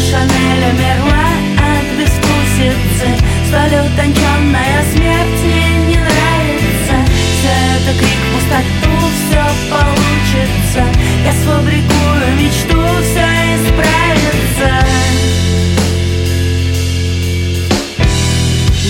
Коко 0.00 0.10
Шанель 0.10 0.64
умерла 0.72 1.28
от 1.58 1.86
безвкусицы. 1.98 3.08
Столь 3.48 3.80
утонченная 3.80 4.82
смерть 4.92 5.42
мне 5.44 5.68
не 5.88 5.96
нравится. 5.96 6.96
Все 7.38 7.52
это 7.76 7.98
крик 7.98 8.18
в 8.18 8.34
пустоту, 8.34 8.94
все 9.16 9.44
получится. 9.70 10.82
Я 11.24 11.32
сфабрикую 11.32 12.26
мечту, 12.38 12.80
все 13.02 13.26
исправится. 13.56 14.86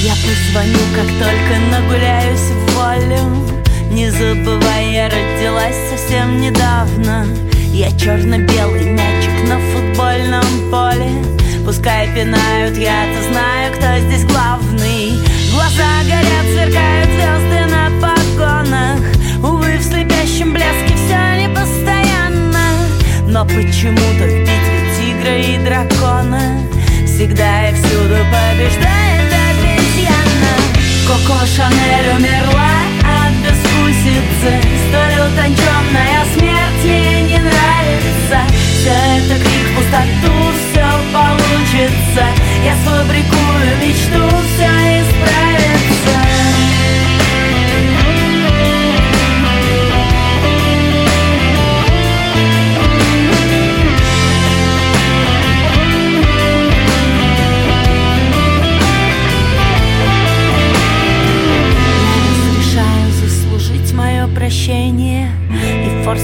Я 0.02 0.14
позвоню, 0.14 0.78
как 0.94 1.06
только 1.18 1.60
нагуляюсь 1.70 2.40
в 2.40 2.74
волю 2.74 3.46
Не 3.90 4.10
забывай, 4.10 4.92
я 4.92 5.08
родилась 5.08 5.76
совсем 5.90 6.40
недавно 6.40 7.26
Я 7.80 7.90
черно-белый 7.92 8.90
мячик 8.90 9.48
на 9.48 9.58
футбольном 9.58 10.70
поле. 10.70 11.24
Пускай 11.64 12.14
пинают, 12.14 12.76
я-то 12.76 13.22
знаю, 13.32 13.72
кто 13.72 14.06
здесь 14.06 14.26
главный. 14.26 15.12
Глаза 15.50 15.88
горят, 16.04 16.44
сверкают 16.52 17.08
звезды 17.08 17.64
на 17.72 17.88
погонах. 18.02 19.00
Увы, 19.42 19.78
в 19.78 19.82
слепящем 19.82 20.52
блеске 20.52 20.94
все 20.94 21.48
непостоянно. 21.48 22.86
Но 23.26 23.46
почему-то 23.46 24.24
в 24.24 24.40
битве 24.40 24.80
тигра 24.98 25.38
и 25.38 25.64
дракона 25.64 26.60
Всегда 27.06 27.70
и 27.70 27.72
всюду 27.72 28.16
побеждает 28.28 29.32
обезьяна. 29.48 30.52
Коко 31.08 31.46
Шанель 31.46 32.14
умерла 32.14 32.76
от 33.08 33.32
бескусицы. 33.40 34.68
Столь 34.90 35.28
утонченная 35.28 36.26
смерть 36.36 37.19
нравится. 37.80 38.54
Все 38.54 38.90
это 38.90 39.34
крик 39.42 39.66
в 39.66 39.76
пустоту, 39.76 40.34
все 40.70 40.86
получится. 41.12 42.24
Я 42.64 42.74
сфабрикую 42.84 43.19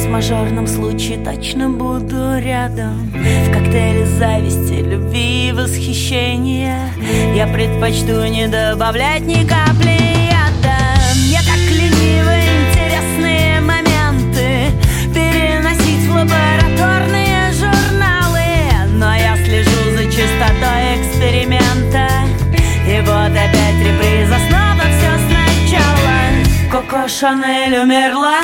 в 0.06 0.08
форс-мажорном 0.08 0.66
случае 0.66 1.18
точно 1.18 1.68
буду 1.68 2.38
рядом. 2.38 3.10
В 3.10 3.52
коктейле 3.52 4.06
зависти, 4.06 4.82
любви 4.82 5.48
и 5.48 5.52
восхищения 5.52 6.90
Я 7.34 7.46
предпочту 7.46 8.24
не 8.26 8.46
добавлять 8.46 9.22
ни 9.22 9.44
капли 9.46 9.98
яда. 10.30 10.78
Мне 11.14 11.38
так 11.38 11.58
лениво 11.70 12.36
интересные 12.38 13.60
моменты 13.60 14.70
Переносить 15.12 16.06
в 16.06 16.14
лабораторные 16.14 17.52
журналы. 17.52 18.88
Но 18.92 19.14
я 19.14 19.36
слежу 19.36 19.96
за 19.96 20.04
чистотой 20.04 21.00
эксперимента. 21.00 22.08
И 22.88 23.00
вот 23.00 23.32
опять 23.32 23.78
реприза 23.80 24.36
снова 24.48 24.82
все 24.82 25.10
сначала. 25.26 26.70
Коко 26.70 27.08
Шанель 27.08 27.78
умерла 27.78 28.42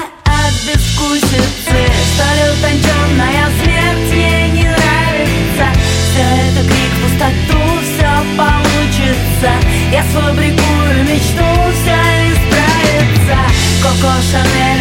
от 1.12 1.18
безвкусицы 1.18 1.92
Столь 2.14 2.42
утонченная 2.52 3.48
смерть 3.62 4.12
ей 4.12 4.50
не 4.50 4.64
нравится. 4.64 5.66
Все 6.10 6.22
это 6.22 6.68
крик 6.68 6.92
пустоту, 7.02 7.60
все 7.82 8.10
получится. 8.36 9.50
Я 9.90 10.02
сфабрикую 10.04 11.04
мечту, 11.04 11.48
все 11.72 11.96
исправится. 12.32 13.38
Коко 13.82 14.12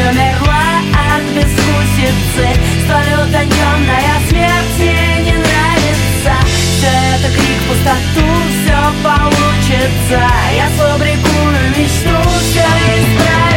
умерла 0.09 0.81
от 1.15 1.23
безвкусицы. 1.35 2.47
Столь 2.85 3.27
утонченная 3.27 4.15
смерть 4.29 4.79
ей 4.79 5.23
не 5.25 5.33
нравится. 5.33 6.33
Все 6.77 6.91
это 7.15 7.27
крик 7.33 7.61
пустоту, 7.67 8.27
все 8.63 8.77
получится. 9.03 10.27
Я 10.55 10.69
сфабрикую 10.77 11.69
мечту, 11.75 12.29
все 12.39 12.59
исправится 12.59 13.50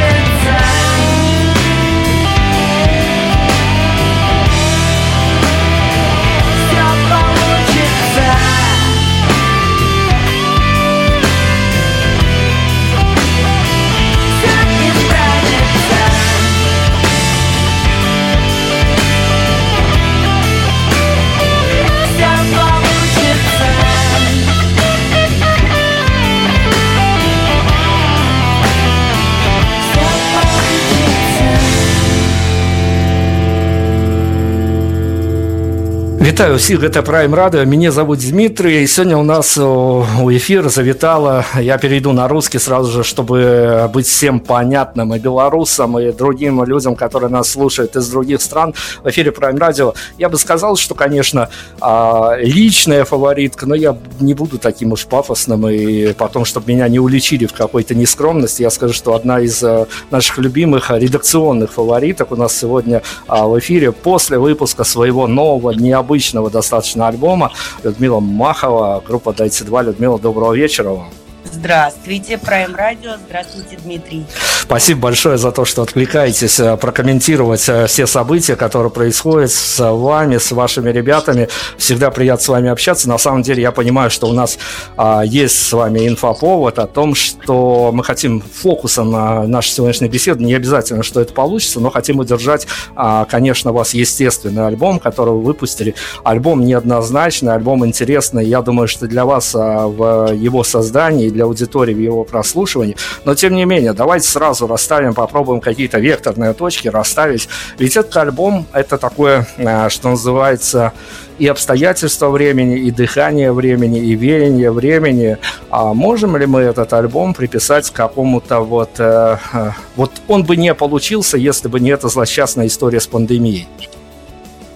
Вітаю 36.34 36.56
ўсіх 36.56 36.80
гэта 36.80 37.02
прайм 37.02 37.34
рады 37.36 37.66
мяне 37.66 37.92
зовут 37.92 38.20
Дмитрий 38.20 38.84
и 38.84 38.88
сегодня 38.88 39.18
у 39.18 39.24
нас 39.24 39.58
у 39.58 40.32
эфир 40.32 40.70
завитала 40.70 41.44
я 41.60 41.78
перейду 41.78 42.14
на 42.14 42.28
русский 42.28 42.60
сразу 42.60 42.92
же 42.92 43.04
чтобы 43.04 43.90
быть 43.94 44.08
всем 44.08 44.40
понятным 44.40 45.14
и 45.14 45.20
белорусам 45.20 46.00
и 46.00 46.12
другим 46.12 46.64
людям 46.64 46.96
которые 46.96 47.30
нас 47.30 47.50
слушают 47.50 47.96
из 47.96 48.08
других 48.10 48.42
стран 48.42 48.74
в 49.04 49.10
эфире 49.10 49.32
прайм 49.32 49.58
радио 49.58 49.94
я 50.18 50.30
бы 50.30 50.38
сказал 50.38 50.78
что 50.78 50.96
конечно 50.96 51.50
а, 51.82 52.38
личная 52.40 53.04
фаворитка 53.04 53.66
но 53.66 53.76
я 53.76 53.98
не 54.22 54.34
буду 54.34 54.58
таким 54.58 54.94
уж 54.94 55.08
пафосным 55.08 55.68
и 55.68 56.14
потом 56.14 56.46
чтобы 56.46 56.72
меня 56.72 56.88
не 56.88 57.00
уличили 57.00 57.48
в 57.48 57.54
какой-то 57.54 57.96
нескромности 57.96 58.62
я 58.62 58.70
скажу 58.70 58.94
что 58.94 59.14
одна 59.14 59.42
из 59.42 59.62
э, 59.62 59.88
наших 60.10 60.38
любимых 60.38 60.90
редакционных 60.92 61.74
фавориток 61.74 62.32
у 62.32 62.38
нас 62.38 62.56
сегодня 62.56 63.02
а, 63.28 63.46
в 63.46 63.60
эфире 63.60 63.92
после 63.92 64.38
выпуска 64.38 64.86
своего 64.86 65.28
нового 65.28 65.72
необычного 65.72 66.23
необычного 66.25 66.51
достаточно 66.51 67.09
альбома 67.09 67.53
Людмила 67.83 68.21
Махова, 68.21 69.03
группа 69.07 69.33
Дайте 69.33 69.65
2. 69.65 69.83
Людмила, 69.83 70.19
доброго 70.19 70.55
вечера 70.55 70.91
вам. 70.91 71.24
Здравствуйте, 71.55 72.35
Prime 72.35 72.75
Radio. 72.75 73.17
Здравствуйте, 73.27 73.79
Дмитрий. 73.85 74.27
Спасибо 74.63 75.03
большое 75.03 75.39
за 75.39 75.53
то, 75.53 75.65
что 75.65 75.83
откликаетесь 75.83 76.59
э, 76.59 76.77
прокомментировать 76.77 77.69
э, 77.69 77.87
все 77.87 78.07
события, 78.07 78.57
которые 78.57 78.91
происходят 78.91 79.53
с 79.53 79.79
вами, 79.79 80.39
с 80.39 80.51
вашими 80.51 80.91
ребятами. 80.91 81.49
Всегда 81.79 82.11
приятно 82.11 82.43
с 82.43 82.49
вами 82.49 82.71
общаться. 82.71 83.09
На 83.09 83.19
самом 83.19 83.43
деле 83.43 83.63
я 83.63 83.71
понимаю, 83.71 84.11
что 84.11 84.27
у 84.27 84.33
нас 84.33 84.59
а, 84.97 85.23
есть 85.23 85.57
с 85.57 85.73
вами 85.73 86.09
инфоповод 86.09 86.79
о 86.79 86.87
том, 86.87 87.15
что 87.15 87.91
мы 87.93 88.03
хотим 88.03 88.41
фокусом 88.41 89.13
на 89.13 89.47
нашей 89.47 89.71
сегодняшней 89.71 90.09
беседе. 90.09 90.45
Не 90.45 90.55
обязательно, 90.55 91.03
что 91.03 91.21
это 91.21 91.33
получится, 91.35 91.79
но 91.79 91.91
хотим 91.91 92.19
удержать, 92.19 92.67
а, 92.97 93.27
конечно, 93.27 93.73
вас 93.73 93.95
естественный 93.95 94.67
альбом, 94.67 94.99
который 94.99 95.35
вы 95.35 95.43
выпустили. 95.43 95.95
Альбом 96.25 96.65
неоднозначный, 96.65 97.53
альбом 97.53 97.87
интересный. 97.87 98.45
Я 98.45 98.61
думаю, 98.63 98.89
что 98.89 99.07
для 99.07 99.25
вас 99.25 99.55
а, 99.55 99.87
в 99.87 100.33
его 100.33 100.65
создании, 100.65 101.29
для 101.29 101.44
аудитории 101.45 101.95
в 101.95 101.99
его 101.99 102.25
прослушивании. 102.25 102.97
Но 103.25 103.35
тем 103.35 103.55
не 103.55 103.65
менее, 103.65 103.93
давайте 103.93 104.29
сразу 104.29 104.67
расставим, 104.67 105.15
попробуем 105.15 105.61
какие-то 105.61 105.99
векторные 105.99 106.53
точки 106.53 106.89
расставить. 106.89 107.49
Ведь 107.79 107.97
этот 107.97 108.17
альбом– 108.17 108.67
это 108.73 108.99
такое, 108.99 109.47
э, 109.57 109.89
что 109.89 110.11
называется, 110.11 110.93
и 111.39 111.47
обстоятельства 111.47 112.29
времени, 112.29 112.79
и 112.79 112.91
дыхание 112.91 113.53
времени, 113.53 114.01
и 114.01 114.15
веяние 114.15 114.71
времени. 114.71 115.39
А 115.71 115.95
можем 115.95 116.37
ли 116.37 116.47
мы 116.47 116.61
этот 116.61 116.93
альбом 116.93 117.35
приписать 117.35 117.91
какому-то 117.91 118.61
вот... 118.61 118.91
Э, 118.99 119.39
э, 119.53 119.71
вот 119.97 120.13
он 120.29 120.45
бы 120.45 120.57
не 120.57 120.75
получился, 120.75 121.37
если 121.37 121.69
бы 121.69 121.81
не 121.81 121.91
эта 121.91 122.09
злосчастная 122.09 122.67
история 122.67 123.01
с 123.01 123.07
пандемией. 123.07 123.69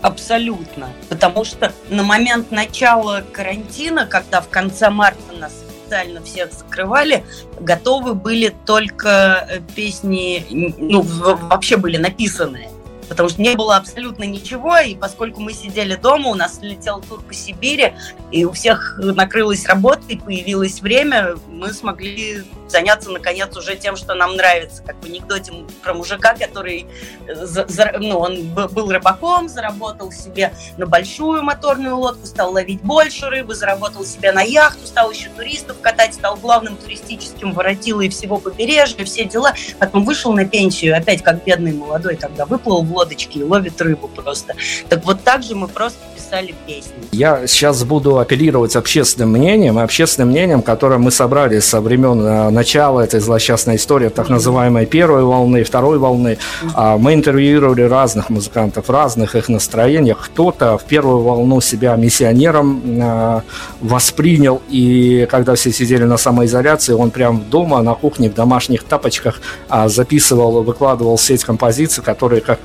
Абсолютно. 0.03 0.91
Потому 1.09 1.45
что 1.45 1.73
на 1.91 2.03
момент 2.03 2.51
начала 2.51 3.25
карантина, 3.33 4.07
когда 4.07 4.41
в 4.41 4.49
конце 4.49 4.91
марта 4.91 5.33
нас 5.39 5.53
официально 5.89 6.23
всех 6.23 6.53
закрывали, 6.53 7.25
готовы 7.61 8.15
были 8.15 8.55
только 8.67 9.47
э, 9.49 9.61
песни, 9.75 10.45
ну, 10.79 11.03
вообще 11.03 11.77
были 11.77 11.97
написанные 11.97 12.71
потому 13.09 13.29
что 13.29 13.41
не 13.41 13.55
было 13.55 13.77
абсолютно 13.77 14.25
ничего, 14.25 14.79
и 14.79 14.95
поскольку 14.95 15.41
мы 15.41 15.53
сидели 15.53 15.97
дома, 15.97 16.29
у 16.29 16.35
нас 16.35 16.59
летел 16.63 17.01
тур 17.01 17.23
по 17.23 17.35
Сибири, 17.35 17.95
и 18.31 18.45
у 18.45 18.53
всех 18.53 18.99
накрылась 18.99 19.67
работа, 19.67 20.03
и 20.09 20.17
появилось 20.17 20.81
время, 20.81 21.37
мы 21.49 21.73
смогли 21.73 22.45
заняться, 22.69 23.11
наконец, 23.11 23.57
уже 23.57 23.77
тем, 23.77 23.97
что 23.97 24.15
нам 24.15 24.37
нравится. 24.37 24.83
Как 24.83 24.97
в 25.03 25.07
анекдоте 25.07 25.53
про 25.83 25.95
мужика, 25.95 26.35
который 26.35 26.87
э, 27.27 27.99
ну, 27.99 28.19
он 28.19 28.43
был 28.53 28.91
рыбаком, 28.91 29.49
заработал 29.49 30.13
себе 30.13 30.53
на 30.77 30.87
большую 30.87 31.43
моторную 31.43 31.97
лодку, 31.97 32.27
стал 32.27 32.53
ловить 32.53 32.83
больше 32.83 33.27
рыбы, 33.27 33.55
заработал 33.55 34.05
себе 34.05 34.33
на 34.33 34.43
яхту, 34.43 34.87
стал 34.87 35.11
еще 35.11 35.31
туристов 35.31 35.79
катать, 35.81 36.15
стал 36.15 36.37
главным 36.37 36.77
туристическим 36.77 37.53
воротилой 37.53 38.09
всего 38.09 38.39
побережья, 38.39 39.05
все 39.05 39.25
дела. 39.25 39.55
Потом 39.79 40.05
вышел 40.05 40.33
на 40.33 40.45
пенсию, 40.45 40.97
опять 40.97 41.23
как 41.23 41.45
бедный 41.45 41.73
молодой 41.73 42.17
тогда, 42.17 42.45
выплыл 42.45 42.83
в 42.83 42.93
лодочке 42.99 43.41
и 43.41 43.43
ловит 43.43 43.81
рыбу 43.81 44.09
просто. 44.09 44.55
Так 44.89 45.05
вот 45.05 45.23
так 45.23 45.43
же 45.43 45.55
мы 45.55 45.69
просто 45.69 45.99
писали 46.17 46.55
песни. 46.67 46.93
Я 47.13 47.47
сейчас 47.47 47.85
буду 47.85 48.19
апеллировать 48.19 48.77
общественным 48.77 49.31
мнением, 49.31 49.79
общественным 49.79 50.31
мнением, 50.31 50.63
которое 50.63 50.99
мы 50.99 51.11
собрали 51.11 51.61
со 51.61 51.81
времен 51.81 52.21
э, 52.21 52.51
начала 52.51 53.01
этой 53.01 53.21
злосчастной 53.21 53.77
истории, 53.77 54.09
так 54.09 54.29
называемой 54.29 54.87
первой 54.87 55.23
волны, 55.23 55.65
второй 55.65 55.99
волны. 55.99 56.39
А, 56.75 56.99
мы 56.99 57.15
интервьюировали 57.15 57.83
разных 57.83 58.31
музыкантов, 58.31 58.91
разных 58.91 59.37
их 59.37 59.49
настроениях. 59.49 60.19
Кто-то 60.25 60.77
в 60.79 60.85
первую 60.85 61.21
волну 61.21 61.61
себя 61.61 61.97
миссионером 61.97 62.83
э, 62.85 63.41
воспринял, 63.81 64.61
и 64.69 65.27
когда 65.31 65.55
все 65.55 65.73
сидели 65.73 66.05
на 66.05 66.17
самоизоляции, 66.17 66.93
он 66.93 67.11
прям 67.11 67.45
дома, 67.51 67.83
на 67.83 67.95
кухне, 67.95 68.29
в 68.29 68.35
домашних 68.35 68.85
тапочках 68.85 69.41
а, 69.69 69.89
записывал, 69.89 70.63
выкладывал 70.63 71.19
сеть 71.19 71.45
композиции, 71.45 72.03
которые, 72.03 72.41
как 72.41 72.61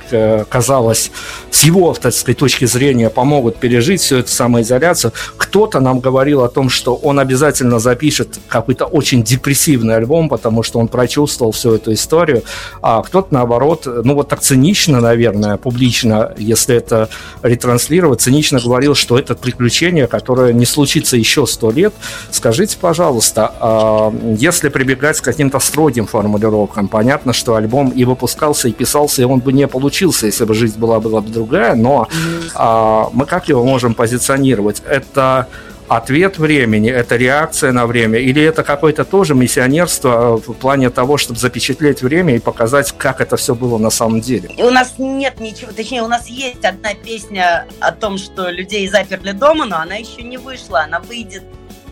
казалось, 0.48 1.10
с 1.50 1.64
его, 1.64 1.94
сказать, 1.94 2.36
точки 2.36 2.64
зрения 2.66 3.10
помогут 3.10 3.56
пережить 3.56 4.00
всю 4.00 4.16
эту 4.16 4.30
самоизоляцию. 4.30 5.12
Кто-то 5.36 5.80
нам 5.80 6.00
говорил 6.00 6.42
о 6.42 6.48
том, 6.48 6.68
что 6.68 6.94
он 6.94 7.18
обязательно 7.18 7.78
запишет 7.78 8.38
какой-то 8.48 8.84
очень 8.86 9.22
депрессивный 9.22 9.96
альбом, 9.96 10.28
потому 10.28 10.62
что 10.62 10.78
он 10.78 10.88
прочувствовал 10.88 11.52
всю 11.52 11.74
эту 11.74 11.92
историю, 11.92 12.42
а 12.82 13.02
кто-то 13.02 13.32
наоборот, 13.32 13.86
ну 13.86 14.14
вот 14.14 14.28
так 14.28 14.40
цинично, 14.40 15.00
наверное, 15.00 15.56
публично, 15.56 16.34
если 16.38 16.76
это 16.76 17.08
ретранслировать, 17.42 18.20
цинично 18.20 18.60
говорил, 18.60 18.94
что 18.94 19.18
это 19.18 19.34
приключение, 19.34 20.06
которое 20.06 20.52
не 20.52 20.66
случится 20.66 21.16
еще 21.16 21.46
сто 21.46 21.70
лет. 21.70 21.94
Скажите, 22.30 22.76
пожалуйста, 22.80 23.54
а 23.60 24.12
если 24.38 24.68
прибегать 24.68 25.20
к 25.20 25.24
каким-то 25.24 25.60
строгим 25.60 26.06
формулировкам, 26.06 26.88
понятно, 26.88 27.32
что 27.32 27.54
альбом 27.54 27.90
и 27.90 28.04
выпускался, 28.04 28.68
и 28.68 28.72
писался, 28.72 29.22
и 29.22 29.24
он 29.24 29.40
бы 29.40 29.52
не 29.52 29.66
получился, 30.14 30.26
если 30.26 30.44
бы 30.44 30.54
жизнь 30.54 30.78
была, 30.78 31.00
была 31.00 31.20
бы 31.20 31.30
другая, 31.30 31.74
но 31.74 32.08
а, 32.54 33.08
мы 33.12 33.26
как 33.26 33.48
его 33.48 33.64
можем 33.64 33.94
позиционировать? 33.94 34.82
Это 34.88 35.46
ответ 35.88 36.38
времени, 36.38 36.90
это 36.90 37.16
реакция 37.16 37.72
на 37.72 37.86
время, 37.86 38.18
или 38.18 38.42
это 38.42 38.62
какое-то 38.62 39.04
тоже 39.04 39.34
миссионерство 39.34 40.38
в 40.38 40.54
плане 40.54 40.90
того, 40.90 41.18
чтобы 41.18 41.38
запечатлеть 41.38 42.02
время 42.02 42.36
и 42.36 42.38
показать, 42.38 42.94
как 42.96 43.20
это 43.20 43.36
все 43.36 43.54
было 43.54 43.78
на 43.78 43.90
самом 43.90 44.20
деле? 44.20 44.48
И 44.56 44.62
у 44.62 44.70
нас 44.70 44.94
нет 44.98 45.40
ничего, 45.40 45.72
точнее, 45.72 46.02
у 46.02 46.08
нас 46.08 46.26
есть 46.28 46.64
одна 46.64 46.94
песня 46.94 47.66
о 47.80 47.92
том, 47.92 48.16
что 48.18 48.48
людей 48.48 48.88
заперли 48.88 49.32
дома, 49.32 49.66
но 49.66 49.76
она 49.76 49.96
еще 49.96 50.22
не 50.22 50.38
вышла, 50.38 50.84
она 50.84 51.00
выйдет 51.00 51.42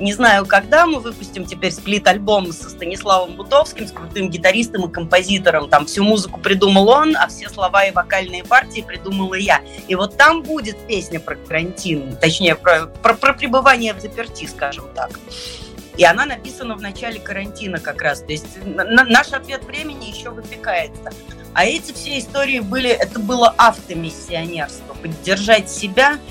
не 0.03 0.13
знаю, 0.13 0.47
когда 0.47 0.87
мы 0.87 0.99
выпустим 0.99 1.47
теперь 1.47 1.71
сплит-альбом 1.71 2.53
со 2.53 2.69
Станиславом 2.69 3.37
Бутовским, 3.37 3.87
с 3.87 3.93
крутым 3.93 4.31
гитаристом 4.31 4.89
и 4.89 4.93
композитором. 4.93 5.69
Там 5.69 5.87
всю 5.87 6.03
музыку 6.03 6.41
придумал 6.41 6.89
он, 6.89 7.17
а 7.17 7.29
все 7.29 7.49
слова 7.49 7.85
и 7.85 7.93
вокальные 7.93 8.43
партии 8.43 8.81
придумала 8.81 9.35
я. 9.35 9.61
И 9.87 9.95
вот 9.95 10.17
там 10.17 10.43
будет 10.43 10.77
песня 10.89 11.21
про 11.21 11.37
карантин, 11.37 12.17
точнее, 12.17 12.57
про, 12.57 12.87
про, 12.87 13.15
про 13.15 13.33
пребывание 13.33 13.95
в 13.95 14.01
заперти, 14.01 14.47
скажем 14.47 14.87
так. 14.93 15.21
И 15.97 16.05
она 16.05 16.25
написана 16.25 16.75
в 16.75 16.81
начале 16.81 17.21
карантина 17.21 17.79
как 17.79 18.03
раз. 18.03 18.23
То 18.23 18.33
есть 18.33 18.47
наш 18.65 19.33
ответ 19.33 19.63
времени 19.65 20.07
еще 20.07 20.31
выпекается. 20.31 21.13
А 21.55 21.65
эти 21.65 21.93
все 21.93 22.19
истории 22.19 22.59
были, 22.59 22.91
это 22.91 23.21
было 23.21 23.55
автомиссионерство. 23.57 24.95
Поддержать 24.95 25.71
себя– 25.71 26.19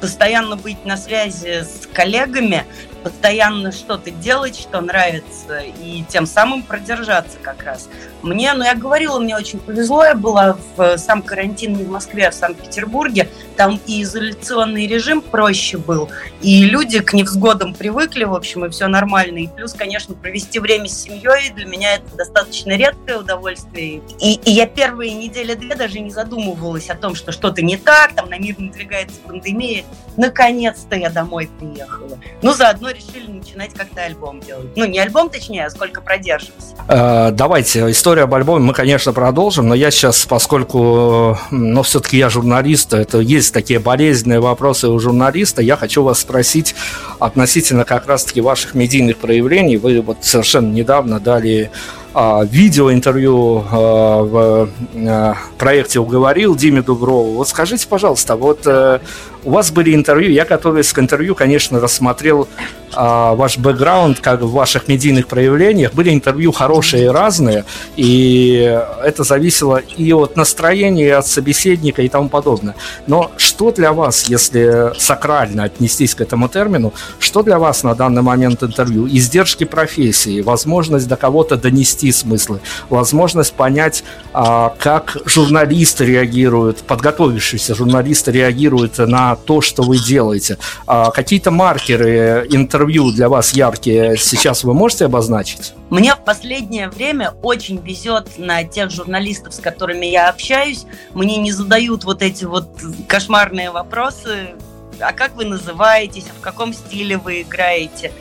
постоянно 0.00 0.56
быть 0.56 0.84
на 0.84 0.96
связи 0.96 1.62
с 1.62 1.86
коллегами, 1.92 2.64
постоянно 3.06 3.70
что-то 3.70 4.10
делать, 4.10 4.58
что 4.58 4.80
нравится, 4.80 5.60
и 5.60 6.02
тем 6.08 6.26
самым 6.26 6.64
продержаться 6.64 7.38
как 7.40 7.62
раз. 7.62 7.88
Мне, 8.22 8.52
ну 8.54 8.64
я 8.64 8.74
говорила, 8.74 9.20
мне 9.20 9.36
очень 9.36 9.60
повезло, 9.60 10.04
я 10.04 10.16
была 10.16 10.58
в 10.76 10.98
сам 10.98 11.22
карантин 11.22 11.74
не 11.74 11.84
в 11.84 11.88
Москве, 11.88 12.26
а 12.26 12.30
в 12.32 12.34
Санкт-Петербурге, 12.34 13.28
там 13.56 13.80
и 13.86 14.02
изоляционный 14.02 14.88
режим 14.88 15.20
проще 15.20 15.78
был, 15.78 16.10
и 16.40 16.64
люди 16.64 16.98
к 16.98 17.12
невзгодам 17.12 17.74
привыкли, 17.74 18.24
в 18.24 18.34
общем, 18.34 18.64
и 18.64 18.70
все 18.70 18.88
нормально. 18.88 19.38
И 19.38 19.46
плюс, 19.46 19.72
конечно, 19.72 20.16
провести 20.16 20.58
время 20.58 20.88
с 20.88 21.02
семьей 21.02 21.50
для 21.54 21.66
меня 21.66 21.94
это 21.94 22.16
достаточно 22.16 22.76
редкое 22.76 23.18
удовольствие. 23.18 24.02
И, 24.18 24.34
и 24.34 24.50
я 24.50 24.66
первые 24.66 25.14
недели 25.14 25.54
две 25.54 25.76
даже 25.76 26.00
не 26.00 26.10
задумывалась 26.10 26.90
о 26.90 26.96
том, 26.96 27.14
что 27.14 27.30
что-то 27.30 27.62
не 27.62 27.76
так, 27.76 28.14
там 28.14 28.28
на 28.30 28.38
мир 28.38 28.56
надвигается 28.58 29.20
пандемия. 29.24 29.84
Наконец-то 30.16 30.96
я 30.96 31.10
домой 31.10 31.48
приехала. 31.60 32.18
Ну, 32.42 32.52
заодно 32.52 32.90
решили 32.96 33.30
начинать 33.30 33.72
как-то 33.74 34.02
альбом 34.02 34.40
делать. 34.40 34.68
Ну, 34.76 34.86
не 34.86 34.98
альбом, 34.98 35.30
точнее, 35.30 35.66
а 35.66 35.70
сколько 35.70 36.00
продержимся. 36.00 36.74
Э, 36.88 37.30
давайте, 37.32 37.90
историю 37.90 38.24
об 38.24 38.34
альбоме 38.34 38.64
мы, 38.64 38.72
конечно, 38.72 39.12
продолжим, 39.12 39.68
но 39.68 39.74
я 39.74 39.90
сейчас, 39.90 40.24
поскольку, 40.26 41.38
ну, 41.50 41.82
все-таки 41.82 42.16
я 42.16 42.28
журналист, 42.28 42.94
это 42.94 43.18
есть 43.18 43.52
такие 43.52 43.78
болезненные 43.78 44.40
вопросы 44.40 44.88
у 44.88 44.98
журналиста, 44.98 45.62
я 45.62 45.76
хочу 45.76 46.02
вас 46.02 46.20
спросить 46.20 46.74
относительно 47.18 47.84
как 47.84 48.06
раз-таки 48.06 48.40
ваших 48.40 48.74
медийных 48.74 49.18
проявлений. 49.18 49.76
Вы 49.76 50.00
вот 50.00 50.18
совершенно 50.22 50.72
недавно 50.72 51.20
дали 51.20 51.70
а, 52.18 52.44
видеоинтервью 52.44 53.64
а, 53.70 54.22
в 54.22 55.38
проекте 55.58 56.00
«Уговорил» 56.00 56.56
Диме 56.56 56.80
Дуброву. 56.80 57.34
Вот 57.34 57.48
скажите, 57.48 57.86
пожалуйста, 57.86 58.36
вот 58.36 58.60
э, 58.66 59.00
у 59.46 59.50
вас 59.50 59.70
были 59.70 59.94
интервью, 59.94 60.32
я 60.32 60.44
готовясь 60.44 60.92
к 60.92 60.98
интервью, 60.98 61.36
конечно, 61.36 61.78
рассмотрел 61.78 62.48
а, 62.96 63.34
ваш 63.34 63.58
бэкграунд 63.58 64.20
как 64.20 64.40
в 64.40 64.50
ваших 64.50 64.88
медийных 64.88 65.28
проявлениях. 65.28 65.92
Были 65.94 66.12
интервью 66.12 66.50
хорошие 66.50 67.04
и 67.04 67.08
разные, 67.08 67.64
и 67.94 68.82
это 69.04 69.22
зависело 69.22 69.76
и 69.76 70.12
от 70.12 70.36
настроения, 70.36 71.06
и 71.06 71.10
от 71.10 71.26
собеседника 71.26 72.02
и 72.02 72.08
тому 72.08 72.28
подобное. 72.28 72.74
Но 73.06 73.30
что 73.36 73.70
для 73.70 73.92
вас, 73.92 74.24
если 74.24 74.92
сакрально 74.98 75.64
отнестись 75.64 76.14
к 76.14 76.22
этому 76.22 76.48
термину, 76.48 76.92
что 77.20 77.42
для 77.42 77.58
вас 77.58 77.84
на 77.84 77.94
данный 77.94 78.22
момент 78.22 78.64
интервью? 78.64 79.06
Издержки 79.06 79.62
профессии, 79.62 80.40
возможность 80.40 81.06
до 81.06 81.16
кого-то 81.16 81.56
донести 81.56 82.10
смыслы, 82.10 82.60
возможность 82.88 83.52
понять, 83.52 84.02
а, 84.32 84.74
как 84.78 85.18
журналисты 85.24 86.04
реагируют, 86.04 86.78
подготовившиеся 86.78 87.76
журналисты 87.76 88.32
реагируют 88.32 88.98
на 88.98 89.35
то, 89.36 89.60
что 89.60 89.82
вы 89.82 89.98
делаете. 89.98 90.58
А 90.86 91.10
какие-то 91.10 91.50
маркеры 91.50 92.46
интервью 92.50 93.12
для 93.12 93.28
вас 93.28 93.52
яркие 93.52 94.16
сейчас 94.16 94.64
вы 94.64 94.74
можете 94.74 95.04
обозначить? 95.04 95.74
Мне 95.90 96.14
в 96.14 96.24
последнее 96.24 96.88
время 96.88 97.32
очень 97.42 97.78
везет 97.78 98.38
на 98.38 98.64
тех 98.64 98.90
журналистов, 98.90 99.54
с 99.54 99.60
которыми 99.60 100.06
я 100.06 100.28
общаюсь. 100.28 100.86
Мне 101.14 101.36
не 101.36 101.52
задают 101.52 102.04
вот 102.04 102.22
эти 102.22 102.44
вот 102.44 102.68
кошмарные 103.08 103.70
вопросы. 103.70 104.54
А 105.00 105.12
как 105.12 105.36
вы 105.36 105.44
называетесь? 105.44 106.24
В 106.24 106.40
каком 106.40 106.72
стиле 106.72 107.18
вы 107.18 107.42
играете? 107.42 108.12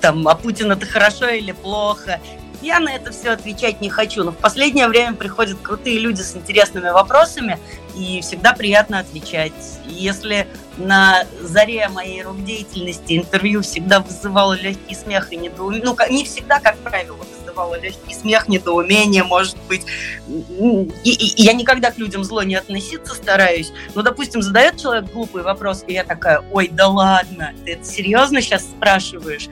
Там, 0.00 0.26
а 0.28 0.34
Путин 0.34 0.72
это 0.72 0.86
хорошо 0.86 1.28
или 1.28 1.52
плохо? 1.52 2.20
Я 2.62 2.78
на 2.78 2.94
это 2.94 3.10
все 3.10 3.30
отвечать 3.30 3.80
не 3.80 3.90
хочу, 3.90 4.22
но 4.22 4.30
в 4.30 4.36
последнее 4.36 4.86
время 4.86 5.14
приходят 5.14 5.58
крутые 5.60 5.98
люди 5.98 6.22
с 6.22 6.36
интересными 6.36 6.90
вопросами, 6.90 7.58
и 7.96 8.20
всегда 8.22 8.52
приятно 8.52 9.00
отвечать. 9.00 9.52
Если 9.86 10.46
на 10.76 11.24
заре 11.40 11.88
моей 11.88 12.22
рук 12.22 12.42
деятельности 12.44 13.18
интервью 13.18 13.62
всегда 13.62 14.00
вызывало 14.00 14.54
легкий 14.54 14.94
смех 14.94 15.32
и 15.32 15.36
недоумение, 15.36 15.84
ну, 15.84 15.96
не 16.08 16.24
всегда, 16.24 16.60
как 16.60 16.78
правило, 16.78 17.18
вызывало 17.38 17.78
легкий 17.80 18.14
смех, 18.14 18.48
недоумение, 18.48 19.24
может 19.24 19.56
быть. 19.68 19.84
И, 20.28 21.10
и, 21.10 21.42
я 21.42 21.52
никогда 21.52 21.90
к 21.90 21.98
людям 21.98 22.24
зло 22.24 22.42
не 22.42 22.54
относиться 22.54 23.14
стараюсь. 23.14 23.72
Но, 23.94 24.02
допустим, 24.02 24.40
задает 24.40 24.80
человек 24.80 25.12
глупый 25.12 25.42
вопрос, 25.42 25.84
и 25.86 25.92
я 25.92 26.04
такая, 26.04 26.42
ой, 26.52 26.68
да 26.72 26.88
ладно, 26.88 27.52
ты 27.64 27.72
это 27.72 27.84
серьезно 27.84 28.40
сейчас 28.40 28.62
спрашиваешь? 28.62 29.48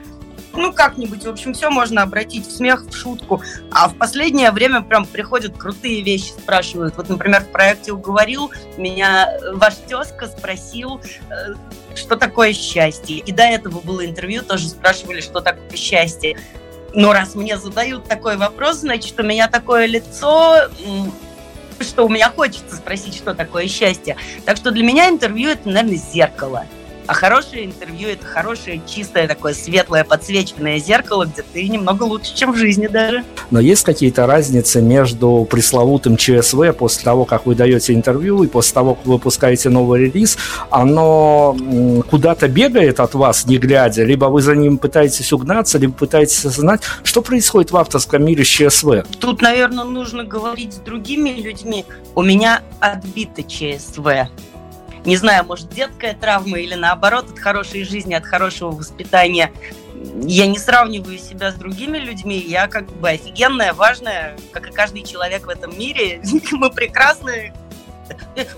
Ну, 0.53 0.73
как-нибудь. 0.73 1.23
В 1.23 1.29
общем, 1.29 1.53
все 1.53 1.69
можно 1.69 2.01
обратить 2.01 2.47
в 2.47 2.51
смех, 2.51 2.85
в 2.85 2.95
шутку. 2.95 3.41
А 3.71 3.87
в 3.87 3.95
последнее 3.95 4.51
время 4.51 4.81
прям 4.81 5.05
приходят 5.05 5.57
крутые 5.57 6.01
вещи, 6.01 6.31
спрашивают. 6.31 6.97
Вот, 6.97 7.09
например, 7.09 7.43
в 7.43 7.51
проекте 7.51 7.91
«Уговорил» 7.91 8.51
меня 8.77 9.29
ваш 9.53 9.75
тезка 9.87 10.27
спросил, 10.27 11.01
э, 11.29 11.53
что 11.95 12.15
такое 12.15 12.53
счастье. 12.53 13.17
И 13.17 13.31
до 13.31 13.43
этого 13.43 13.79
было 13.79 14.05
интервью, 14.05 14.43
тоже 14.43 14.67
спрашивали, 14.67 15.21
что 15.21 15.41
такое 15.41 15.75
счастье. 15.75 16.37
Но 16.93 17.13
раз 17.13 17.35
мне 17.35 17.57
задают 17.57 18.07
такой 18.07 18.35
вопрос, 18.35 18.77
значит, 18.77 19.17
у 19.19 19.23
меня 19.23 19.47
такое 19.47 19.85
лицо, 19.85 20.69
что 21.79 22.05
у 22.05 22.09
меня 22.09 22.29
хочется 22.29 22.75
спросить, 22.75 23.15
что 23.15 23.33
такое 23.33 23.67
счастье. 23.67 24.17
Так 24.45 24.57
что 24.57 24.71
для 24.71 24.83
меня 24.83 25.09
интервью– 25.09 25.49
это, 25.51 25.69
наверное, 25.69 25.95
зеркало– 25.95 26.65
а 27.11 27.13
хорошее 27.13 27.65
интервью– 27.65 28.07
это 28.11 28.25
хорошее, 28.25 28.81
чистое, 28.87 29.27
такое 29.27 29.53
светлое, 29.53 30.05
подсвеченное 30.05 30.79
зеркало, 30.79 31.25
где 31.25 31.41
ты 31.41 31.67
немного 31.67 32.03
лучше, 32.03 32.33
чем 32.33 32.53
в 32.53 32.55
жизни 32.55 32.87
даже. 32.87 33.25
Но 33.49 33.59
есть 33.59 33.83
какие-то 33.83 34.25
разницы 34.27 34.81
между 34.81 35.45
пресловутым 35.51 36.15
ЧСВ 36.15 36.73
после 36.77 37.03
того, 37.03 37.25
как 37.25 37.45
вы 37.45 37.55
даете 37.55 37.93
интервью, 37.93 38.43
и 38.43 38.47
после 38.47 38.73
того, 38.75 38.95
как 38.95 39.05
вы 39.05 39.13
выпускаете 39.15 39.67
новый 39.67 40.05
релиз, 40.05 40.37
оно 40.69 41.53
куда-то 42.09 42.47
бегает 42.47 43.01
от 43.01 43.13
вас, 43.13 43.45
не 43.45 43.57
глядя, 43.57 44.05
либо 44.05 44.27
вы 44.27 44.41
за 44.41 44.55
ним 44.55 44.77
пытаетесь 44.77 45.33
угнаться, 45.33 45.79
либо 45.79 45.91
пытаетесь 45.91 46.45
осознать, 46.45 46.79
что 47.03 47.21
происходит 47.21 47.71
в 47.71 47.75
авторском 47.75 48.23
мире 48.23 48.45
с 48.45 48.47
ЧСВ? 48.47 49.03
Тут, 49.19 49.41
наверное, 49.41 49.83
нужно 49.83 50.23
говорить 50.23 50.75
с 50.75 50.77
другими 50.77 51.31
людьми. 51.31 51.83
У 52.15 52.21
меня 52.21 52.61
отбито 52.79 53.43
ЧСВ 53.43 54.29
не 55.05 55.17
знаю, 55.17 55.45
может, 55.45 55.69
детская 55.69 56.13
травма 56.13 56.59
или 56.59 56.75
наоборот 56.75 57.29
от 57.31 57.39
хорошей 57.39 57.83
жизни, 57.83 58.13
от 58.13 58.25
хорошего 58.25 58.71
воспитания. 58.71 59.51
Я 60.23 60.47
не 60.47 60.57
сравниваю 60.57 61.17
себя 61.17 61.51
с 61.51 61.55
другими 61.55 61.97
людьми, 61.97 62.37
я 62.37 62.67
как 62.67 62.89
бы 62.91 63.09
офигенная, 63.09 63.73
важная, 63.73 64.35
как 64.51 64.67
и 64.67 64.71
каждый 64.71 65.03
человек 65.03 65.45
в 65.45 65.49
этом 65.49 65.77
мире. 65.77 66.21
Мы 66.51 66.69
прекрасны. 66.71 67.53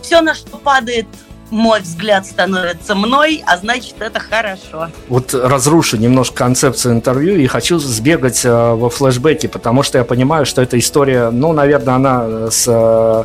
Все, 0.01 0.21
на 0.21 0.33
что 0.33 0.57
падает 0.57 1.07
мой 1.53 1.81
взгляд 1.81 2.25
становится 2.25 2.95
мной, 2.95 3.43
а 3.45 3.57
значит 3.57 3.95
это 4.00 4.19
хорошо. 4.19 4.89
Вот 5.07 5.33
разрушу 5.33 5.97
немножко 5.97 6.35
концепцию 6.38 6.95
интервью 6.95 7.35
и 7.35 7.45
хочу 7.47 7.77
сбегать 7.77 8.43
э, 8.43 8.50
во 8.50 8.89
флешбеке, 8.89 9.47
потому 9.47 9.83
что 9.83 10.00
я 10.00 10.03
понимаю, 10.03 10.45
что 10.45 10.62
эта 10.62 10.79
история, 10.79 11.29
ну, 11.29 11.53
наверное, 11.53 11.95
она 11.95 12.50
с 12.50 12.65
э, 12.67 13.23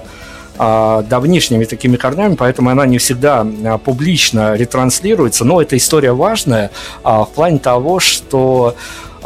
давнишними 0.58 1.64
такими 1.64 1.96
корнями, 1.96 2.34
поэтому 2.34 2.70
она 2.70 2.86
не 2.86 2.98
всегда 2.98 3.46
а, 3.64 3.78
публично 3.78 4.54
ретранслируется. 4.54 5.44
Но 5.44 5.62
эта 5.62 5.76
история 5.76 6.12
важная 6.12 6.70
а, 7.02 7.24
в 7.24 7.30
плане 7.30 7.58
того, 7.58 8.00
что 8.00 8.74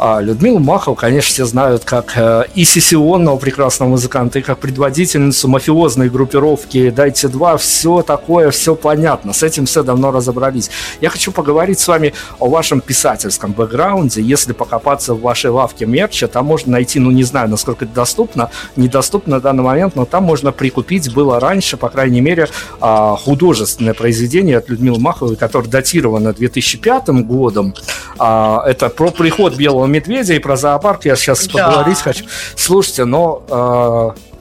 а 0.05 0.19
Людмилу 0.19 0.59
Махову, 0.59 0.97
конечно, 0.97 1.31
все 1.31 1.45
знают 1.45 1.85
как 1.85 2.17
э, 2.17 2.43
и 2.55 2.65
сессионного 2.65 3.37
прекрасного 3.37 3.91
музыканта, 3.91 4.39
и 4.39 4.41
как 4.41 4.57
предводительницу 4.59 5.47
мафиозной 5.47 6.09
группировки 6.09 6.89
«Дайте 6.89 7.29
два», 7.29 7.55
все 7.55 8.01
такое, 8.01 8.51
все 8.51 8.75
понятно, 8.75 9.31
с 9.31 9.43
этим 9.43 9.65
все 9.65 9.81
давно 9.81 10.11
разобрались. 10.11 10.69
Я 10.99 11.09
хочу 11.09 11.31
поговорить 11.31 11.79
с 11.79 11.87
вами 11.87 12.13
о 12.39 12.49
вашем 12.49 12.81
писательском 12.81 13.53
бэкграунде. 13.53 14.21
Если 14.21 14.51
покопаться 14.51 15.13
в 15.13 15.21
вашей 15.21 15.51
лавке 15.51 15.85
мерча, 15.85 16.27
там 16.27 16.47
можно 16.47 16.73
найти, 16.73 16.99
ну 16.99 17.09
не 17.09 17.23
знаю, 17.23 17.47
насколько 17.49 17.85
это 17.85 17.93
доступно, 17.93 18.51
недоступно 18.75 19.37
на 19.37 19.39
данный 19.39 19.63
момент, 19.63 19.95
но 19.95 20.03
там 20.03 20.25
можно 20.25 20.51
прикупить, 20.51 21.13
было 21.13 21.39
раньше, 21.39 21.77
по 21.77 21.87
крайней 21.87 22.19
мере, 22.19 22.49
а, 22.81 23.15
художественное 23.15 23.93
произведение 23.93 24.57
от 24.57 24.67
Людмилы 24.67 24.99
Маховой, 24.99 25.37
которое 25.37 25.69
датировано 25.69 26.33
2005 26.33 27.23
годом. 27.23 27.73
А, 28.19 28.61
это 28.67 28.89
про 28.89 29.09
приход 29.09 29.55
Белого 29.55 29.92
медведя 29.93 30.33
и 30.33 30.39
про 30.39 30.57
зоопарк 30.57 31.05
я 31.05 31.15
сейчас 31.15 31.47
да. 31.47 31.67
поговорить 31.67 31.99
хочу. 31.99 32.25
Слушайте, 32.55 33.05
но 33.05 34.15
э, 34.15 34.32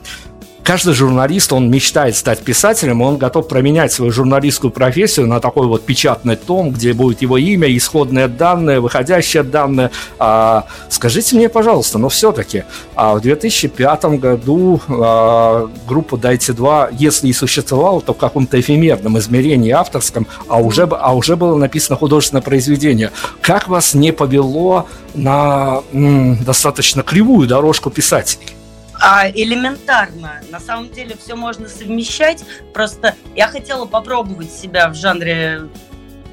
каждый 0.65 0.95
журналист, 0.95 1.53
он 1.53 1.71
мечтает 1.71 2.17
стать 2.17 2.41
писателем, 2.41 3.03
он 3.03 3.17
готов 3.17 3.49
променять 3.49 3.93
свою 3.93 4.13
журналистскую 4.13 4.71
профессию 4.71 5.27
на 5.27 5.41
такой 5.41 5.67
вот 5.67 5.85
печатный 5.85 6.37
том, 6.37 6.71
где 6.71 6.93
будет 6.93 7.23
его 7.23 7.39
имя, 7.39 7.75
исходные 7.77 8.29
данные, 8.29 8.81
выходящие 8.81 9.43
данные. 9.43 9.91
А, 10.19 10.67
скажите 10.89 11.37
мне, 11.37 11.49
пожалуйста, 11.49 11.99
но 11.99 12.09
все-таки 12.09 12.65
а 12.95 13.15
в 13.15 13.21
2005 13.21 14.05
году 14.21 14.81
а, 14.89 15.69
группа 15.87 16.17
Дайте 16.17 16.53
2, 16.53 16.91
если 16.93 17.29
и 17.29 17.33
существовала, 17.33 18.01
то 18.01 18.15
в 18.15 18.19
каком-то 18.19 18.61
эфемерном 18.61 19.19
измерении 19.19 19.71
авторском, 19.71 20.27
а 20.49 20.61
уже, 20.61 20.85
а 20.85 21.15
уже 21.15 21.37
было 21.37 21.57
написано 21.57 21.97
художественное 21.97 22.43
произведение. 22.43 23.11
Как 23.41 23.69
вас 23.69 23.95
не 23.95 24.13
повело 24.13 24.87
на 25.15 25.83
м, 25.93 26.43
достаточно 26.45 27.03
кривую 27.03 27.49
дорожку 27.49 27.91
писателей? 27.91 28.62
А, 29.05 29.29
элементарно. 29.29 30.41
На 30.51 30.61
самом 30.61 30.89
деле 30.91 31.17
все 31.17 31.35
можно 31.35 31.69
совмещать. 31.69 32.45
Просто 32.73 33.17
я 33.35 33.49
хотела 33.49 33.85
попробовать 33.85 34.53
себя 34.53 34.89
в 34.89 34.95
жанре 34.95 35.63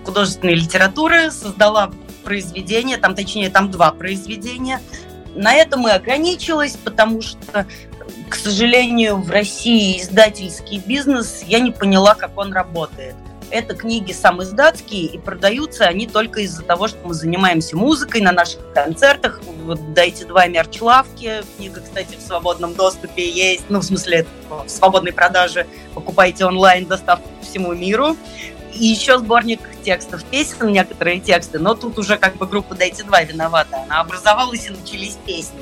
художественной 0.05 0.53
литературы, 0.53 1.31
создала 1.31 1.91
произведение, 2.23 2.97
там 2.97 3.15
точнее 3.15 3.49
там 3.49 3.71
два 3.71 3.91
произведения. 3.91 4.81
На 5.33 5.55
этом 5.55 5.87
и 5.87 5.91
ограничилась, 5.91 6.77
потому 6.77 7.23
что, 7.23 7.65
к 8.29 8.35
сожалению, 8.35 9.17
в 9.17 9.31
России 9.31 9.99
издательский 9.99 10.79
бизнес, 10.85 11.43
я 11.47 11.59
не 11.59 11.71
поняла, 11.71 12.13
как 12.13 12.37
он 12.37 12.53
работает. 12.53 13.15
Это 13.51 13.73
книги 13.73 14.11
сам 14.11 14.43
издатские, 14.43 15.05
и 15.05 15.17
продаются 15.17 15.85
они 15.85 16.07
только 16.07 16.41
из-за 16.41 16.61
того, 16.61 16.87
что 16.87 16.99
мы 17.07 17.13
занимаемся 17.13 17.75
музыкой 17.75 18.21
на 18.21 18.31
наших 18.31 18.59
концертах. 18.73 19.41
Вот 19.63 19.93
дайте 19.93 20.25
два 20.25 20.47
мерч-лавки. 20.47 21.41
Книга, 21.57 21.81
кстати, 21.81 22.15
в 22.15 22.21
свободном 22.21 22.75
доступе 22.75 23.27
есть. 23.27 23.63
Ну, 23.69 23.79
в 23.79 23.83
смысле, 23.83 24.27
в 24.49 24.69
свободной 24.69 25.13
продаже. 25.13 25.65
Покупайте 25.95 26.45
онлайн 26.45 26.85
доставку 26.85 27.27
всему 27.41 27.73
миру. 27.73 28.15
И 28.73 28.85
еще 28.85 29.17
сборник 29.17 29.59
текстов 29.83 30.23
песен, 30.25 30.71
некоторые 30.71 31.19
тексты, 31.19 31.57
но 31.57 31.73
тут 31.73 31.97
уже 31.97 32.17
как 32.17 32.35
бы 32.35 32.45
группа 32.45 32.75
«Дайте 32.75 33.03
два» 33.03 33.23
виновата. 33.23 33.81
Она 33.83 34.01
образовалась 34.01 34.67
и 34.67 34.69
начались 34.69 35.17
песни. 35.25 35.59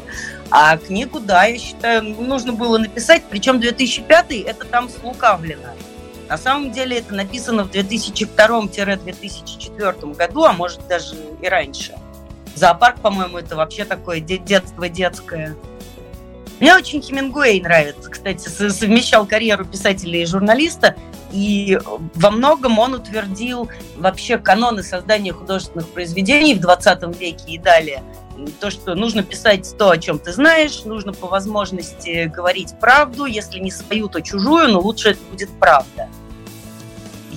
А 0.51 0.77
книгу, 0.77 1.20
да, 1.20 1.46
я 1.46 1.58
считаю, 1.58 2.03
нужно 2.03 2.51
было 2.51 2.77
написать, 2.77 3.24
причем 3.29 3.60
2005 3.60 4.32
это 4.32 4.65
там 4.65 4.89
слукавлено. 4.89 5.74
На 6.30 6.38
самом 6.38 6.72
деле 6.72 6.98
это 6.98 7.14
написано 7.14 7.64
в 7.64 7.72
2002-2004 7.72 10.16
году, 10.16 10.44
а 10.44 10.54
может 10.54 10.86
даже 10.88 11.16
и 11.42 11.48
раньше. 11.48 11.96
Зоопарк, 12.56 13.00
по-моему, 13.00 13.38
это 13.38 13.56
вообще 13.56 13.86
такое 13.86 14.20
детство 14.20 14.90
детское. 14.90 15.56
Мне 16.60 16.76
очень 16.76 17.02
Хемингуэй 17.02 17.62
нравится, 17.62 18.10
кстати, 18.10 18.48
совмещал 18.48 19.28
карьеру 19.28 19.64
писателя 19.64 20.22
и 20.22 20.26
журналиста, 20.26 20.96
и 21.32 21.80
во 22.16 22.32
многом 22.32 22.80
он 22.80 22.94
утвердил 22.94 23.70
вообще 23.98 24.38
каноны 24.38 24.84
создания 24.84 25.34
художественных 25.34 25.88
произведений 25.90 26.56
в 26.56 26.60
20 26.60 27.20
веке 27.20 27.44
и 27.48 27.58
далее– 27.58 28.04
то, 28.60 28.70
что 28.70 28.96
нужно 28.96 29.24
писать 29.24 29.76
то, 29.78 29.90
о 29.90 29.98
чем 29.98 30.20
ты 30.20 30.32
знаешь, 30.32 30.84
нужно 30.86 31.14
по 31.14 31.28
возможности 31.28 32.26
говорить 32.34 32.74
правду, 32.80 33.26
если 33.26 33.60
не 33.60 33.72
свою, 33.72 34.08
то 34.10 34.22
чужую, 34.22 34.70
но 34.70 34.80
лучше 34.80 35.10
это 35.10 35.20
будет 35.32 35.50
правда. 35.60 36.10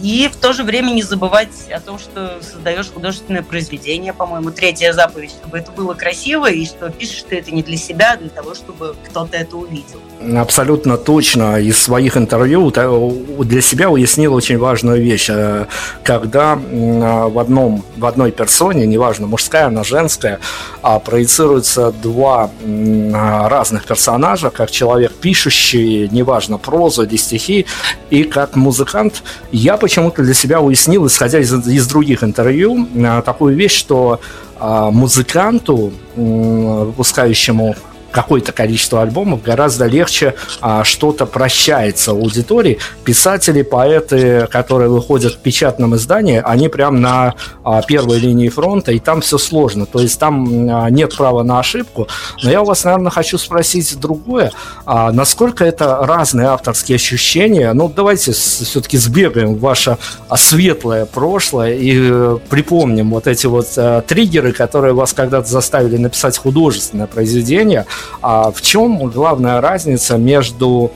И 0.02 0.28
в 0.32 0.36
то 0.36 0.52
же 0.52 0.64
время 0.64 0.90
не 0.90 1.02
забывать 1.02 1.68
о 1.70 1.80
том, 1.80 1.98
что 1.98 2.38
создаешь 2.42 2.90
художественное 2.92 3.42
произведение, 3.42 4.12
по-моему, 4.12 4.50
третья 4.50 4.92
заповедь, 4.92 5.30
чтобы 5.30 5.58
это 5.58 5.70
было 5.72 5.94
красиво, 5.94 6.50
и 6.50 6.64
что 6.64 6.90
пишешь 6.90 7.24
ты 7.28 7.38
это 7.38 7.50
не 7.50 7.62
для 7.62 7.76
себя, 7.76 8.12
а 8.14 8.16
для 8.16 8.30
того, 8.30 8.54
чтобы 8.54 8.96
кто-то 9.06 9.36
это 9.36 9.56
увидел. 9.56 10.00
Абсолютно 10.36 10.96
точно. 10.96 11.60
Из 11.60 11.80
своих 11.80 12.16
интервью 12.16 12.70
для 12.70 13.60
себя 13.60 13.90
уяснил 13.90 14.34
очень 14.34 14.58
важную 14.58 15.02
вещь. 15.02 15.28
Э, 15.30 15.66
когда 16.02 16.56
в, 16.56 17.38
одном, 17.38 17.84
в 17.96 18.06
одной 18.06 18.30
персоне, 18.32 18.86
неважно, 18.86 19.26
мужская, 19.26 19.66
она 19.66 19.84
женская, 19.84 20.40
а 20.82 20.98
проецируются 20.98 21.92
два 21.92 22.50
разных 22.64 23.84
персонажа, 23.84 24.50
как 24.50 24.70
человек 24.70 25.12
пишущий, 25.12 26.08
неважно, 26.08 26.58
прозу 26.58 27.06
стихи, 27.16 27.66
и 28.10 28.24
как 28.24 28.56
музыкант, 28.56 29.22
я 29.52 29.76
почему-то 29.90 30.22
для 30.22 30.34
себя 30.34 30.60
уяснил, 30.60 31.08
исходя 31.08 31.40
из, 31.40 31.52
из 31.66 31.88
других 31.88 32.22
интервью, 32.22 32.86
э, 32.94 33.22
такую 33.24 33.56
вещь, 33.56 33.76
что 33.76 34.20
а, 34.60 34.90
музыканту, 34.90 35.92
выпускающему 36.14 37.74
какое-то 38.10 38.52
количество 38.52 39.02
альбомов, 39.02 39.42
гораздо 39.42 39.86
легче 39.86 40.34
а, 40.60 40.84
что-то 40.84 41.26
прощается 41.26 42.10
аудитории. 42.12 42.78
Писатели, 43.04 43.62
поэты, 43.62 44.46
которые 44.50 44.88
выходят 44.88 45.34
в 45.34 45.38
печатном 45.38 45.96
издании, 45.96 46.42
они 46.44 46.68
прям 46.68 47.00
на 47.00 47.34
а, 47.64 47.82
первой 47.82 48.18
линии 48.18 48.48
фронта, 48.48 48.92
и 48.92 48.98
там 48.98 49.20
все 49.20 49.38
сложно. 49.38 49.86
То 49.86 50.00
есть 50.00 50.18
там 50.18 50.68
а, 50.70 50.90
нет 50.90 51.16
права 51.16 51.42
на 51.42 51.60
ошибку. 51.60 52.08
Но 52.42 52.50
я 52.50 52.62
у 52.62 52.64
вас, 52.64 52.84
наверное, 52.84 53.10
хочу 53.10 53.38
спросить 53.38 53.98
другое. 53.98 54.52
А, 54.84 55.12
насколько 55.12 55.64
это 55.64 55.98
разные 56.02 56.48
авторские 56.48 56.96
ощущения? 56.96 57.72
Ну, 57.72 57.92
давайте 57.94 58.32
все-таки 58.32 58.96
сбегаем 58.98 59.54
в 59.54 59.60
ваше 59.60 59.98
а, 60.28 60.36
светлое 60.36 61.06
прошлое 61.06 61.74
и 61.74 61.98
э, 62.10 62.38
припомним 62.48 63.10
вот 63.10 63.26
эти 63.26 63.46
вот 63.46 63.68
а, 63.76 64.02
триггеры, 64.02 64.52
которые 64.52 64.94
вас 64.94 65.12
когда-то 65.12 65.48
заставили 65.48 65.96
написать 65.96 66.36
художественное 66.36 67.06
произведение– 67.06 67.86
а 68.22 68.50
в 68.50 68.62
чем 68.62 69.08
главная 69.08 69.60
разница 69.60 70.16
между 70.16 70.92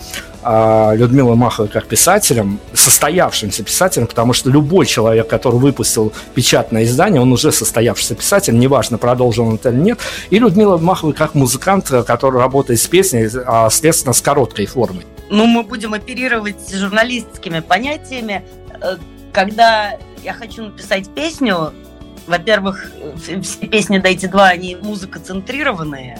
а, 0.46 0.92
Людмилой 0.94 1.36
Маховой 1.36 1.70
как 1.70 1.86
писателем, 1.86 2.60
состоявшимся 2.74 3.64
писателем, 3.64 4.06
потому 4.06 4.34
что 4.34 4.50
любой 4.50 4.84
человек, 4.84 5.26
который 5.26 5.58
выпустил 5.58 6.12
печатное 6.34 6.84
издание, 6.84 7.22
он 7.22 7.32
уже 7.32 7.50
состоявшийся 7.50 8.14
писатель, 8.14 8.58
неважно, 8.58 8.98
продолжил 8.98 9.46
он 9.46 9.54
это 9.54 9.70
или 9.70 9.80
нет, 9.80 10.00
и 10.28 10.38
Людмила 10.38 10.76
Маховой 10.76 11.14
как 11.14 11.34
музыкант, 11.34 11.90
который 12.06 12.40
работает 12.40 12.78
с 12.78 12.86
песней, 12.86 13.30
а, 13.46 13.70
следственно, 13.70 14.12
с 14.12 14.20
короткой 14.20 14.66
формой. 14.66 15.06
Ну, 15.30 15.46
мы 15.46 15.62
будем 15.62 15.94
оперировать 15.94 16.70
журналистскими 16.70 17.60
понятиями. 17.60 18.44
Э, 18.82 18.96
когда 19.32 19.96
я 20.22 20.34
хочу 20.34 20.64
написать 20.64 21.08
песню, 21.14 21.72
во-первых, 22.26 22.90
все 23.22 23.66
песни 23.66 23.98
«Дайте 23.98 24.28
два», 24.28 24.48
они 24.48 24.76
музыкоцентрированные, 24.76 26.18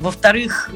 во-вторых, 0.00 0.70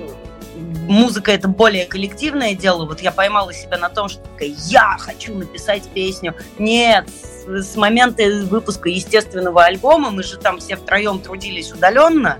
музыка 0.89 1.33
это 1.33 1.49
более 1.49 1.87
коллективное 1.87 2.55
дело. 2.55 2.85
Вот 2.87 3.01
я 3.01 3.13
поймала 3.13 3.53
себя 3.53 3.79
на 3.79 3.89
том, 3.89 4.09
что 4.09 4.23
я 4.41 4.97
хочу 4.99 5.35
написать 5.35 5.85
песню. 5.95 6.35
Нет, 6.59 7.09
с, 7.47 7.77
момента 7.77 8.23
выпуска 8.45 8.89
естественного 8.89 9.65
альбома 9.65 10.11
мы 10.11 10.23
же 10.23 10.37
там 10.37 10.59
все 10.59 10.77
втроем 10.77 11.21
трудились 11.21 11.73
удаленно. 11.73 12.39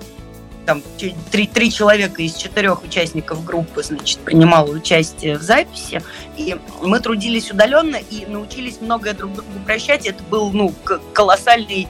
Там 0.67 0.83
три, 1.31 1.47
три 1.47 1.73
человека 1.73 2.21
из 2.23 2.35
четырех 2.35 2.83
участников 2.83 3.43
группы, 3.43 3.83
значит, 3.83 4.19
принимало 4.19 4.71
участие 4.71 5.39
в 5.39 5.43
записи. 5.43 6.03
И 6.37 6.57
мы 6.83 7.01
трудились 7.01 7.51
удаленно 7.51 7.97
и 7.97 8.27
научились 8.27 8.79
многое 8.81 9.15
друг 9.15 9.33
другу 9.33 9.49
прощать. 9.65 10.07
Это 10.07 10.23
был, 10.25 10.51
ну, 10.53 10.75
колоссальный 11.15 11.89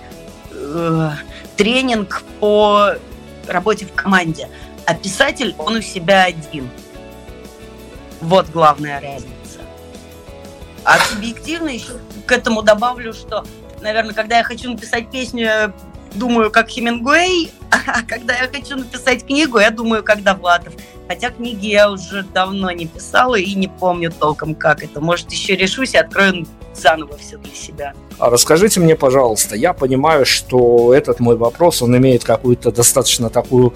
э, 0.53 1.11
тренинг 1.57 2.23
по 2.39 2.95
работе 3.49 3.87
в 3.87 3.93
команде 3.95 4.49
а 4.89 4.95
писатель, 4.95 5.55
он 5.59 5.77
у 5.77 5.83
себя 5.83 6.25
один. 6.25 6.71
Вот 8.23 8.49
главная 8.49 9.03
разница. 9.03 9.61
А 10.83 10.99
субъективно 10.99 11.69
еще 11.69 11.93
к 12.25 12.33
этому 12.33 12.63
добавлю, 12.63 13.13
что, 13.13 13.45
наверное, 13.83 14.15
когда 14.15 14.39
я 14.39 14.45
хочу 14.45 14.71
написать 14.71 15.11
песню, 15.11 15.45
я 15.45 15.73
думаю, 16.15 16.51
как 16.51 16.71
Хемингуэй, 16.71 17.53
а 17.71 18.03
когда 18.03 18.35
я 18.39 18.49
хочу 18.49 18.79
написать 18.79 19.27
книгу, 19.27 19.59
я 19.59 19.71
думаю, 19.71 20.03
как 20.03 20.23
Довлатов. 20.23 20.73
Хотя 21.07 21.29
книги 21.29 21.67
я 21.67 21.91
уже 21.91 22.23
давно 22.23 22.71
не 22.71 22.87
писала 22.87 23.35
и 23.35 23.55
не 23.55 23.69
помню 23.69 24.11
толком, 24.11 24.55
как 24.55 24.83
это. 24.83 25.03
Может, 25.03 25.31
еще 25.31 25.55
решусь 25.55 25.93
и 25.93 25.99
открою 25.99 26.47
заново 26.75 27.19
все 27.19 27.37
для 27.37 27.55
себя. 27.55 27.93
А 28.19 28.31
расскажите 28.31 28.81
мне, 28.81 28.97
пожалуйста, 28.97 29.55
я 29.55 29.75
понимаю, 29.75 30.25
что 30.25 30.95
этот 30.95 31.21
мой 31.21 31.37
вопрос, 31.37 31.83
он 31.83 31.95
имеет 31.99 32.25
какую-то 32.25 32.73
достаточно 32.73 33.29
такую 33.29 33.75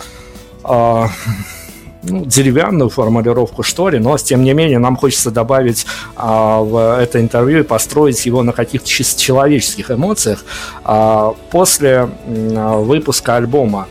а, 0.65 1.09
ну, 2.03 2.25
деревянную 2.25 2.91
формулировку, 2.91 3.63
что 3.63 3.89
ли, 3.89 3.99
но 3.99 4.19
тем 4.19 4.43
не 4.45 4.53
менее 4.55 4.79
нам 4.79 4.97
хочется 4.97 5.31
добавить 5.31 5.87
а, 6.17 6.61
в 6.61 6.99
это 7.01 7.21
интервью 7.21 7.61
и 7.61 7.63
построить 7.63 8.25
его 8.27 8.43
на 8.43 8.53
каких-то 8.53 8.89
чисто 8.89 9.21
человеческих 9.21 9.91
эмоциях. 9.91 10.45
А, 10.85 11.35
после 11.51 12.09
а, 12.29 12.79
выпуска 12.79 13.37
альбома 13.37 13.87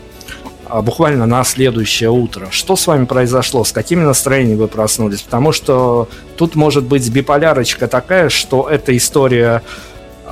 а, 0.72 0.80
буквально 0.80 1.26
на 1.26 1.44
следующее 1.44 2.10
утро. 2.10 2.48
Что 2.50 2.76
с 2.76 2.86
вами 2.86 3.04
произошло? 3.04 3.62
С 3.62 3.72
какими 3.72 4.00
настроениями 4.00 4.58
вы 4.58 4.68
проснулись? 4.68 5.20
Потому 5.20 5.52
что 5.52 6.08
тут 6.36 6.54
может 6.54 6.84
быть 6.84 7.08
биполярочка 7.10 7.88
такая, 7.88 8.30
что 8.30 8.68
эта 8.70 8.96
история 8.96 9.62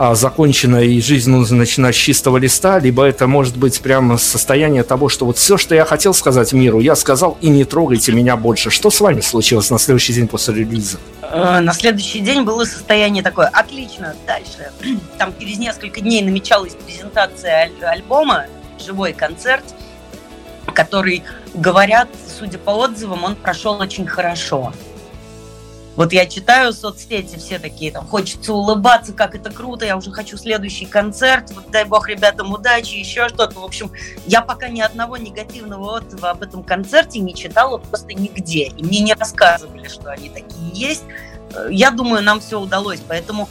а, 0.03 0.15
и 0.15 1.01
жизнь 1.03 1.31
нужно 1.31 1.59
начинать 1.59 1.95
с 1.95 1.99
чистого 1.99 2.39
листа, 2.39 2.79
либо 2.79 3.05
это 3.05 3.27
может 3.27 3.59
быть 3.59 3.79
прямо 3.83 4.17
состояние 4.17 4.83
того, 4.83 5.11
что 5.11 5.27
вот 5.27 5.37
все, 5.37 5.59
что 5.59 5.75
я 5.75 5.85
хотел 5.85 6.15
сказать 6.15 6.55
миру, 6.55 6.81
я 6.81 6.97
сказал, 6.97 7.37
и 7.43 7.51
не 7.51 7.65
трогайте 7.65 8.13
меня 8.13 8.39
больше. 8.39 8.71
Что 8.71 8.89
с 8.91 8.99
вами 9.03 9.21
случилось 9.21 9.69
на 9.69 9.79
следующий 9.79 10.15
день 10.15 10.27
после 10.27 10.55
релиза? 10.55 10.97
Э, 11.21 11.61
на 11.61 11.75
следующий 11.75 12.21
день 12.21 12.45
было 12.45 12.65
состояние 12.65 13.23
такое, 13.23 13.49
отлично, 13.49 14.17
дальше. 14.27 14.73
Там 15.19 15.35
через 15.39 15.59
несколько 15.59 16.01
дней 16.01 16.23
намечалась 16.23 16.73
презентация 16.87 17.65
аль- 17.65 17.85
альбома, 17.85 18.47
живой 18.83 19.13
концерт, 19.13 19.65
который, 20.73 21.25
говорят, 21.53 22.09
судя 22.39 22.57
по 22.57 22.71
отзывам, 22.71 23.25
он 23.25 23.37
прошел 23.37 23.79
очень 23.79 24.07
хорошо. 24.07 24.73
Вот 25.97 26.13
я 26.13 26.25
читаю 26.27 26.73
соцсети, 26.73 27.37
все 27.37 27.59
такие, 27.59 27.91
там, 27.91 28.07
хочется 28.07 28.55
улыбаться, 28.55 29.13
как 29.13 29.35
это 29.35 29.51
круто, 29.51 29.85
я 29.85 29.97
уже 29.97 30.13
хочу 30.13 30.37
следующий 30.39 30.87
концерт, 30.87 31.51
вот 31.51 31.71
дай 31.71 31.85
бог 31.85 32.09
ребятам 32.09 32.53
удачи, 32.53 32.95
еще 32.95 33.29
что-то. 33.29 33.59
В 33.59 33.65
общем, 33.65 33.91
я 34.25 34.41
пока 34.41 34.69
ни 34.69 34.81
одного 34.81 35.17
негативного 35.17 35.97
отзыва 35.97 36.31
об 36.31 36.43
этом 36.43 36.63
концерте 36.63 37.19
не 37.19 37.35
читала 37.35 37.79
просто 37.79 38.15
нигде. 38.15 38.69
И 38.69 38.85
мне 38.85 39.01
не 39.01 39.15
рассказывали, 39.15 39.89
что 39.89 40.11
они 40.11 40.31
такие 40.31 40.71
есть. 40.73 41.03
Я 41.69 41.91
думаю, 41.91 42.23
нам 42.23 42.41
все 42.41 42.61
удалось, 42.61 43.01
поэтому 43.07 43.49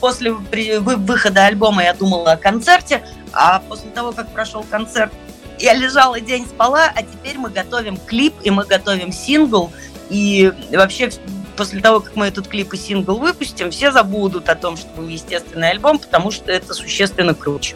после 0.00 0.32
выхода 0.32 1.44
альбома 1.44 1.84
я 1.84 1.92
думала 1.92 2.32
о 2.32 2.36
концерте, 2.36 3.04
а 3.32 3.60
после 3.60 3.90
того, 3.90 4.12
как 4.12 4.30
прошел 4.30 4.64
концерт, 4.68 5.12
я 5.58 5.74
лежала 5.74 6.18
день 6.20 6.46
спала, 6.46 6.90
а 6.94 7.02
теперь 7.02 7.36
мы 7.36 7.50
готовим 7.50 7.98
клип 7.98 8.34
и 8.42 8.50
мы 8.50 8.64
готовим 8.64 9.12
сингл. 9.12 9.70
И 10.08 10.52
вообще 10.72 11.10
после 11.58 11.80
того, 11.80 12.00
как 12.00 12.14
мы 12.14 12.26
этот 12.26 12.46
клип 12.46 12.72
и 12.72 12.76
сингл 12.76 13.18
выпустим, 13.18 13.70
все 13.70 13.90
забудут 13.90 14.48
о 14.48 14.54
том, 14.54 14.76
что 14.76 14.88
был 14.96 15.08
естественный 15.08 15.70
альбом, 15.70 15.98
потому 15.98 16.30
что 16.30 16.52
это 16.52 16.72
существенно 16.72 17.34
круче. 17.34 17.74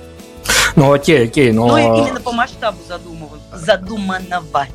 Ну 0.77 0.93
окей, 0.93 1.25
окей, 1.27 1.53
но... 1.53 1.67
Ну 1.67 1.77
именно 1.77 2.21
по 2.21 2.33
масштабу 2.33 2.79
задумыван, 2.89 3.41
задуманного. 3.53 4.67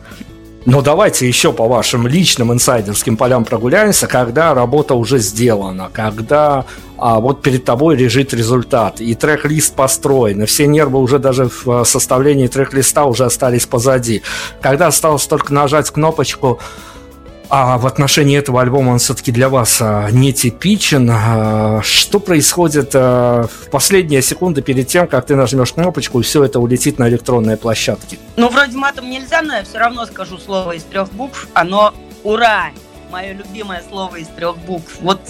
Ну 0.66 0.82
давайте 0.82 1.26
еще 1.26 1.54
по 1.54 1.66
вашим 1.66 2.08
личным 2.08 2.52
инсайдерским 2.52 3.16
полям 3.16 3.46
прогуляемся, 3.46 4.06
когда 4.08 4.54
работа 4.54 4.96
уже 4.96 5.20
сделана, 5.20 5.90
когда 5.94 6.66
а, 6.98 7.22
вот 7.22 7.42
перед 7.42 7.64
тобой 7.64 7.96
лежит 7.96 8.34
результат, 8.34 9.00
и 9.00 9.16
трек-лист 9.16 9.74
построен, 9.76 10.44
и 10.44 10.46
все 10.46 10.68
нервы 10.68 11.00
уже 11.00 11.20
даже 11.20 11.48
в 11.48 11.68
а, 11.70 11.86
составлении 11.86 12.48
трек-листа 12.48 13.06
уже 13.06 13.24
остались 13.24 13.66
позади. 13.66 14.24
Когда 14.60 14.88
осталось 14.88 15.26
только 15.26 15.54
нажать 15.54 15.90
кнопочку 15.90 16.60
а 17.50 17.78
в 17.78 17.88
отношении 17.88 18.38
этого 18.38 18.62
альбома 18.62 18.92
он 18.92 19.00
все-таки 19.00 19.32
для 19.32 19.50
вас 19.50 19.78
а, 19.82 20.10
нетипичен. 20.12 21.10
А, 21.12 21.82
что 21.84 22.20
происходит 22.20 22.92
а, 22.94 23.48
в 23.48 23.70
последние 23.70 24.22
секунды 24.22 24.62
перед 24.62 24.88
тем, 24.88 25.08
как 25.08 25.26
ты 25.26 25.36
нажмешь 25.36 25.74
кнопочку, 25.74 26.20
и 26.20 26.24
все 26.24 26.44
это 26.44 26.60
улетит 26.60 27.00
на 27.00 27.08
электронные 27.10 27.58
площадки? 27.58 28.20
Ну, 28.36 28.50
вроде 28.50 28.78
матом 28.78 29.10
нельзя, 29.10 29.42
но 29.42 29.56
я 29.56 29.64
все 29.64 29.78
равно 29.78 30.06
скажу 30.06 30.38
слово 30.38 30.74
из 30.74 30.84
трех 30.84 31.12
букв. 31.14 31.48
Оно 31.54 31.94
«Ура!» 32.24 32.72
Мое 33.10 33.34
любимое 33.34 33.82
слово 33.90 34.18
из 34.18 34.28
трех 34.28 34.58
букв. 34.58 34.98
Вот, 35.00 35.22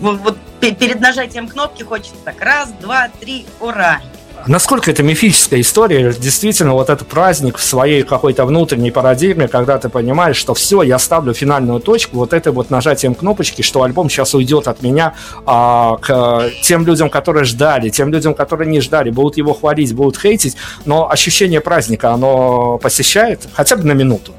вот, 0.00 0.20
вот 0.20 0.38
перед 0.60 1.00
нажатием 1.00 1.48
кнопки 1.48 1.82
хочется 1.82 2.14
так 2.24 2.40
раз, 2.40 2.70
два, 2.80 3.08
три, 3.20 3.46
ура! 3.58 4.00
Насколько 4.46 4.90
это 4.90 5.02
мифическая 5.02 5.60
история, 5.60 6.12
действительно, 6.12 6.72
вот 6.72 6.90
этот 6.90 7.08
праздник 7.08 7.58
в 7.58 7.62
своей 7.62 8.02
какой-то 8.02 8.44
внутренней 8.44 8.90
парадигме, 8.90 9.48
когда 9.48 9.78
ты 9.78 9.88
понимаешь, 9.88 10.36
что 10.36 10.54
все, 10.54 10.82
я 10.82 10.98
ставлю 10.98 11.34
финальную 11.34 11.80
точку, 11.80 12.16
вот 12.16 12.32
это 12.32 12.52
вот 12.52 12.70
нажатием 12.70 13.14
кнопочки, 13.14 13.62
что 13.62 13.82
альбом 13.82 14.10
сейчас 14.10 14.34
уйдет 14.34 14.68
от 14.68 14.82
меня 14.82 15.14
а, 15.46 15.96
к 15.96 16.50
тем 16.62 16.86
людям, 16.86 17.10
которые 17.10 17.44
ждали, 17.44 17.88
тем 17.88 18.12
людям, 18.12 18.34
которые 18.34 18.68
не 18.70 18.80
ждали, 18.80 19.10
будут 19.10 19.36
его 19.36 19.54
хвалить, 19.54 19.94
будут 19.94 20.18
хейтить, 20.18 20.56
но 20.84 21.10
ощущение 21.10 21.60
праздника, 21.60 22.12
оно 22.12 22.78
посещает 22.78 23.48
хотя 23.52 23.76
бы 23.76 23.84
на 23.84 23.92
минуту. 23.92 24.32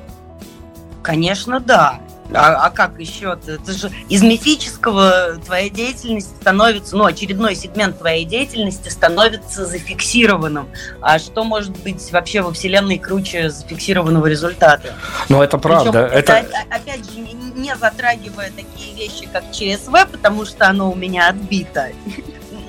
Конечно, 1.01 1.59
да. 1.59 1.99
А, 2.33 2.65
а 2.65 2.69
как 2.69 2.99
еще? 2.99 3.37
Это 3.45 3.71
же 3.73 3.91
из 4.09 4.21
мифического 4.21 5.37
твоя 5.45 5.69
деятельность 5.69 6.35
становится, 6.37 6.95
ну, 6.95 7.05
очередной 7.05 7.55
сегмент 7.55 7.99
твоей 7.99 8.25
деятельности 8.25 8.89
становится 8.89 9.65
зафиксированным. 9.65 10.69
А 11.01 11.19
что 11.19 11.43
может 11.43 11.77
быть 11.79 12.11
вообще 12.11 12.41
во 12.41 12.51
Вселенной 12.51 12.97
круче 12.97 13.49
зафиксированного 13.49 14.27
результата? 14.27 14.93
Ну, 15.29 15.41
это 15.41 15.57
правда. 15.57 16.03
Причем 16.03 16.17
это, 16.17 16.33
это, 16.33 16.57
опять 16.69 17.11
же, 17.11 17.19
не 17.19 17.75
затрагивая 17.75 18.51
такие 18.51 18.95
вещи, 18.95 19.27
как 19.31 19.51
ЧСВ, 19.51 19.91
потому 20.11 20.45
что 20.45 20.67
оно 20.67 20.91
у 20.91 20.95
меня 20.95 21.29
отбито 21.29 21.89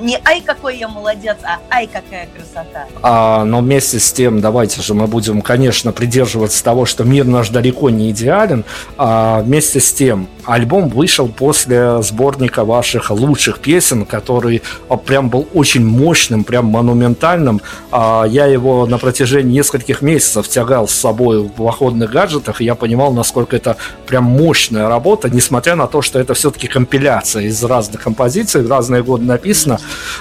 не 0.00 0.18
ай, 0.24 0.40
какой 0.40 0.78
я 0.78 0.88
молодец, 0.88 1.36
а 1.42 1.58
ай, 1.70 1.86
какая 1.86 2.28
красота. 2.34 2.86
А, 3.02 3.44
но 3.44 3.58
вместе 3.60 3.98
с 3.98 4.12
тем, 4.12 4.40
давайте 4.40 4.82
же 4.82 4.94
мы 4.94 5.06
будем, 5.06 5.42
конечно, 5.42 5.92
придерживаться 5.92 6.62
того, 6.62 6.86
что 6.86 7.04
мир 7.04 7.24
наш 7.24 7.50
далеко 7.50 7.90
не 7.90 8.10
идеален. 8.10 8.64
А 8.96 9.40
вместе 9.42 9.80
с 9.80 9.92
тем, 9.92 10.28
альбом 10.44 10.88
вышел 10.88 11.28
после 11.28 12.02
сборника 12.02 12.64
ваших 12.64 13.10
лучших 13.10 13.60
песен, 13.60 14.06
который 14.06 14.62
а, 14.88 14.96
прям 14.96 15.28
был 15.30 15.46
очень 15.54 15.84
мощным, 15.84 16.44
прям 16.44 16.66
монументальным. 16.66 17.60
А, 17.90 18.24
я 18.24 18.46
его 18.46 18.86
на 18.86 18.98
протяжении 18.98 19.58
нескольких 19.58 20.02
месяцев 20.02 20.48
тягал 20.48 20.88
с 20.88 20.94
собой 20.94 21.42
в 21.42 21.48
походных 21.48 22.10
гаджетах, 22.10 22.60
и 22.60 22.64
я 22.64 22.74
понимал, 22.74 23.12
насколько 23.12 23.56
это 23.56 23.76
прям 24.06 24.24
мощная 24.24 24.88
работа, 24.88 25.30
несмотря 25.30 25.76
на 25.76 25.86
то, 25.86 26.02
что 26.02 26.18
это 26.18 26.34
все-таки 26.34 26.66
компиляция 26.66 27.44
из 27.44 27.62
разных 27.62 28.02
композиций, 28.02 28.62
в 28.62 28.70
разные 28.70 29.02
годы 29.02 29.24
написано. 29.24 29.78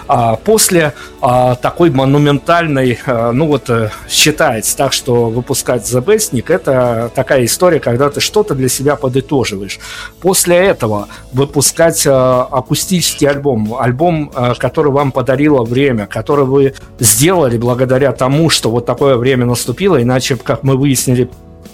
А, 0.07 0.35
после 0.35 0.93
а, 1.21 1.55
такой 1.55 1.89
монументальной, 1.89 2.99
а, 3.05 3.31
ну 3.31 3.47
вот 3.47 3.69
э, 3.69 3.89
считается 4.09 4.75
так, 4.75 4.93
что 4.93 5.29
выпускать 5.29 5.83
The 5.83 6.03
Bestnik 6.03 6.51
это 6.53 7.11
такая 7.15 7.45
история, 7.45 7.79
когда 7.79 8.09
ты 8.09 8.19
что-то 8.19 8.55
для 8.55 8.69
себя 8.69 8.95
подытоживаешь. 8.95 9.79
После 10.21 10.57
этого 10.57 11.07
выпускать 11.33 12.05
акустический 12.07 13.27
альбом, 13.27 13.75
альбом, 13.79 14.31
который 14.57 14.91
вам 14.91 15.11
подарило 15.11 15.63
время, 15.63 16.07
который 16.07 16.45
вы 16.45 16.73
сделали 16.99 17.57
благодаря 17.57 18.11
тому, 18.11 18.49
что 18.49 18.69
вот 18.69 18.85
такое 18.85 19.15
время 19.17 19.45
наступило, 19.45 20.01
иначе, 20.01 20.35
как 20.35 20.63
мы 20.63 20.75
выяснили, 20.77 21.29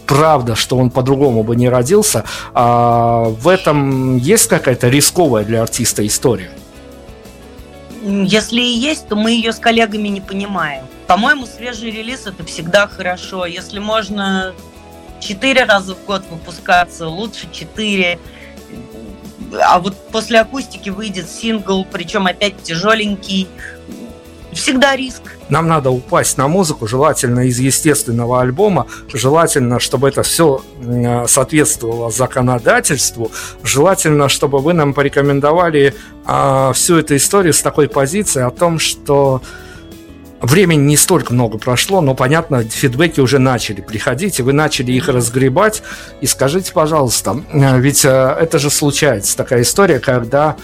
правда, 0.08 0.56
что 0.56 0.78
он 0.78 0.90
по-другому 0.90 1.44
бы 1.44 1.56
не 1.56 1.70
родился. 1.70 2.24
А 2.54 3.26
в 3.26 3.48
этом 3.48 4.18
есть 4.18 4.48
какая-то 4.48 4.88
рисковая 4.90 5.44
для 5.44 5.62
артиста 5.62 6.06
история? 6.08 6.50
Если 8.04 8.62
и 8.62 8.78
есть, 8.78 9.08
то 9.08 9.16
мы 9.16 9.32
ее 9.32 9.52
с 9.52 9.60
коллегами 9.60 10.08
не 10.08 10.22
понимаем. 10.22 10.86
По-моему, 11.08 11.46
свежий 11.46 11.92
релиз 11.92 12.28
это 12.28 12.44
всегда 12.44 12.88
хорошо. 12.88 13.46
Если 13.46 13.80
можно 13.80 14.54
четыре 15.20 15.64
раза 15.64 15.96
в 15.96 16.06
год 16.06 16.24
выпускаться, 16.30 17.08
лучше 17.08 17.48
четыре. 17.52 18.20
А 19.62 19.80
вот 19.80 19.96
после 20.10 20.40
акустики 20.40 20.90
выйдет 20.90 21.30
сингл, 21.30 21.86
причем 21.86 22.28
опять 22.28 22.62
тяжеленький. 22.62 23.48
Всегда 24.58 24.96
риск. 24.96 25.22
Нам 25.50 25.68
надо 25.68 25.90
упасть 25.90 26.38
на 26.38 26.48
музыку, 26.48 26.88
желательно 26.88 27.48
из 27.48 27.60
естественного 27.60 28.42
альбома, 28.42 28.88
желательно, 29.14 29.80
чтобы 29.80 30.10
это 30.10 30.24
все 30.24 30.62
соответствовало 31.28 32.12
законодательству, 32.12 33.32
желательно, 33.64 34.30
чтобы 34.30 34.60
вы 34.60 34.74
нам 34.74 34.94
порекомендовали 34.94 35.94
а, 36.26 36.74
всю 36.74 36.98
эту 36.98 37.16
историю 37.16 37.54
с 37.54 37.62
такой 37.62 37.88
позиции 37.88 38.42
о 38.42 38.52
том, 38.52 38.80
что 38.80 39.42
Времени 40.40 40.84
не 40.84 40.98
столько 40.98 41.34
много 41.34 41.58
прошло, 41.58 42.00
но, 42.00 42.14
понятно, 42.14 42.64
фидбэки 42.64 43.20
уже 43.20 43.40
начали 43.40 43.82
приходить, 43.82 44.38
и 44.38 44.44
вы 44.44 44.54
начали 44.54 44.92
их 44.92 45.08
разгребать. 45.08 45.82
И 46.22 46.28
скажите, 46.28 46.74
пожалуйста, 46.74 47.42
ведь 47.52 48.06
э, 48.06 48.38
это 48.40 48.60
же 48.60 48.70
случается, 48.70 49.36
такая 49.36 49.64
история, 49.64 49.98
когда 49.98 50.56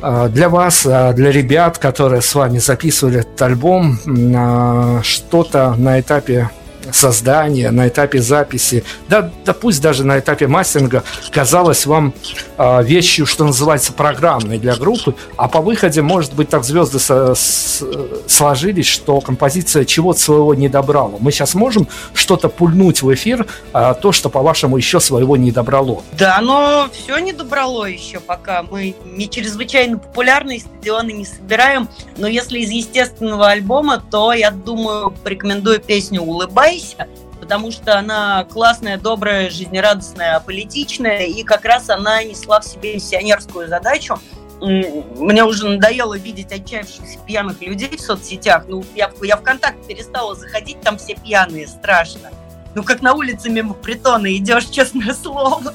для 0.00 0.48
вас, 0.48 0.86
а, 0.86 1.12
для 1.12 1.30
ребят, 1.30 1.78
которые 1.78 2.22
с 2.22 2.34
вами 2.34 2.58
записывали 2.58 3.20
этот 3.20 3.40
альбом, 3.42 3.98
а, 4.36 5.00
что-то 5.02 5.74
на 5.76 6.00
этапе 6.00 6.50
создания, 6.92 7.70
на 7.70 7.88
этапе 7.88 8.20
записи, 8.20 8.84
да, 9.08 9.30
да 9.44 9.52
пусть 9.52 9.80
даже 9.80 10.04
на 10.04 10.18
этапе 10.18 10.46
мастеринга 10.46 11.04
казалось 11.30 11.86
вам 11.86 12.14
э, 12.56 12.82
вещью, 12.84 13.26
что 13.26 13.44
называется, 13.44 13.92
программной 13.92 14.58
для 14.58 14.76
группы, 14.76 15.14
а 15.36 15.48
по 15.48 15.60
выходе, 15.60 16.02
может 16.02 16.34
быть, 16.34 16.48
так 16.48 16.64
звезды 16.64 16.98
со, 16.98 17.34
с, 17.34 17.82
сложились, 18.26 18.86
что 18.86 19.20
композиция 19.20 19.84
чего-то 19.84 20.20
своего 20.20 20.54
не 20.54 20.68
добрала. 20.68 21.16
Мы 21.18 21.32
сейчас 21.32 21.54
можем 21.54 21.88
что-то 22.14 22.48
пульнуть 22.48 23.02
в 23.02 23.12
эфир, 23.12 23.46
э, 23.72 23.94
то, 24.00 24.12
что, 24.12 24.28
по-вашему, 24.28 24.76
еще 24.76 25.00
своего 25.00 25.36
не 25.36 25.50
добрало. 25.50 26.02
Да, 26.12 26.40
но 26.40 26.88
все 26.92 27.18
не 27.18 27.32
добрало 27.32 27.84
еще 27.84 28.20
пока. 28.20 28.62
Мы 28.62 28.94
не 29.04 29.28
чрезвычайно 29.28 29.98
популярные, 29.98 30.60
стадионы 30.60 31.12
не 31.12 31.24
собираем, 31.24 31.88
но 32.16 32.26
если 32.26 32.60
из 32.60 32.70
естественного 32.70 33.48
альбома, 33.48 34.02
то, 34.10 34.32
я 34.32 34.50
думаю, 34.50 35.10
порекомендую 35.22 35.80
песню 35.80 36.22
«Улыбай», 36.22 36.77
«Улыбайся», 36.78 37.08
потому 37.40 37.70
что 37.70 37.98
она 37.98 38.44
классная, 38.44 38.98
добрая, 38.98 39.50
жизнерадостная, 39.50 40.40
политичная, 40.40 41.26
и 41.26 41.42
как 41.42 41.64
раз 41.64 41.90
она 41.90 42.22
несла 42.22 42.60
в 42.60 42.64
себе 42.64 42.94
миссионерскую 42.94 43.68
задачу. 43.68 44.18
Мне 44.60 45.44
уже 45.44 45.68
надоело 45.68 46.18
видеть 46.18 46.50
отчаявшихся 46.52 47.20
пьяных 47.26 47.60
людей 47.62 47.96
в 47.96 48.00
соцсетях. 48.00 48.64
Ну, 48.66 48.84
я, 48.96 49.10
я 49.22 49.36
в 49.36 49.42
перестала 49.86 50.34
заходить, 50.34 50.80
там 50.80 50.98
все 50.98 51.14
пьяные, 51.14 51.68
страшно. 51.68 52.30
Ну, 52.74 52.82
как 52.82 53.00
на 53.00 53.14
улице 53.14 53.50
мимо 53.50 53.74
притона 53.74 54.36
идешь, 54.36 54.66
честное 54.70 55.14
слово. 55.14 55.72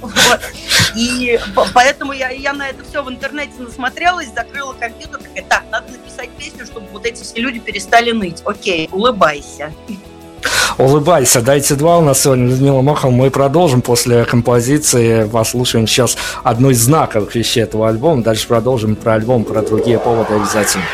Вот. 0.00 0.40
И 0.96 1.38
поэтому 1.74 2.12
я, 2.12 2.30
я 2.30 2.52
на 2.52 2.68
это 2.68 2.84
все 2.84 3.02
в 3.02 3.08
интернете 3.08 3.52
насмотрелась, 3.58 4.32
закрыла 4.32 4.72
компьютер, 4.74 5.20
такая, 5.20 5.44
так, 5.44 5.64
надо 5.70 5.92
написать 5.92 6.30
песню, 6.30 6.66
чтобы 6.66 6.86
вот 6.92 7.04
эти 7.06 7.22
все 7.22 7.40
люди 7.40 7.58
перестали 7.58 8.12
ныть. 8.12 8.42
Окей, 8.44 8.88
улыбайся. 8.92 9.72
Улыбайся, 10.78 11.42
дайте 11.42 11.74
два. 11.74 11.98
У 11.98 12.00
нас 12.00 12.22
сегодня 12.22 12.48
Людмила 12.48 12.80
Мохова. 12.80 13.10
Мы 13.10 13.30
продолжим 13.30 13.82
после 13.82 14.24
композиции. 14.24 15.28
Послушаем 15.28 15.86
сейчас 15.86 16.16
одну 16.42 16.70
из 16.70 16.80
знаковых 16.80 17.34
вещей 17.34 17.64
этого 17.64 17.88
альбома. 17.88 18.22
Дальше 18.22 18.48
продолжим 18.48 18.96
про 18.96 19.14
альбом, 19.14 19.44
про 19.44 19.62
другие 19.62 19.98
поводы 19.98 20.34
обязательно. 20.34 20.84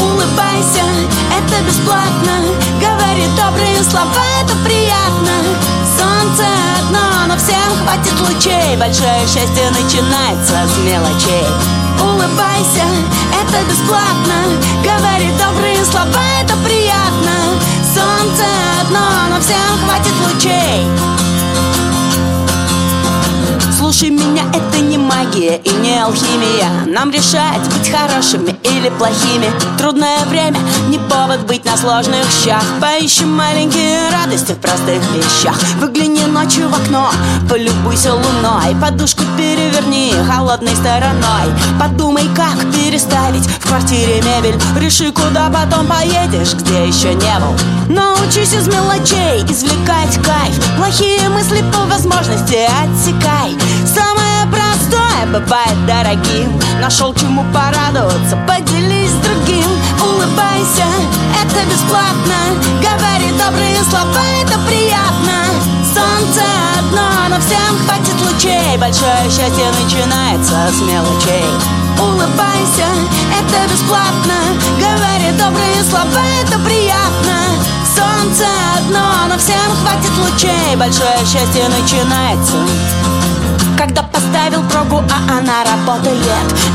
Улыбайся, 0.00 0.82
это 1.38 1.64
бесплатно. 1.66 2.32
Говори 2.80 3.26
добрые 3.36 3.82
слова, 3.84 4.49
хватит 7.82 8.20
лучей 8.20 8.76
Большое 8.76 9.26
счастье 9.26 9.70
начинается 9.70 10.66
с 10.66 10.78
мелочей. 10.78 11.46
Улыбайся, 12.00 12.84
это 13.40 13.64
бесплатно. 13.68 14.58
Говори 14.82 15.30
добрые 15.38 15.84
слова, 15.84 16.22
это 16.42 16.56
приятно. 16.64 17.58
Солнце 17.84 18.44
одно, 18.80 19.00
но 19.30 19.40
всем 19.40 19.78
хватит 19.84 20.14
лучей 20.26 21.19
Слушай 23.90 24.10
меня, 24.10 24.44
это 24.54 24.78
не 24.78 24.98
магия 24.98 25.56
и 25.56 25.70
не 25.70 26.00
алхимия. 26.00 26.70
Нам 26.86 27.10
решать, 27.10 27.60
быть 27.76 27.90
хорошими 27.90 28.56
или 28.62 28.88
плохими. 28.88 29.50
Трудное 29.78 30.24
время, 30.26 30.60
не 30.86 30.98
повод 30.98 31.40
быть 31.48 31.64
на 31.64 31.76
сложных 31.76 32.24
щах. 32.30 32.62
Поищем 32.80 33.34
маленькие 33.34 34.08
радости 34.10 34.52
в 34.52 34.58
простых 34.58 35.02
вещах. 35.12 35.58
Выгляни 35.80 36.22
ночью 36.22 36.68
в 36.68 36.74
окно, 36.74 37.10
полюбуйся 37.48 38.14
луной. 38.14 38.76
Подушку 38.80 39.24
переверни 39.36 40.14
холодной 40.32 40.76
стороной. 40.76 41.50
Подумай, 41.80 42.28
как 42.36 42.60
переставить 42.72 43.44
в 43.44 43.66
квартире 43.66 44.22
мебель. 44.22 44.54
Реши, 44.78 45.10
куда 45.10 45.50
потом 45.50 45.88
поедешь, 45.88 46.54
где 46.54 46.86
еще 46.86 47.12
не 47.14 47.38
был. 47.40 47.56
Научись 47.88 48.52
из 48.52 48.68
мелочей 48.68 49.42
извлекать 49.50 50.14
кайф. 50.24 50.76
Плохие 50.76 51.28
мысли 51.28 51.64
по 51.72 51.92
возможности 51.92 52.68
отсекай 52.84 53.56
простое 55.20 55.26
бывает 55.26 55.86
дорогим 55.86 56.60
Нашел 56.80 57.14
чему 57.14 57.44
порадоваться, 57.52 58.36
поделись 58.48 59.10
с 59.10 59.24
другим. 59.24 59.66
Улыбайся, 60.02 60.86
это 61.42 61.66
бесплатно. 61.66 62.36
Говори 62.80 63.30
добрые 63.32 63.82
слова, 63.84 64.22
это 64.42 64.58
приятно. 64.66 65.36
Солнце 65.84 66.42
одно, 66.78 67.28
но 67.28 67.40
всем 67.40 67.76
хватит 67.84 68.14
лучей. 68.24 68.78
Большое 68.78 69.24
счастье 69.24 69.66
начинается 69.82 70.56
с 70.72 70.80
мелочей. 70.80 71.44
Улыбайся, 72.00 72.88
это 73.38 73.72
бесплатно. 73.72 74.36
Говори 74.78 75.32
добрые 75.38 75.84
слова, 75.84 76.24
это 76.42 76.58
приятно. 76.60 77.36
Солнце 77.84 78.46
одно, 78.78 79.28
но 79.28 79.38
всем 79.38 79.70
хватит 79.82 80.16
лучей. 80.16 80.76
Большое 80.76 81.18
счастье 81.26 81.68
начинается 81.68 82.56
когда 83.80 84.02
поставил 84.02 84.62
пробу, 84.68 85.02
а 85.10 85.38
она 85.38 85.64
работает. 85.64 86.18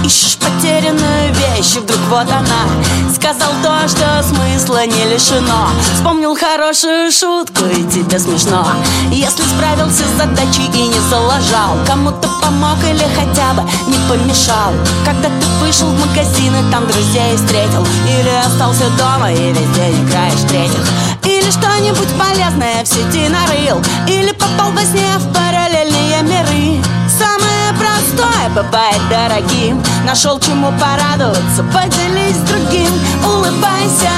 Ищешь 0.03 0.37
потерянную 0.37 1.33
вещь, 1.33 1.75
и 1.75 1.79
вдруг 1.79 1.99
вот 2.09 2.27
она. 2.31 3.13
Сказал 3.13 3.51
то, 3.61 3.87
что 3.87 4.23
смысла 4.23 4.87
не 4.87 5.05
лишено. 5.13 5.69
Вспомнил 5.93 6.35
хорошую 6.35 7.11
шутку, 7.11 7.63
и 7.65 7.83
тебе 7.83 8.17
смешно. 8.17 8.65
Если 9.11 9.43
справился 9.43 10.03
с 10.03 10.17
задачей 10.17 10.65
и 10.73 10.87
не 10.87 10.99
залажал 11.09 11.77
Кому-то 11.85 12.27
помог 12.45 12.77
или 12.83 13.05
хотя 13.15 13.53
бы 13.53 13.63
не 13.87 13.97
помешал. 14.07 14.73
Когда 15.03 15.29
ты 15.29 15.45
вышел 15.59 15.87
в 15.87 15.99
магазин 15.99 16.53
и 16.55 16.71
там 16.71 16.85
друзей 16.87 17.35
встретил 17.35 17.85
Или 18.07 18.29
остался 18.45 18.89
дома 18.97 19.31
и 19.31 19.51
весь 19.51 19.69
день 19.75 20.05
играешь 20.05 20.41
третьих 20.47 20.85
Или 21.23 21.49
что-нибудь 21.49 22.09
полезное 22.19 22.83
в 22.83 22.87
сети 22.87 23.27
нарыл 23.29 23.81
Или 24.07 24.31
попал 24.31 24.71
во 24.71 24.81
сне 24.81 25.17
в 25.17 25.33
параллельные 25.33 26.21
миры. 26.23 26.83
Самое 27.09 27.73
простое 27.79 28.49
бывает 28.49 29.01
дорогим. 29.09 29.81
Нашел 30.05 30.39
чему 30.39 30.71
порадоваться, 30.79 31.63
поделись 31.73 32.35
с 32.35 32.49
другим. 32.49 32.91
Улыбайся, 33.25 34.11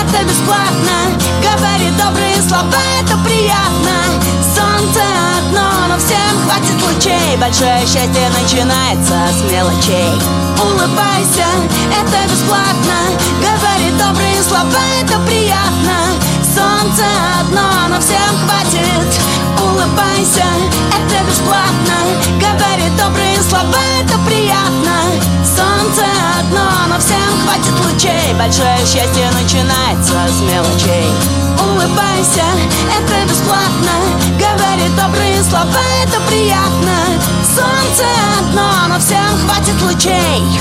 это 0.00 0.24
бесплатно. 0.24 0.96
Говори 1.42 1.90
добрые 1.92 2.42
слова, 2.42 2.82
это 3.00 3.16
приятно. 3.24 3.96
Солнце 4.54 5.29
но 5.90 5.98
всем 5.98 6.34
хватит 6.44 6.80
лучей. 6.82 7.36
Большое 7.36 7.80
счастье 7.80 8.30
начинается 8.40 9.18
с 9.34 9.50
мелочей. 9.50 10.14
Улыбайся, 10.62 11.46
это 11.98 12.30
бесплатно. 12.30 12.98
Говори 13.42 13.90
добрые 13.98 14.40
слова, 14.42 14.84
это 15.02 15.18
приятно. 15.26 16.14
Солнце 16.44 17.04
одно, 17.40 17.88
но 17.88 18.00
всем 18.00 18.30
хватит. 18.42 19.10
Улыбайся, 19.58 20.46
это 20.94 21.24
бесплатно. 21.28 21.96
Говори 22.38 22.88
добрые 22.96 23.42
слова, 23.42 23.82
это 24.00 24.16
приятно. 24.26 24.94
Солнце 25.42 26.06
одно, 26.38 26.70
но 26.88 26.98
всем 27.00 27.30
хватит 27.42 27.74
лучей. 27.84 28.32
Большое 28.38 28.78
счастье 28.86 29.28
начинается 29.32 30.14
с 30.28 30.40
мелочей. 30.40 31.10
Улыбайся, 31.58 32.46
это 32.96 33.28
бесплатно 33.28 34.19
слова, 35.50 35.82
это 36.04 36.20
приятно. 36.28 36.94
Солнце 37.42 38.04
одно, 38.38 38.70
но 38.88 38.98
всем 39.00 39.36
хватит 39.38 39.82
лучей 39.82 40.60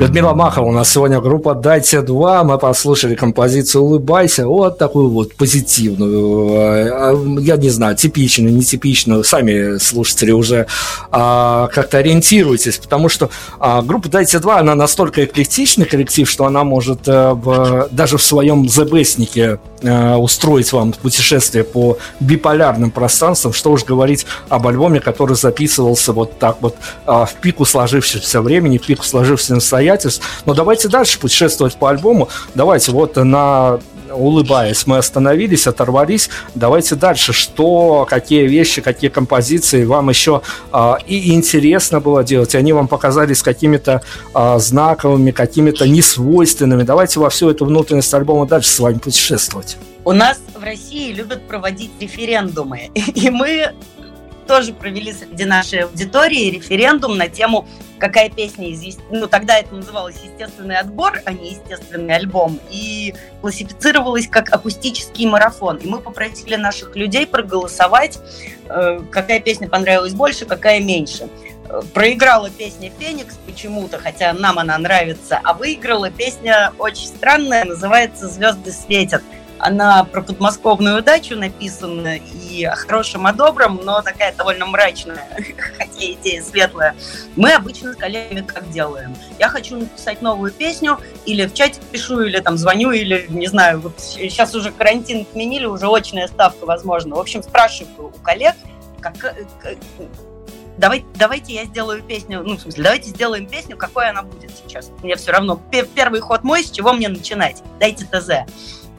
Людмила 0.00 0.32
Махова 0.32 0.66
у 0.66 0.72
нас 0.72 0.90
сегодня 0.90 1.20
группа 1.20 1.54
«Дайте 1.54 2.00
два». 2.00 2.42
Мы 2.42 2.56
послушали 2.56 3.14
композицию 3.14 3.84
«Улыбайся». 3.84 4.46
Вот 4.46 4.78
такую 4.78 5.10
вот 5.10 5.34
позитивную, 5.34 6.54
э, 6.54 7.40
я 7.42 7.58
не 7.58 7.68
знаю, 7.68 7.96
типичную, 7.96 8.50
нетипичную. 8.50 9.24
Сами 9.24 9.76
слушатели 9.76 10.30
уже 10.30 10.66
а, 11.10 11.66
как-то 11.66 11.98
ориентируйтесь, 11.98 12.78
потому 12.78 13.10
что 13.10 13.28
а, 13.58 13.82
группа 13.82 14.08
«Дайте 14.08 14.38
два», 14.38 14.60
она 14.60 14.74
настолько 14.74 15.22
эклектичный 15.26 15.84
коллектив, 15.84 16.30
что 16.30 16.46
она 16.46 16.64
может 16.64 17.00
а, 17.06 17.34
в, 17.34 17.88
даже 17.90 18.16
в 18.16 18.22
своем 18.22 18.70
ЗБСнике 18.70 19.58
а, 19.84 20.16
устроить 20.16 20.72
вам 20.72 20.94
путешествие 20.94 21.62
по 21.62 21.98
биполярным 22.20 22.90
пространствам, 22.90 23.52
что 23.52 23.70
уж 23.70 23.84
говорить 23.84 24.24
об 24.48 24.66
альбоме, 24.66 25.00
который 25.00 25.36
записывался 25.36 26.14
вот 26.14 26.38
так 26.38 26.56
вот 26.62 26.76
а, 27.04 27.26
в 27.26 27.34
пику 27.34 27.66
сложившегося 27.66 28.40
времени, 28.40 28.78
в 28.78 28.86
пику 28.86 29.04
сложившегося 29.04 29.56
настояния 29.56 29.89
обстоятельств. 29.90 30.42
Но 30.46 30.54
давайте 30.54 30.88
дальше 30.88 31.18
путешествовать 31.18 31.76
по 31.76 31.88
альбому. 31.88 32.28
Давайте 32.54 32.92
вот 32.92 33.16
на 33.16 33.80
улыбаясь, 34.12 34.88
мы 34.88 34.98
остановились, 34.98 35.68
оторвались. 35.68 36.30
Давайте 36.56 36.96
дальше. 36.96 37.32
Что, 37.32 38.04
какие 38.10 38.44
вещи, 38.48 38.80
какие 38.82 39.08
композиции 39.08 39.84
вам 39.84 40.08
еще 40.08 40.42
а, 40.72 40.98
и 41.06 41.32
интересно 41.32 42.00
было 42.00 42.24
делать? 42.24 42.56
Они 42.56 42.72
вам 42.72 42.88
показались 42.88 43.40
какими-то 43.40 44.02
а, 44.34 44.58
знаковыми, 44.58 45.30
какими-то 45.30 45.86
несвойственными. 45.86 46.82
Давайте 46.82 47.20
во 47.20 47.30
всю 47.30 47.50
эту 47.50 47.66
внутренность 47.66 48.12
альбома 48.12 48.46
дальше 48.46 48.70
с 48.70 48.80
вами 48.80 48.98
путешествовать. 48.98 49.76
У 50.04 50.12
нас 50.12 50.40
в 50.56 50.64
России 50.64 51.12
любят 51.12 51.46
проводить 51.46 51.92
референдумы. 52.00 52.90
И 52.94 53.30
мы 53.30 53.72
тоже 54.50 54.72
провели 54.72 55.12
среди 55.12 55.44
нашей 55.44 55.84
аудитории 55.84 56.50
референдум 56.50 57.16
на 57.16 57.28
тему 57.28 57.68
какая 58.00 58.28
песня 58.30 58.68
из... 58.68 58.98
Ну, 59.08 59.28
тогда 59.28 59.58
это 59.58 59.72
называлось 59.76 60.16
естественный 60.24 60.76
отбор, 60.76 61.20
а 61.24 61.32
не 61.32 61.50
естественный 61.50 62.16
альбом. 62.16 62.58
И 62.68 63.14
классифицировалось 63.42 64.26
как 64.26 64.52
акустический 64.52 65.26
марафон. 65.26 65.76
И 65.76 65.86
мы 65.86 66.00
попросили 66.00 66.56
наших 66.56 66.96
людей 66.96 67.28
проголосовать, 67.28 68.18
э, 68.68 69.00
какая 69.12 69.38
песня 69.38 69.68
понравилась 69.68 70.14
больше, 70.14 70.46
какая 70.46 70.80
меньше. 70.80 71.28
Э, 71.68 71.82
проиграла 71.94 72.50
песня 72.50 72.90
«Феникс» 72.98 73.38
почему-то, 73.46 73.98
хотя 73.98 74.32
нам 74.32 74.58
она 74.58 74.76
нравится, 74.78 75.38
а 75.44 75.52
выиграла 75.52 76.10
песня 76.10 76.72
очень 76.78 77.06
странная, 77.06 77.64
называется 77.64 78.26
«Звезды 78.26 78.72
светят». 78.72 79.22
Она 79.62 80.04
про 80.04 80.22
подмосковную 80.22 81.02
дачу 81.02 81.36
написана 81.36 82.16
и 82.16 82.64
о 82.64 82.74
хорошем, 82.74 83.26
о 83.26 83.32
добром, 83.32 83.80
но 83.84 84.00
такая 84.00 84.34
довольно 84.34 84.64
мрачная, 84.64 85.28
хотя 85.78 86.12
идея 86.12 86.42
светлая. 86.42 86.94
Мы 87.36 87.52
обычно 87.52 87.92
с 87.92 87.96
коллегами 87.96 88.40
как 88.40 88.70
делаем? 88.70 89.14
Я 89.38 89.48
хочу 89.48 89.76
написать 89.76 90.22
новую 90.22 90.50
песню, 90.50 90.98
или 91.26 91.46
в 91.46 91.52
чате 91.52 91.78
пишу, 91.92 92.22
или 92.22 92.40
там 92.40 92.56
звоню, 92.56 92.90
или, 92.90 93.26
не 93.28 93.48
знаю, 93.48 93.80
вот 93.80 94.00
сейчас 94.00 94.54
уже 94.54 94.72
карантин 94.72 95.22
отменили, 95.22 95.66
уже 95.66 95.86
очная 95.86 96.28
ставка, 96.28 96.64
возможно. 96.64 97.16
В 97.16 97.20
общем, 97.20 97.42
спрашиваю 97.42 98.08
у 98.08 98.18
коллег, 98.22 98.54
как, 99.00 99.22
э, 99.24 99.74
давайте, 100.78 101.06
давайте 101.16 101.52
я 101.52 101.64
сделаю 101.66 102.02
песню, 102.02 102.42
ну, 102.42 102.56
в 102.56 102.60
смысле, 102.60 102.84
давайте 102.84 103.10
сделаем 103.10 103.46
песню, 103.46 103.76
какой 103.76 104.08
она 104.08 104.22
будет 104.22 104.52
сейчас. 104.56 104.90
Мне 105.02 105.16
все 105.16 105.32
равно, 105.32 105.60
первый 105.94 106.20
ход 106.20 106.44
мой, 106.44 106.64
с 106.64 106.70
чего 106.70 106.94
мне 106.94 107.10
начинать? 107.10 107.62
Дайте 107.78 108.06
ТЗ 108.06 108.50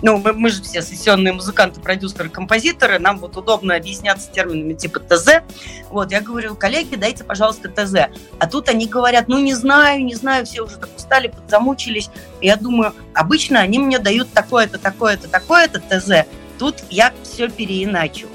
ну, 0.02 0.18
мы, 0.18 0.34
мы 0.34 0.50
же 0.50 0.62
все 0.62 0.82
сессионные 0.82 1.34
музыканты, 1.34 1.80
продюсеры, 1.80 2.30
композиторы, 2.30 3.00
нам 3.00 3.20
вот 3.20 3.38
удобно 3.38 3.76
объясняться 3.76 4.32
терминами 4.32 4.74
типа 4.74 5.00
ТЗ. 5.00 5.42
Вот, 5.90 6.12
я 6.12 6.22
говорю, 6.22 6.56
коллеги, 6.56 6.96
дайте, 6.96 7.24
пожалуйста, 7.24 7.70
ТЗ. 7.70 8.10
А 8.40 8.48
тут 8.48 8.70
они 8.70 8.88
говорят, 8.88 9.28
ну, 9.28 9.40
не 9.40 9.54
знаю, 9.54 10.04
не 10.04 10.16
знаю, 10.16 10.46
все 10.46 10.62
уже 10.64 10.78
так 10.78 10.90
устали, 10.96 11.28
подзамучились. 11.28 12.10
И 12.40 12.48
я 12.48 12.56
думаю, 12.56 12.94
обычно 13.14 13.60
они 13.60 13.80
мне 13.80 14.00
дают 14.00 14.32
такое-то, 14.34 14.78
такое-то, 14.78 15.28
такое-то 15.28 15.80
ТЗ. 15.80 16.28
Тут 16.58 16.78
я 16.90 17.14
все 17.24 17.50
переиначу. 17.50 18.28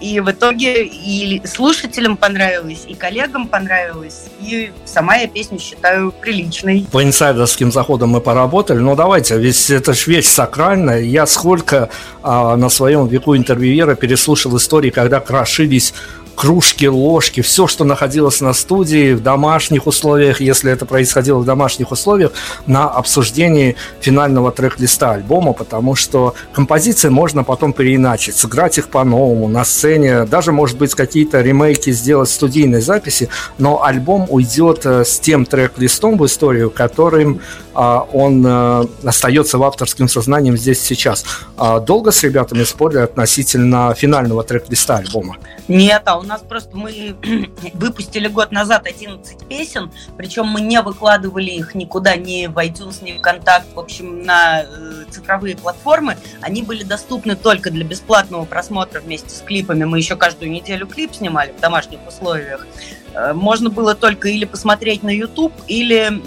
И 0.00 0.20
в 0.20 0.30
итоге 0.30 0.84
и 0.84 1.42
слушателям 1.44 2.16
понравилось, 2.16 2.84
и 2.86 2.94
коллегам 2.94 3.48
понравилось, 3.48 4.26
и 4.40 4.70
сама 4.84 5.16
я 5.16 5.26
песню 5.26 5.58
считаю 5.58 6.12
приличной. 6.12 6.86
По 6.92 7.02
инсайдерским 7.02 7.72
заходам 7.72 8.10
мы 8.10 8.20
поработали, 8.20 8.78
но 8.78 8.94
давайте, 8.94 9.36
ведь 9.38 9.70
это 9.70 9.94
же 9.94 10.10
вещь 10.10 10.26
сакральная. 10.26 11.00
Я 11.00 11.26
сколько 11.26 11.90
а, 12.22 12.56
на 12.56 12.68
своем 12.68 13.08
веку 13.08 13.36
интервьюера 13.36 13.96
переслушал 13.96 14.56
истории, 14.56 14.90
когда 14.90 15.18
крошились 15.18 15.94
кружки, 16.38 16.86
ложки, 16.86 17.40
все, 17.40 17.66
что 17.66 17.84
находилось 17.84 18.40
на 18.40 18.52
студии 18.52 19.12
в 19.14 19.20
домашних 19.20 19.88
условиях, 19.88 20.40
если 20.40 20.70
это 20.70 20.86
происходило 20.86 21.40
в 21.40 21.44
домашних 21.44 21.90
условиях, 21.90 22.30
на 22.64 22.88
обсуждении 22.88 23.74
финального 24.00 24.52
трек-листа 24.52 25.14
альбома, 25.14 25.52
потому 25.52 25.96
что 25.96 26.34
композиции 26.52 27.08
можно 27.08 27.42
потом 27.42 27.72
переиначить, 27.72 28.36
сыграть 28.36 28.78
их 28.78 28.86
по-новому 28.86 29.48
на 29.48 29.64
сцене, 29.64 30.26
даже, 30.26 30.52
может 30.52 30.78
быть, 30.78 30.94
какие-то 30.94 31.40
ремейки 31.40 31.90
сделать 31.90 32.30
студийной 32.30 32.82
записи, 32.82 33.28
но 33.58 33.82
альбом 33.82 34.26
уйдет 34.28 34.86
э, 34.86 35.04
с 35.04 35.18
тем 35.18 35.44
трек-листом 35.44 36.18
в 36.18 36.24
историю, 36.24 36.70
которым 36.70 37.40
он 37.78 38.44
э, 38.44 38.86
остается 39.04 39.56
в 39.58 39.62
авторском 39.62 40.08
сознании 40.08 40.54
здесь 40.56 40.80
сейчас. 40.80 41.24
А 41.56 41.78
долго 41.78 42.10
с 42.10 42.24
ребятами 42.24 42.64
спорили 42.64 42.98
относительно 42.98 43.94
финального 43.94 44.42
трек-листа 44.42 44.96
альбома? 44.96 45.36
Нет, 45.68 46.02
а 46.06 46.18
у 46.18 46.22
нас 46.22 46.40
просто 46.40 46.76
мы 46.76 47.14
выпустили 47.74 48.26
год 48.26 48.50
назад 48.50 48.86
11 48.86 49.46
песен, 49.46 49.92
причем 50.16 50.46
мы 50.46 50.60
не 50.60 50.82
выкладывали 50.82 51.50
их 51.50 51.76
никуда, 51.76 52.16
ни 52.16 52.46
в 52.46 52.58
iTunes, 52.58 53.04
ни 53.04 53.16
в 53.16 53.20
Контакт, 53.20 53.66
в 53.72 53.78
общем, 53.78 54.24
на 54.24 54.62
э, 54.62 55.04
цифровые 55.10 55.56
платформы. 55.56 56.16
Они 56.40 56.62
были 56.62 56.82
доступны 56.82 57.36
только 57.36 57.70
для 57.70 57.84
бесплатного 57.84 58.44
просмотра 58.44 59.00
вместе 59.00 59.30
с 59.30 59.40
клипами. 59.40 59.84
Мы 59.84 59.98
еще 59.98 60.16
каждую 60.16 60.50
неделю 60.50 60.88
клип 60.88 61.14
снимали 61.14 61.54
в 61.56 61.60
домашних 61.60 62.00
условиях. 62.08 62.66
Э, 63.14 63.32
можно 63.32 63.70
было 63.70 63.94
только 63.94 64.28
или 64.28 64.44
посмотреть 64.44 65.02
на 65.02 65.10
YouTube, 65.10 65.52
или 65.66 66.20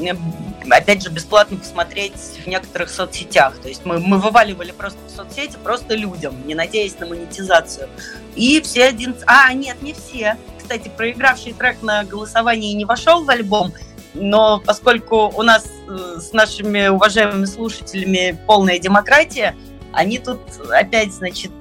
опять 0.70 1.04
же, 1.04 1.10
бесплатно 1.10 1.58
посмотреть 1.58 2.14
в 2.44 2.48
некоторых 2.48 2.90
соцсетях. 2.90 3.58
То 3.62 3.68
есть 3.68 3.86
мы, 3.86 4.00
мы 4.00 4.20
вываливали 4.20 4.72
просто 4.72 5.00
в 5.08 5.12
соцсети, 5.12 5.58
просто 5.64 5.96
людям, 5.96 6.36
не 6.46 6.56
надеясь 6.56 7.00
на 7.00 7.08
монетизацию. 7.08 7.90
И 8.36 8.62
все 8.62 8.86
один... 8.86 9.16
А, 9.26 9.54
нет, 9.54 9.82
не 9.82 9.94
все. 9.94 10.38
Кстати, 10.58 10.92
проигравший 10.96 11.54
трек 11.54 11.82
на 11.82 12.04
голосовании 12.04 12.74
не 12.74 12.86
вошел 12.86 13.24
в 13.24 13.30
альбом, 13.30 13.74
но 14.14 14.62
поскольку 14.66 15.32
у 15.36 15.42
нас 15.42 15.66
э, 15.88 16.20
с 16.20 16.32
нашими 16.34 16.88
уважаемыми 16.88 17.46
слушателями 17.46 18.38
полная 18.46 18.80
демократия, 18.80 19.56
они 19.94 20.20
тут 20.20 20.40
опять, 20.70 21.14
значит, 21.14 21.52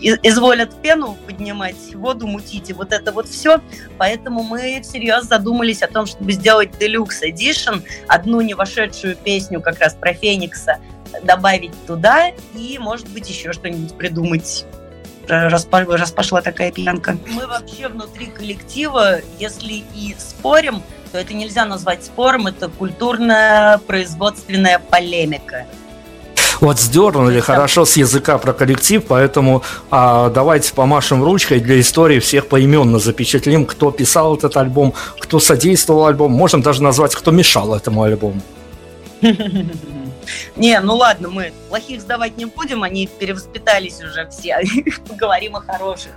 изволят 0.00 0.80
пену 0.82 1.16
поднимать, 1.26 1.94
воду 1.94 2.26
мутить 2.26 2.70
и 2.70 2.72
вот 2.72 2.92
это 2.92 3.12
вот 3.12 3.28
все. 3.28 3.60
Поэтому 3.98 4.42
мы 4.42 4.80
всерьез 4.82 5.24
задумались 5.24 5.82
о 5.82 5.88
том, 5.88 6.06
чтобы 6.06 6.32
сделать 6.32 6.70
Deluxe 6.78 7.22
Edition, 7.22 7.82
одну 8.08 8.40
не 8.40 8.54
вошедшую 8.54 9.16
песню 9.16 9.60
как 9.60 9.78
раз 9.80 9.94
про 9.94 10.12
Феникса, 10.12 10.78
добавить 11.22 11.72
туда 11.86 12.30
и, 12.54 12.78
может 12.78 13.08
быть, 13.08 13.28
еще 13.28 13.52
что-нибудь 13.52 13.94
придумать 13.94 14.66
раз, 15.28 15.66
раз 15.70 16.10
пошла 16.12 16.42
такая 16.42 16.72
пьянка. 16.72 17.16
Мы 17.28 17.46
вообще 17.46 17.88
внутри 17.88 18.26
коллектива, 18.26 19.20
если 19.38 19.84
и 19.94 20.14
спорим, 20.18 20.82
то 21.12 21.18
это 21.18 21.34
нельзя 21.34 21.64
назвать 21.64 22.04
спором, 22.04 22.46
это 22.46 22.68
культурная 22.68 23.78
производственная 23.78 24.78
полемика. 24.78 25.66
Вот 26.60 26.80
сдернули 26.80 27.40
хорошо 27.40 27.84
с 27.84 27.96
языка 27.96 28.38
про 28.38 28.52
коллектив, 28.52 29.02
поэтому 29.06 29.62
а, 29.90 30.30
давайте 30.30 30.72
помашем 30.72 31.22
ручкой 31.22 31.60
для 31.60 31.80
истории 31.80 32.18
всех 32.18 32.48
поименно 32.48 32.98
запечатлим, 32.98 33.66
кто 33.66 33.90
писал 33.90 34.36
этот 34.36 34.56
альбом, 34.56 34.94
кто 35.18 35.40
содействовал 35.40 36.06
альбому, 36.06 36.36
можем 36.36 36.62
даже 36.62 36.82
назвать, 36.82 37.14
кто 37.14 37.30
мешал 37.30 37.74
этому 37.74 38.02
альбому. 38.02 38.40
Не, 40.56 40.80
ну 40.80 40.96
ладно, 40.96 41.28
мы 41.28 41.52
плохих 41.68 42.00
сдавать 42.00 42.36
не 42.36 42.46
будем, 42.46 42.82
они 42.82 43.06
перевоспитались 43.06 44.02
уже 44.02 44.28
все, 44.28 44.60
поговорим 45.08 45.56
о 45.56 45.60
хороших. 45.60 46.12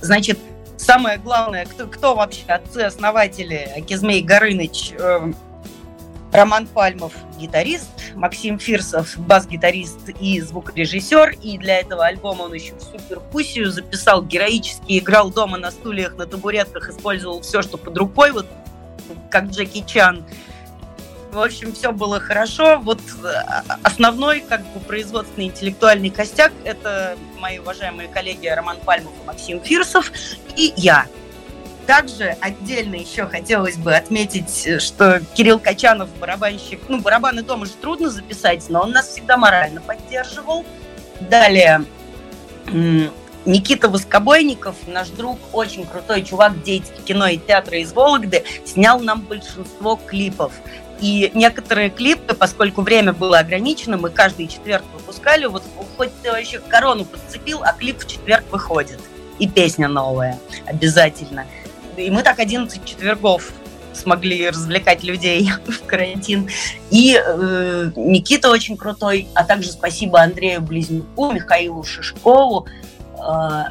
Значит, 0.00 0.38
самое 0.76 1.18
главное, 1.18 1.66
кто, 1.66 1.86
кто 1.86 2.14
вообще 2.14 2.42
отцы-основатели 2.46 3.70
Акизмей 3.76 4.22
Горыныч, 4.22 4.92
э, 4.98 5.32
Роман 6.32 6.66
Пальмов– 6.66 7.12
гитарист, 7.38 7.90
Максим 8.14 8.58
Фирсов– 8.58 9.14
бас-гитарист 9.18 10.08
и 10.18 10.40
звукорежиссер. 10.40 11.36
И 11.42 11.58
для 11.58 11.80
этого 11.80 12.06
альбома 12.06 12.42
он 12.42 12.54
еще 12.54 12.72
супер 12.80 13.20
пусью 13.20 13.70
записал 13.70 14.22
героически, 14.22 14.98
играл 14.98 15.30
дома 15.30 15.58
на 15.58 15.70
стульях, 15.70 16.16
на 16.16 16.26
табуретках, 16.26 16.88
использовал 16.88 17.42
все, 17.42 17.60
что 17.60 17.76
под 17.76 17.96
рукой, 17.98 18.32
вот 18.32 18.46
как 19.30 19.50
Джеки 19.50 19.84
Чан. 19.86 20.24
В 21.32 21.38
общем, 21.38 21.74
все 21.74 21.92
было 21.92 22.20
хорошо. 22.20 22.78
Вот 22.78 23.00
э, 23.24 23.32
основной 23.82 24.40
как 24.40 24.62
бы 24.72 24.80
производственный 24.80 25.46
интеллектуальный 25.46 26.10
костяк– 26.10 26.52
это 26.64 27.16
мои 27.40 27.58
уважаемые 27.58 28.08
коллеги 28.08 28.46
Роман 28.46 28.78
Пальмов 28.78 29.12
и 29.22 29.26
Максим 29.26 29.60
Фирсов 29.60 30.10
и 30.56 30.72
я– 30.76 31.06
также 31.86 32.36
отдельно 32.40 32.96
еще 32.96 33.26
хотелось 33.26 33.76
бы 33.76 33.94
отметить, 33.94 34.82
что 34.82 35.20
Кирилл 35.34 35.58
Качанов, 35.58 36.08
барабанщик, 36.18 36.80
ну, 36.88 37.00
барабаны 37.00 37.42
дома 37.42 37.66
же 37.66 37.72
трудно 37.72 38.10
записать, 38.10 38.64
но 38.68 38.82
он 38.82 38.92
нас 38.92 39.08
всегда 39.08 39.36
морально 39.36 39.80
поддерживал. 39.80 40.64
Далее, 41.20 41.84
Никита 43.44 43.88
Воскобойников, 43.88 44.76
наш 44.86 45.08
друг, 45.08 45.38
очень 45.52 45.86
крутой 45.86 46.22
чувак, 46.22 46.62
деятель 46.62 47.02
кино 47.04 47.26
и 47.26 47.38
театра 47.38 47.78
из 47.78 47.92
Вологды, 47.92 48.44
снял 48.64 49.00
нам 49.00 49.22
большинство 49.22 49.96
клипов. 49.96 50.52
И 51.00 51.32
некоторые 51.34 51.90
клипы, 51.90 52.34
поскольку 52.34 52.82
время 52.82 53.12
было 53.12 53.40
ограничено, 53.40 53.96
мы 53.96 54.10
каждый 54.10 54.46
четверг 54.46 54.84
выпускали, 54.94 55.46
вот 55.46 55.64
хоть 55.96 56.10
ты 56.22 56.30
вообще 56.30 56.60
корону 56.60 57.04
подцепил, 57.04 57.62
а 57.64 57.72
клип 57.72 57.98
в 57.98 58.06
четверг 58.06 58.44
выходит. 58.52 59.00
И 59.40 59.48
песня 59.48 59.88
новая 59.88 60.38
обязательно. 60.66 61.46
И 61.96 62.10
мы 62.10 62.22
так 62.22 62.38
11 62.38 62.84
четвергов 62.84 63.52
смогли 63.94 64.48
развлекать 64.48 65.02
людей 65.02 65.50
в 65.66 65.86
карантин. 65.86 66.48
И 66.90 67.20
э, 67.22 67.90
Никита 67.96 68.50
очень 68.50 68.76
крутой, 68.76 69.28
а 69.34 69.44
также 69.44 69.70
спасибо 69.70 70.20
Андрею 70.20 70.62
Близнюку, 70.62 71.30
Михаилу 71.30 71.82
Шишкову, 71.84 72.66
э, 73.18 73.64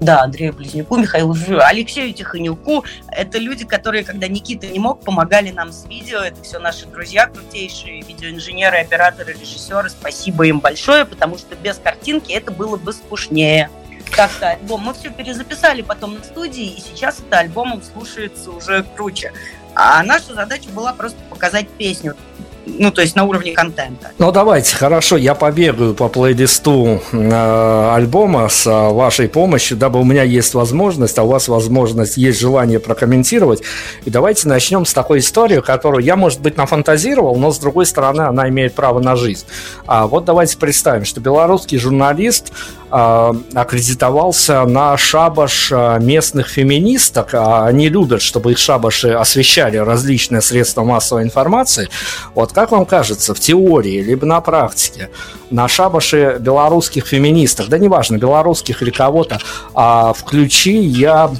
да, 0.00 0.22
Андрею 0.22 0.52
Близнюку, 0.52 0.96
Михаилу 0.96 1.34
Алексею 1.60 2.12
Тихонюку. 2.12 2.84
Это 3.08 3.38
люди, 3.38 3.64
которые, 3.64 4.04
когда 4.04 4.28
Никита 4.28 4.66
не 4.66 4.78
мог, 4.78 5.00
помогали 5.00 5.50
нам 5.50 5.72
с 5.72 5.86
видео. 5.86 6.18
Это 6.18 6.42
все 6.42 6.58
наши 6.58 6.86
друзья 6.86 7.26
крутейшие, 7.26 8.02
видеоинженеры, 8.02 8.78
операторы, 8.78 9.32
режиссеры. 9.32 9.88
Спасибо 9.88 10.46
им 10.46 10.60
большое, 10.60 11.06
потому 11.06 11.38
что 11.38 11.56
без 11.56 11.78
картинки 11.78 12.32
это 12.32 12.50
было 12.50 12.76
бы 12.76 12.92
скучнее 12.92 13.70
как-то 14.10 14.50
альбом. 14.50 14.82
Мы 14.82 14.94
все 14.94 15.10
перезаписали 15.10 15.82
потом 15.82 16.14
на 16.14 16.24
студии, 16.24 16.74
и 16.76 16.80
сейчас 16.80 17.20
это 17.20 17.38
альбомом 17.38 17.82
слушается 17.82 18.50
уже 18.50 18.84
круче. 18.96 19.32
А 19.74 20.02
наша 20.02 20.34
задача 20.34 20.68
была 20.70 20.92
просто 20.92 21.18
показать 21.30 21.68
песню 21.68 22.16
ну, 22.66 22.90
то 22.90 23.02
есть 23.02 23.16
на 23.16 23.24
уровне 23.24 23.52
контента. 23.52 24.10
Ну, 24.18 24.32
давайте, 24.32 24.74
хорошо, 24.74 25.16
я 25.16 25.34
побегаю 25.34 25.94
по 25.94 26.08
плейлисту 26.08 27.00
э, 27.12 27.92
альбома 27.94 28.48
с 28.48 28.66
э, 28.66 28.92
вашей 28.92 29.28
помощью, 29.28 29.76
дабы 29.76 30.00
у 30.00 30.04
меня 30.04 30.22
есть 30.22 30.54
возможность, 30.54 31.18
а 31.18 31.22
у 31.24 31.28
вас 31.28 31.48
возможность, 31.48 32.16
есть 32.16 32.40
желание 32.40 32.80
прокомментировать. 32.80 33.62
И 34.04 34.10
давайте 34.10 34.48
начнем 34.48 34.86
с 34.86 34.92
такой 34.92 35.18
истории, 35.18 35.60
которую 35.60 36.04
я, 36.04 36.16
может 36.16 36.40
быть, 36.40 36.56
нафантазировал, 36.56 37.36
но, 37.36 37.52
с 37.52 37.58
другой 37.58 37.86
стороны, 37.86 38.22
она 38.22 38.48
имеет 38.48 38.74
право 38.74 39.00
на 39.00 39.16
жизнь. 39.16 39.44
А 39.86 40.06
вот 40.06 40.24
давайте 40.24 40.56
представим, 40.56 41.04
что 41.04 41.20
белорусский 41.20 41.78
журналист 41.78 42.52
э, 42.90 43.32
аккредитовался 43.54 44.64
на 44.64 44.96
шабаш 44.96 45.70
э, 45.70 45.98
местных 46.00 46.48
феминисток. 46.48 47.34
А 47.34 47.66
они 47.66 47.88
любят, 47.88 48.22
чтобы 48.22 48.52
их 48.52 48.58
шабаши 48.58 49.10
освещали 49.10 49.76
различные 49.76 50.40
средства 50.40 50.82
массовой 50.82 51.24
информации. 51.24 51.88
Вот 52.34 52.53
как 52.54 52.70
вам 52.70 52.86
кажется, 52.86 53.34
в 53.34 53.40
теории, 53.40 54.00
либо 54.00 54.24
на 54.26 54.40
практике, 54.40 55.10
на 55.50 55.66
шабаше 55.68 56.38
белорусских 56.40 57.06
феминисток, 57.06 57.68
да 57.68 57.78
неважно, 57.78 58.16
белорусских 58.16 58.80
или 58.82 58.90
кого-то, 58.90 59.40
а 59.74 60.12
включи 60.12 60.78
я 60.78 61.30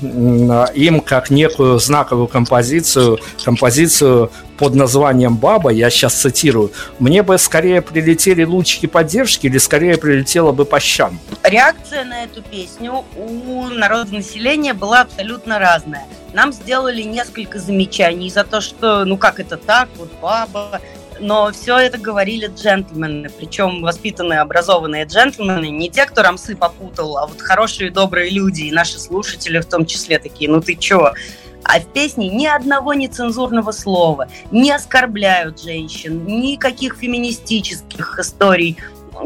им 0.75 1.01
как 1.01 1.31
некую 1.31 1.79
знаковую 1.79 2.27
композицию, 2.27 3.21
композицию 3.45 4.31
под 4.59 4.75
названием 4.75 5.37
«Баба», 5.37 5.71
я 5.71 5.91
сейчас 5.91 6.15
цитирую, 6.15 6.73
мне 6.99 7.23
бы 7.23 7.39
скорее 7.39 7.83
прилетели 7.83 8.45
лучики 8.45 8.87
поддержки 8.87 9.47
или 9.47 9.59
скорее 9.59 9.97
прилетело 9.97 10.53
бы 10.53 10.65
по 10.65 10.81
щам? 10.81 11.19
Реакция 11.43 12.05
на 12.05 12.25
эту 12.25 12.43
песню 12.43 13.05
у 13.17 13.65
народонаселения 13.69 14.75
была 14.75 15.03
абсолютно 15.03 15.59
разная. 15.59 16.07
Нам 16.33 16.53
сделали 16.53 17.03
несколько 17.03 17.61
замечаний 17.61 18.29
за 18.29 18.43
то, 18.43 18.61
что, 18.61 19.05
ну 19.05 19.17
как 19.17 19.39
это 19.39 19.57
так, 19.57 19.89
вот 19.97 20.11
баба, 20.21 20.81
но 21.25 21.51
все 21.53 21.79
это 21.79 21.97
говорили 21.97 22.51
джентльмены, 22.55 23.31
причем 23.31 23.81
воспитанные, 23.81 24.41
образованные 24.41 25.07
джентльмены, 25.07 25.71
не 25.71 25.89
те, 25.89 26.05
кто 26.05 26.23
рамсы 26.23 26.55
попутал, 26.55 27.17
а 27.17 27.27
вот 27.27 27.41
хорошие, 27.41 27.91
добрые 27.91 28.29
люди, 28.31 28.65
и 28.65 28.73
наши 28.73 28.99
слушатели 28.99 29.59
в 29.59 29.65
том 29.65 29.87
числе 29.87 30.19
такие, 30.19 30.51
ну 30.51 30.61
ты 30.61 30.75
чё? 30.75 31.15
А 31.65 31.81
в 31.81 31.87
песне 31.87 32.29
ни 32.29 32.45
одного 32.45 32.93
нецензурного 32.93 33.73
слова, 33.73 34.29
не 34.51 34.71
оскорбляют 34.71 35.63
женщин, 35.63 36.27
никаких 36.27 36.97
феминистических 36.97 38.19
историй, 38.19 38.77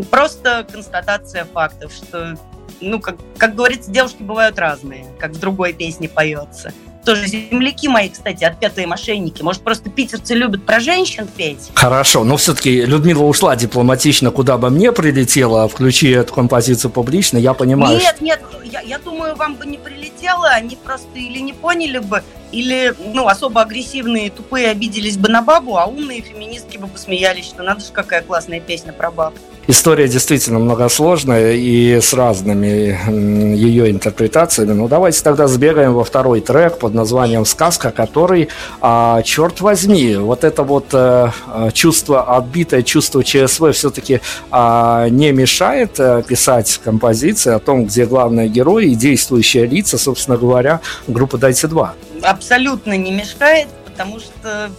просто 0.09 0.65
констатация 0.71 1.47
фактов, 1.47 1.93
что, 1.93 2.39
ну, 2.81 3.01
как, 3.01 3.17
как 3.39 3.57
говорится, 3.57 3.91
девушки 3.91 4.23
бывают 4.23 4.57
разные, 4.61 5.05
как 5.19 5.33
в 5.33 5.41
другой 5.41 5.73
песне 5.73 6.09
поется 6.09 6.73
тоже 7.05 7.27
земляки 7.27 7.89
мои, 7.89 8.09
кстати, 8.09 8.45
отпятые 8.45 8.87
мошенники. 8.87 9.43
Может, 9.43 9.63
просто 9.63 9.91
питерцы 9.91 10.35
любят 10.35 10.65
про 10.67 10.81
женщин 10.81 11.27
петь? 11.27 11.71
Хорошо, 11.75 12.25
но 12.25 12.37
все-таки 12.37 12.85
Людмила 12.85 13.25
ушла 13.25 13.57
дипломатично, 13.57 14.31
куда 14.31 14.59
бы 14.59 14.71
мне 14.71 14.93
прилетела, 14.93 15.69
включи 15.69 16.11
эту 16.11 16.35
композицию 16.35 16.91
публично, 16.91 17.39
я 17.39 17.55
понимаю. 17.55 17.99
Нет, 17.99 18.21
нет, 18.21 18.41
я, 18.65 18.81
я 18.81 18.99
думаю, 18.99 19.37
вам 19.37 19.55
бы 19.55 19.67
не 19.67 19.79
прилетело, 19.79 20.49
они 20.49 20.77
просто 20.77 21.09
или 21.15 21.39
не 21.39 21.53
поняли 21.53 21.99
бы, 21.99 22.23
или, 22.53 22.95
ну, 23.15 23.27
особо 23.27 23.63
агрессивные, 23.63 24.31
тупые 24.31 24.69
обиделись 24.71 25.17
бы 25.17 25.29
на 25.29 25.43
бабу, 25.43 25.77
а 25.77 25.87
умные 25.87 26.23
феминистки 26.23 26.79
бы 26.79 26.87
посмеялись, 26.89 27.47
что 27.47 27.63
надо 27.63 27.81
же, 27.81 27.93
какая 27.93 28.23
классная 28.23 28.61
песня 28.61 28.93
про 28.93 29.11
бабу. 29.11 29.37
История 29.71 30.09
действительно 30.09 30.59
многосложная 30.61 31.53
и 31.53 32.01
с 32.01 32.15
разными 32.15 33.55
ее 33.55 33.91
интерпретациями. 33.91 34.73
Ну, 34.73 34.89
давайте 34.89 35.23
тогда 35.23 35.47
сбегаем 35.47 35.93
во 35.93 36.05
второй 36.05 36.41
трек 36.41 36.79
под 36.79 36.95
названием 36.95 37.45
«Сказка», 37.45 37.91
который, 37.91 38.49
а, 38.81 39.21
черт 39.21 39.61
возьми, 39.61 40.17
вот 40.17 40.43
это 40.45 40.63
вот 40.63 40.87
а, 40.95 41.33
чувство, 41.75 42.35
отбитое 42.35 42.83
чувство 42.83 43.23
ЧСВ 43.23 43.73
все-таки 43.73 44.23
а, 44.51 45.11
не 45.11 45.33
мешает 45.33 46.01
а, 46.01 46.23
писать 46.23 46.81
композиции 46.83 47.53
о 47.53 47.59
том, 47.59 47.85
где 47.85 48.07
главные 48.07 48.49
герои 48.49 48.93
и 48.93 48.95
действующие 48.95 49.67
лица, 49.67 49.99
собственно 49.99 50.39
говоря, 50.39 50.81
группы 51.07 51.37
«Дайте 51.37 51.67
два». 51.67 51.93
Абсолютно 52.23 52.97
не 52.97 53.13
мешает, 53.13 53.69
потому 53.85 54.19
что 54.19 54.71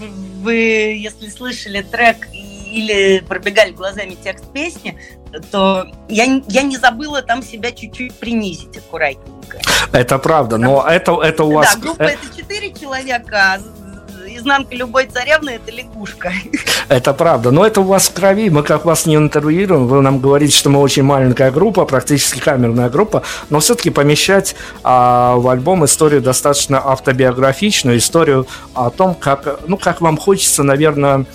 вы, 0.41 0.55
если 0.99 1.29
слышали 1.29 1.83
трек 1.83 2.27
или 2.71 3.23
пробегали 3.27 3.71
глазами 3.71 4.17
текст 4.21 4.45
песни, 4.53 4.97
то 5.51 5.85
я, 6.07 6.41
я 6.47 6.61
не 6.63 6.77
забыла 6.77 7.21
там 7.21 7.43
себя 7.43 7.71
чуть-чуть 7.71 8.13
принизить 8.15 8.77
аккуратненько. 8.77 9.59
Это 9.91 10.17
правда, 10.19 10.57
но 10.57 10.85
это, 10.87 11.19
это 11.21 11.43
у 11.43 11.51
вас... 11.51 11.75
Да, 11.75 11.81
группа 11.81 12.03
это 12.03 12.25
четыре 12.35 12.73
человека, 12.73 13.55
а 13.55 13.59
изнанка 14.39 14.75
любой 14.75 15.05
царевны– 15.05 15.49
это 15.51 15.71
лягушка. 15.71 16.31
Это 16.87 17.13
правда. 17.13 17.51
Но 17.51 17.65
это 17.65 17.81
у 17.81 17.83
вас 17.83 18.09
в 18.09 18.13
крови. 18.13 18.49
Мы 18.49 18.63
как 18.63 18.85
вас 18.85 19.05
не 19.05 19.15
интервьюируем. 19.15 19.87
Вы 19.87 20.01
нам 20.01 20.19
говорите, 20.19 20.55
что 20.55 20.69
мы 20.69 20.79
очень 20.79 21.03
маленькая 21.03 21.51
группа, 21.51 21.85
практически 21.85 22.39
камерная 22.39 22.89
группа. 22.89 23.23
Но 23.49 23.59
все-таки 23.59 23.89
помещать 23.89 24.55
а, 24.83 25.35
в 25.35 25.47
альбом 25.47 25.85
историю 25.85 26.21
достаточно 26.21 26.81
автобиографичную, 26.83 27.97
историю 27.97 28.47
о 28.73 28.89
том, 28.89 29.15
как, 29.15 29.59
ну, 29.67 29.77
как 29.77 30.01
вам 30.01 30.17
хочется, 30.17 30.63
наверное, 30.63 31.25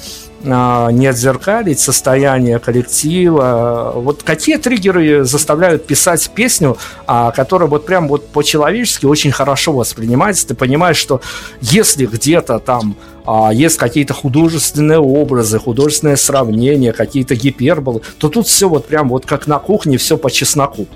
не 0.45 1.07
отзеркалить 1.07 1.81
состояние 1.81 2.59
коллектива. 2.59 3.93
Вот 3.97 4.23
какие 4.23 4.57
триггеры 4.57 5.25
заставляют 5.25 5.87
писать 5.87 6.31
песню, 6.35 6.77
а, 7.07 7.31
которая 7.31 7.69
вот 7.69 7.87
прям 7.87 8.09
вот 8.09 8.29
по-человечески 8.29 9.07
очень 9.07 9.33
хорошо 9.33 9.73
воспринимается. 9.73 10.49
Ты 10.49 10.55
понимаешь, 10.55 10.97
что 10.97 11.21
если 11.61 12.07
где-то 12.07 12.59
там 12.59 12.97
а, 13.27 13.53
есть 13.53 13.79
какие-то 13.79 14.15
художественные 14.15 14.99
образы, 14.99 15.59
художественные 15.59 16.17
сравнения, 16.17 16.93
какие-то 16.93 17.35
гиперболы, 17.35 18.03
то 18.19 18.29
тут 18.29 18.47
все 18.47 18.69
вот 18.69 18.87
прям 18.87 19.09
вот 19.09 19.27
как 19.27 19.47
на 19.47 19.59
кухне, 19.59 19.97
все 19.97 20.19
по 20.19 20.31
чесноку. 20.31 20.87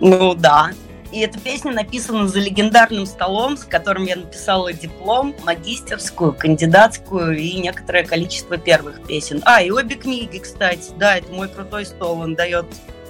Ну 0.00 0.34
да, 0.34 0.70
и 1.10 1.20
эта 1.20 1.38
песня 1.40 1.72
написана 1.72 2.28
за 2.28 2.40
легендарным 2.40 3.06
столом, 3.06 3.56
с 3.56 3.64
которым 3.64 4.04
я 4.04 4.16
написала 4.16 4.72
диплом, 4.72 5.34
магистерскую, 5.44 6.32
кандидатскую 6.32 7.36
и 7.36 7.54
некоторое 7.54 8.04
количество 8.04 8.58
первых 8.58 9.06
песен. 9.06 9.42
А, 9.44 9.62
и 9.62 9.70
обе 9.70 9.96
книги, 9.96 10.38
кстати. 10.38 10.90
Да, 10.98 11.16
это 11.16 11.32
мой 11.32 11.48
крутой 11.48 11.86
стол, 11.86 12.20
он 12.20 12.34
дает, 12.34 12.66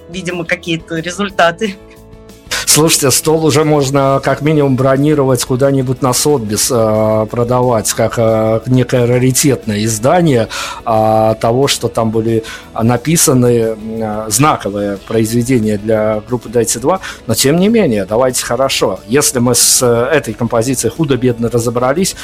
видимо, 0.09 0.45
какие-то 0.45 0.97
результаты. 0.97 1.75
Слушайте, 2.69 3.09
стол 3.09 3.45
уже 3.45 3.63
можно 3.63 4.21
как 4.23 4.41
минимум 4.41 4.75
бронировать 4.75 5.43
куда-нибудь 5.43 6.03
на 6.03 6.13
Сотбис, 6.13 6.69
э, 6.71 7.25
продавать, 7.25 7.91
как 7.93 8.13
э, 8.17 8.61
некое 8.67 9.07
раритетное 9.07 9.83
издание 9.85 10.49
э, 10.85 11.35
того, 11.41 11.67
что 11.67 11.87
там 11.87 12.11
были 12.11 12.43
написаны 12.79 13.75
знаковые 14.27 14.97
произведения 14.97 15.79
для 15.79 16.21
группы 16.27 16.47
Дайте 16.49 16.77
2. 16.77 16.99
Но 17.25 17.33
тем 17.33 17.59
не 17.59 17.69
менее, 17.69 18.05
давайте 18.05 18.45
хорошо. 18.45 18.99
Если 19.07 19.39
мы 19.39 19.55
с 19.55 19.81
э, 19.81 20.15
этой 20.15 20.35
композицией 20.35 20.93
худо-бедно 20.93 21.49
разобрались, 21.49 22.15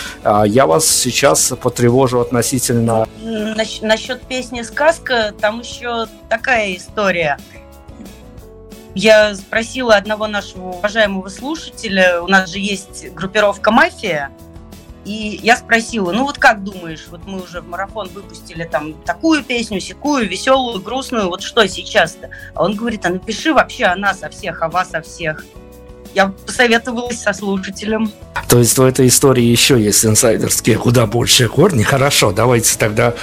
я 0.45 0.67
вас 0.67 0.87
сейчас 0.87 1.53
потревожу 1.59 2.19
относительно... 2.19 3.07
Насчет 3.81 4.21
песни 4.21 4.61
«Сказка» 4.61 5.33
там 5.41 5.61
еще 5.61 6.05
такая 6.29 6.75
история– 6.75 7.39
я 8.95 9.35
спросила 9.35 9.95
одного 9.95 10.27
нашего 10.27 10.69
уважаемого 10.69 11.29
слушателя, 11.29 12.21
у 12.21 12.27
нас 12.27 12.49
же 12.49 12.59
есть 12.59 13.13
группировка 13.13 13.69
«Мафия», 13.69 14.31
и 15.03 15.39
я 15.43 15.55
спросила, 15.55 16.11
ну 16.11 16.23
вот 16.23 16.39
как 16.39 16.63
думаешь, 16.63 17.05
вот 17.11 17.25
мы 17.27 17.43
уже 17.43 17.61
в 17.61 17.67
марафон 17.67 18.07
выпустили 18.07 18.63
там 18.63 18.93
такую 19.03 19.43
песню, 19.43 19.79
секую, 19.79 20.27
веселую, 20.27 20.81
грустную, 20.81 21.27
вот 21.27 21.43
что 21.43 21.67
сейчас-то? 21.67 22.31
А 22.55 22.63
он 22.63 22.75
говорит, 22.75 23.05
а 23.05 23.09
напиши 23.09 23.53
вообще 23.53 23.85
о 23.85 23.95
нас, 23.95 24.23
о 24.23 24.29
всех, 24.29 24.63
о 24.63 24.69
вас, 24.69 24.95
о 24.95 25.03
всех 25.03 25.45
я 26.15 26.31
посоветовалась 26.45 27.21
со 27.21 27.33
слушателем. 27.33 28.09
То 28.47 28.59
есть 28.59 28.77
в 28.77 28.83
этой 28.83 29.07
истории 29.07 29.43
еще 29.43 29.79
есть 29.79 30.05
инсайдерские 30.05 30.77
куда 30.77 31.05
большие 31.05 31.49
корни. 31.49 31.83
Хорошо, 31.83 32.31
давайте 32.31 32.77
тогда 32.77 33.13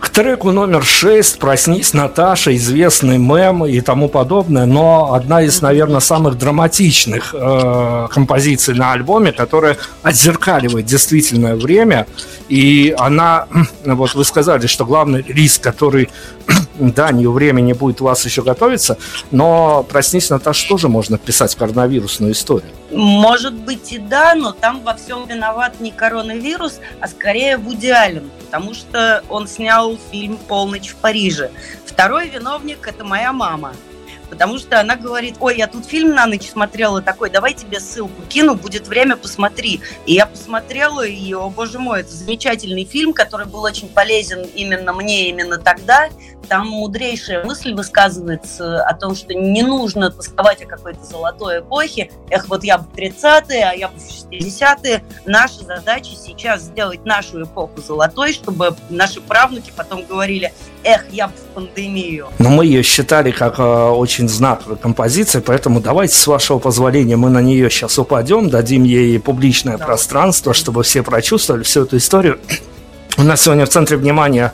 к 0.00 0.08
треку 0.10 0.50
номер 0.50 0.82
шесть 0.82 1.38
«Проснись, 1.38 1.92
Наташа», 1.92 2.54
известный 2.56 3.18
мем 3.18 3.64
и 3.64 3.80
тому 3.80 4.08
подобное, 4.08 4.66
но 4.66 5.14
одна 5.14 5.42
из, 5.42 5.62
наверное, 5.62 6.00
самых 6.00 6.38
драматичных 6.38 7.34
э, 7.34 8.08
композиций 8.10 8.74
на 8.74 8.92
альбоме, 8.92 9.32
которая 9.32 9.76
отзеркаливает 10.02 10.86
действительное 10.86 11.54
время, 11.54 12.06
и 12.50 12.92
она, 12.98 13.46
вот 13.84 14.14
вы 14.14 14.24
сказали, 14.24 14.66
что 14.66 14.84
главный 14.84 15.22
риск, 15.22 15.62
который 15.62 16.10
данью 16.78 17.30
времени 17.30 17.72
будет 17.72 18.00
у 18.00 18.04
вас 18.04 18.24
еще 18.24 18.42
готовиться, 18.42 18.98
но 19.30 19.84
«Проснись, 19.84 20.30
Наташа» 20.30 20.68
тоже 20.68 20.88
можно 20.88 21.16
вписать 21.16 21.54
в 21.54 21.56
коронавирусную 21.56 22.32
историю. 22.32 22.72
Может 22.90 23.54
быть 23.54 23.92
и 23.92 23.98
да, 23.98 24.34
но 24.34 24.50
там 24.50 24.82
во 24.82 24.94
всем 24.94 25.28
виноват 25.28 25.78
не 25.78 25.92
коронавирус, 25.92 26.80
а 27.00 27.06
скорее 27.06 27.56
Вуди 27.56 27.90
Аллен, 27.90 28.28
потому 28.46 28.74
что 28.74 29.22
он 29.28 29.46
снял 29.46 29.96
фильм 30.10 30.36
«Полночь 30.48 30.88
в 30.88 30.96
Париже». 30.96 31.52
Второй 31.86 32.30
виновник– 32.30 32.88
это 32.88 33.04
моя 33.04 33.32
мама– 33.32 33.74
потому 34.30 34.58
что 34.58 34.80
она 34.80 34.96
говорит, 34.96 35.34
ой, 35.40 35.58
я 35.58 35.66
тут 35.66 35.84
фильм 35.84 36.14
на 36.14 36.24
ночь 36.26 36.48
смотрела 36.48 37.02
такой, 37.02 37.28
давай 37.28 37.52
тебе 37.52 37.80
ссылку 37.80 38.22
кину, 38.28 38.54
будет 38.54 38.86
время, 38.86 39.16
посмотри. 39.16 39.80
И 40.06 40.14
я 40.14 40.26
посмотрела, 40.26 41.04
и, 41.06 41.34
о 41.34 41.50
боже 41.50 41.78
мой, 41.78 42.00
это 42.00 42.14
замечательный 42.14 42.84
фильм, 42.84 43.12
который 43.12 43.46
был 43.46 43.62
очень 43.62 43.88
полезен 43.88 44.42
именно 44.54 44.92
мне, 44.92 45.28
именно 45.28 45.58
тогда. 45.58 46.08
Там 46.48 46.68
мудрейшая 46.68 47.44
мысль 47.44 47.74
высказывается 47.74 48.82
о 48.82 48.94
том, 48.94 49.14
что 49.14 49.34
не 49.34 49.62
нужно 49.62 50.10
тосковать 50.10 50.62
о 50.62 50.66
какой-то 50.66 51.04
золотой 51.04 51.60
эпохе. 51.60 52.10
Эх, 52.30 52.48
вот 52.48 52.64
я 52.64 52.78
в 52.78 52.88
30-е, 52.88 53.64
а 53.64 53.74
я 53.74 53.88
в 53.88 53.94
60-е. 53.94 55.04
Наша 55.26 55.64
задача 55.64 56.10
сейчас 56.16 56.62
сделать 56.62 57.04
нашу 57.04 57.42
эпоху 57.42 57.80
золотой, 57.80 58.32
чтобы 58.32 58.76
наши 58.88 59.20
правнуки 59.20 59.72
потом 59.76 60.04
говорили, 60.04 60.52
эх, 60.84 61.04
я 61.10 61.28
бы 61.28 61.32
в 61.34 61.54
пандемию. 61.54 62.26
Но 62.38 62.50
мы 62.50 62.64
ее 62.64 62.82
считали 62.82 63.30
как 63.30 63.58
э, 63.58 63.62
очень 63.62 64.28
знаковой 64.28 64.76
композицией, 64.76 65.42
поэтому 65.44 65.80
давайте, 65.80 66.14
с 66.14 66.26
вашего 66.26 66.58
позволения, 66.58 67.16
мы 67.16 67.30
на 67.30 67.40
нее 67.40 67.70
сейчас 67.70 67.98
упадем, 67.98 68.50
дадим 68.50 68.84
ей 68.84 69.18
публичное 69.18 69.76
да. 69.76 69.84
пространство, 69.84 70.54
чтобы 70.54 70.82
все 70.82 71.02
прочувствовали 71.02 71.62
всю 71.62 71.82
эту 71.82 71.96
историю. 71.96 72.38
У 73.18 73.22
нас 73.22 73.42
сегодня 73.42 73.66
в 73.66 73.68
центре 73.68 73.96
внимания 73.96 74.52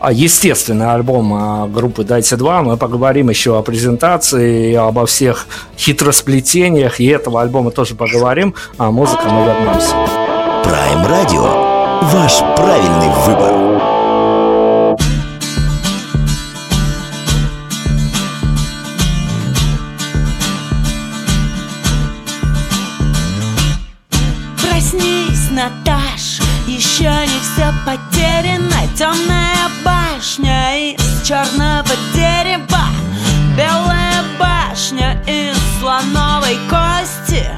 а, 0.00 0.12
естественный 0.12 0.92
альбом 0.92 1.34
а, 1.34 1.66
группы 1.66 2.04
Дайте 2.04 2.36
2. 2.36 2.62
Мы 2.62 2.76
поговорим 2.76 3.28
еще 3.28 3.58
о 3.58 3.62
презентации, 3.62 4.74
обо 4.74 5.06
всех 5.06 5.46
хитросплетениях, 5.76 7.00
и 7.00 7.06
этого 7.06 7.42
альбома 7.42 7.70
тоже 7.72 7.94
поговорим. 7.94 8.54
А 8.78 8.90
музыка 8.90 9.24
мы 9.28 9.44
вернемся. 9.44 9.94
Prime 10.64 11.06
Radio. 11.06 11.76
Ваш 12.02 12.38
правильный 12.56 13.08
выбор. 13.26 13.95
Потеряна 27.86 28.82
темная 28.98 29.70
башня 29.84 30.76
из 30.76 31.22
черного 31.22 31.94
дерева. 32.12 32.82
Белая 33.56 34.24
башня 34.40 35.22
из 35.24 35.56
слоновой 35.78 36.58
кости. 36.68 37.48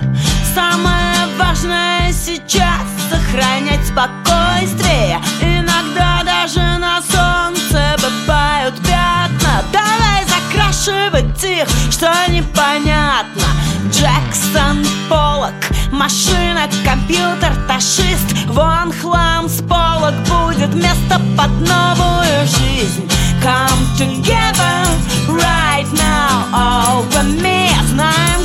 Самое 0.55 1.17
важное 1.39 2.13
сейчас 2.13 2.85
сохранять 3.11 3.87
спокойствие. 3.87 5.19
Иногда 5.41 6.23
даже 6.23 6.61
на 6.79 7.01
солнце 7.01 7.97
бывают 7.97 8.75
пятна. 8.83 9.65
Давай 9.73 10.27
закрашивать 10.27 11.43
их, 11.43 11.67
что 11.91 12.13
непонятно 12.29 13.38
машина, 16.09 16.67
компьютер, 16.85 17.53
ташист. 17.69 18.33
Вон 18.47 18.93
хлам 18.93 19.47
с 19.47 19.61
полок 19.69 20.15
будет 20.25 20.75
место 20.75 21.21
под 21.37 21.51
новую 21.61 22.47
жизнь. 22.47 23.07
Come 23.43 23.85
together 23.99 24.87
right 25.29 25.87
now 25.93 27.03
over 27.03 27.23
me 27.43 27.69
Знаем, 27.91 28.41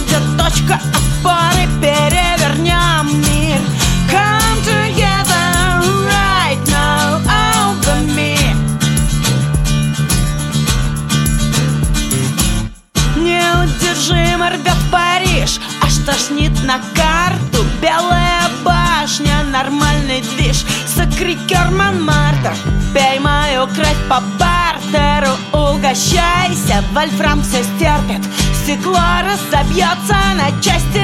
Франция 27.18 27.64
стерпит. 27.64 28.24
Стекло 28.64 29.00
разобьется 29.24 30.16
на 30.36 30.50
части. 30.62 31.00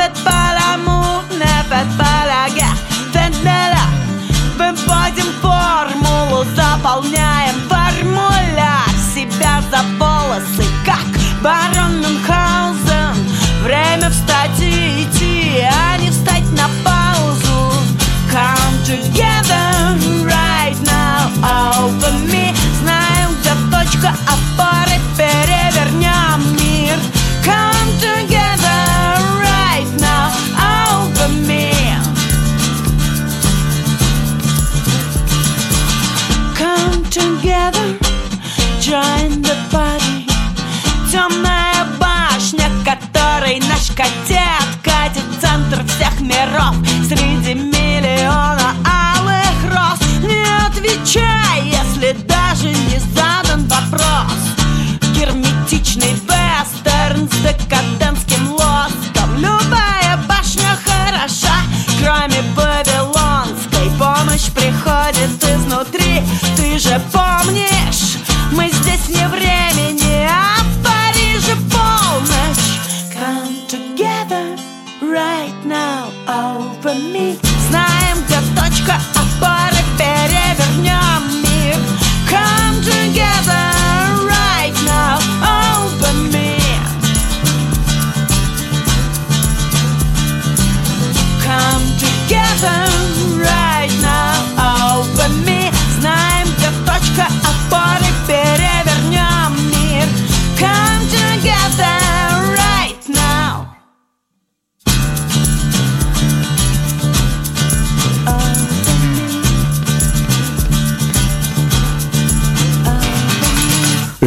Невет 0.00 0.12
паламу, 0.24 1.22
невет 1.30 1.86
палаге 1.98 2.66
Вендела 3.12 3.86
Выводим 4.56 5.26
формулу, 5.40 6.44
заполняем 6.54 7.54
формуляр. 7.68 8.88
Себя 9.14 9.62
за 9.70 9.82
волосы, 9.98 10.64
как 10.84 11.04
барон 11.42 12.00
Мюнхгаузен 12.00 13.16
Время 13.62 14.10
встать 14.10 14.60
и 14.60 15.04
идти, 15.04 15.62
а 15.62 15.98
не 15.98 16.10
встать 16.10 16.50
на 16.52 16.68
паузу. 16.84 17.72
Come 18.30 18.84
together. 18.86 19.79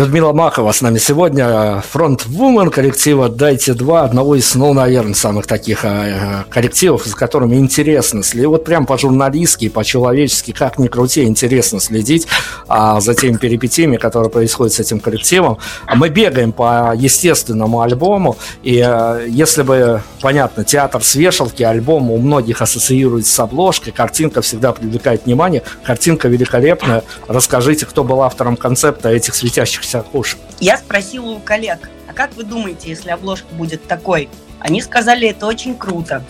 Людмила 0.03 0.33
Махова 0.33 0.73
с 0.73 0.81
нами 0.81 0.97
сегодня, 0.97 1.81
фронт-вумен 1.89 2.71
коллектива 2.71 3.29
«Дайте 3.29 3.73
два», 3.73 4.03
одного 4.03 4.35
из, 4.35 4.53
ну, 4.53 4.73
наверное, 4.73 5.13
самых 5.13 5.47
таких 5.47 5.85
э, 5.85 6.43
коллективов, 6.49 7.05
за 7.05 7.15
которыми 7.15 7.55
интересно 7.55 8.21
следить. 8.21 8.49
Вот 8.49 8.65
прям 8.65 8.85
по-журналистски, 8.85 9.69
по-человечески, 9.69 10.51
как 10.51 10.77
ни 10.77 10.89
крути, 10.89 11.23
интересно 11.23 11.79
следить 11.79 12.27
а, 12.67 12.99
за 12.99 13.13
теми 13.13 13.37
перипетиями, 13.37 13.95
которые 13.95 14.29
происходят 14.29 14.73
с 14.73 14.81
этим 14.81 14.99
коллективом. 14.99 15.59
Мы 15.95 16.09
бегаем 16.09 16.51
по 16.51 16.93
естественному 16.93 17.79
альбому, 17.79 18.35
и 18.61 18.83
э, 18.85 19.25
если 19.29 19.61
бы, 19.61 20.01
понятно, 20.19 20.65
театр 20.65 21.01
с 21.01 21.15
вешалки, 21.15 21.63
альбом 21.63 22.11
у 22.11 22.17
многих 22.17 22.61
ассоциируется 22.61 23.33
с 23.33 23.39
обложкой, 23.39 23.93
картинка 23.93 24.41
всегда 24.41 24.73
привлекает 24.73 25.27
внимание, 25.27 25.63
картинка 25.85 26.27
великолепная. 26.27 27.05
Расскажите, 27.29 27.85
кто 27.85 28.03
был 28.03 28.21
автором 28.21 28.57
концепта 28.57 29.07
этих 29.07 29.33
светящихся 29.33 29.92
кошек? 30.01 30.39
Я 30.59 30.77
спросила 30.77 31.29
у 31.31 31.39
коллег, 31.39 31.89
а 32.07 32.13
как 32.13 32.33
вы 32.35 32.43
думаете, 32.43 32.89
если 32.89 33.09
обложка 33.11 33.53
будет 33.53 33.85
такой? 33.87 34.29
Они 34.59 34.81
сказали, 34.81 35.27
это 35.27 35.45
очень 35.45 35.75
круто. 35.75 36.23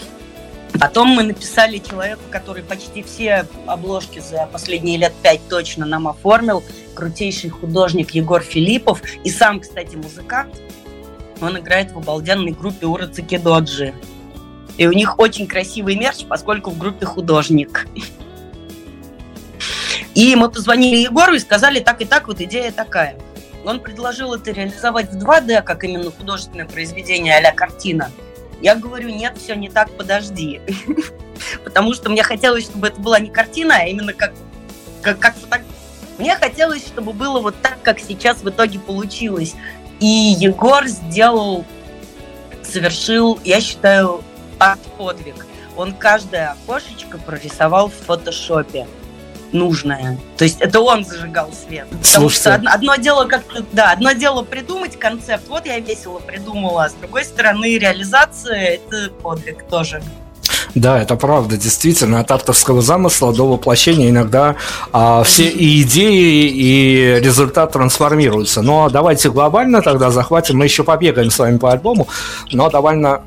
Потом 0.79 1.09
мы 1.09 1.23
написали 1.23 1.77
человеку, 1.77 2.23
который 2.31 2.63
почти 2.63 3.03
все 3.03 3.45
обложки 3.67 4.19
за 4.19 4.47
последние 4.51 4.97
лет 4.97 5.13
пять 5.21 5.47
точно 5.47 5.85
нам 5.85 6.07
оформил, 6.07 6.63
крутейший 6.95 7.51
художник 7.51 8.11
Егор 8.11 8.41
Филиппов, 8.41 9.01
и 9.23 9.29
сам, 9.29 9.59
кстати, 9.59 9.95
музыкант. 9.95 10.59
Он 11.41 11.57
играет 11.59 11.91
в 11.91 11.97
обалденной 11.97 12.53
группе 12.53 12.87
Ура 12.87 13.07
Цикидоджи. 13.07 13.93
И 14.77 14.87
у 14.87 14.91
них 14.91 15.19
очень 15.19 15.45
красивый 15.45 15.95
мерч, 15.95 16.25
поскольку 16.27 16.71
в 16.71 16.77
группе 16.77 17.05
художник. 17.05 17.87
И 20.15 20.35
мы 20.35 20.49
позвонили 20.49 20.97
Егору 20.97 21.35
и 21.35 21.39
сказали, 21.39 21.79
так 21.79 22.01
и 22.01 22.05
так, 22.05 22.27
вот 22.27 22.41
идея 22.41 22.71
такая. 22.71 23.15
Он 23.65 23.79
предложил 23.79 24.33
это 24.33 24.51
реализовать 24.51 25.11
в 25.11 25.17
2D, 25.17 25.61
как 25.61 25.83
именно 25.83 26.11
художественное 26.11 26.65
произведение 26.65 27.37
а 27.37 27.51
картина. 27.51 28.11
Я 28.61 28.75
говорю, 28.75 29.09
нет, 29.09 29.37
все 29.37 29.55
не 29.55 29.69
так, 29.69 29.89
подожди. 29.91 30.61
Потому 31.63 31.93
что 31.93 32.09
мне 32.09 32.23
хотелось, 32.23 32.65
чтобы 32.65 32.87
это 32.87 32.99
была 32.99 33.19
не 33.19 33.29
картина, 33.29 33.77
а 33.79 33.85
именно 33.85 34.13
как, 34.13 34.33
как, 35.01 35.19
как 35.19 35.35
фото... 35.35 35.61
Мне 36.17 36.35
хотелось, 36.35 36.85
чтобы 36.85 37.13
было 37.13 37.39
вот 37.39 37.55
так, 37.61 37.81
как 37.81 37.99
сейчас 37.99 38.37
в 38.37 38.49
итоге 38.49 38.79
получилось. 38.79 39.55
И 39.99 40.05
Егор 40.05 40.85
сделал, 40.87 41.65
совершил, 42.61 43.39
я 43.43 43.59
считаю, 43.61 44.23
арт-подвиг. 44.59 45.47
Он 45.75 45.93
каждое 45.93 46.51
окошечко 46.51 47.17
прорисовал 47.17 47.89
в 47.89 47.93
фотошопе 47.93 48.87
нужное. 49.53 50.17
То 50.37 50.43
есть 50.43 50.59
это 50.59 50.79
он 50.81 51.05
зажигал 51.05 51.49
свет. 51.53 51.87
Потому 51.89 52.29
Слушайте. 52.29 52.41
что 52.41 52.55
одно, 52.55 52.71
одно 52.73 52.95
дело 52.95 53.25
как 53.25 53.43
да, 53.71 53.91
одно 53.91 54.11
дело 54.13 54.43
придумать 54.43 54.97
концепт, 54.97 55.43
вот 55.47 55.65
я 55.65 55.79
весело 55.79 56.19
придумала, 56.19 56.85
а 56.85 56.89
с 56.89 56.93
другой 56.93 57.25
стороны 57.25 57.77
реализация 57.77 58.79
это 58.79 59.09
подвиг 59.21 59.63
тоже. 59.69 60.01
Да, 60.75 60.99
это 60.99 61.15
правда, 61.15 61.55
действительно, 61.55 62.19
от 62.19 62.31
авторского 62.31 62.81
замысла 62.81 63.33
до 63.33 63.47
воплощения 63.47 64.09
иногда 64.09 64.55
а, 64.91 65.23
все 65.23 65.47
и 65.47 65.83
идеи, 65.83 66.49
и 66.49 67.19
результат 67.23 67.73
трансформируются. 67.73 68.61
Но 68.61 68.89
давайте 68.89 69.29
глобально 69.29 69.81
тогда 69.81 70.09
захватим, 70.09 70.57
мы 70.57 70.65
еще 70.65 70.83
побегаем 70.83 71.29
с 71.29 71.37
вами 71.37 71.57
по 71.57 71.71
альбому, 71.71 72.07
но 72.51 72.69
довольно 72.69 73.21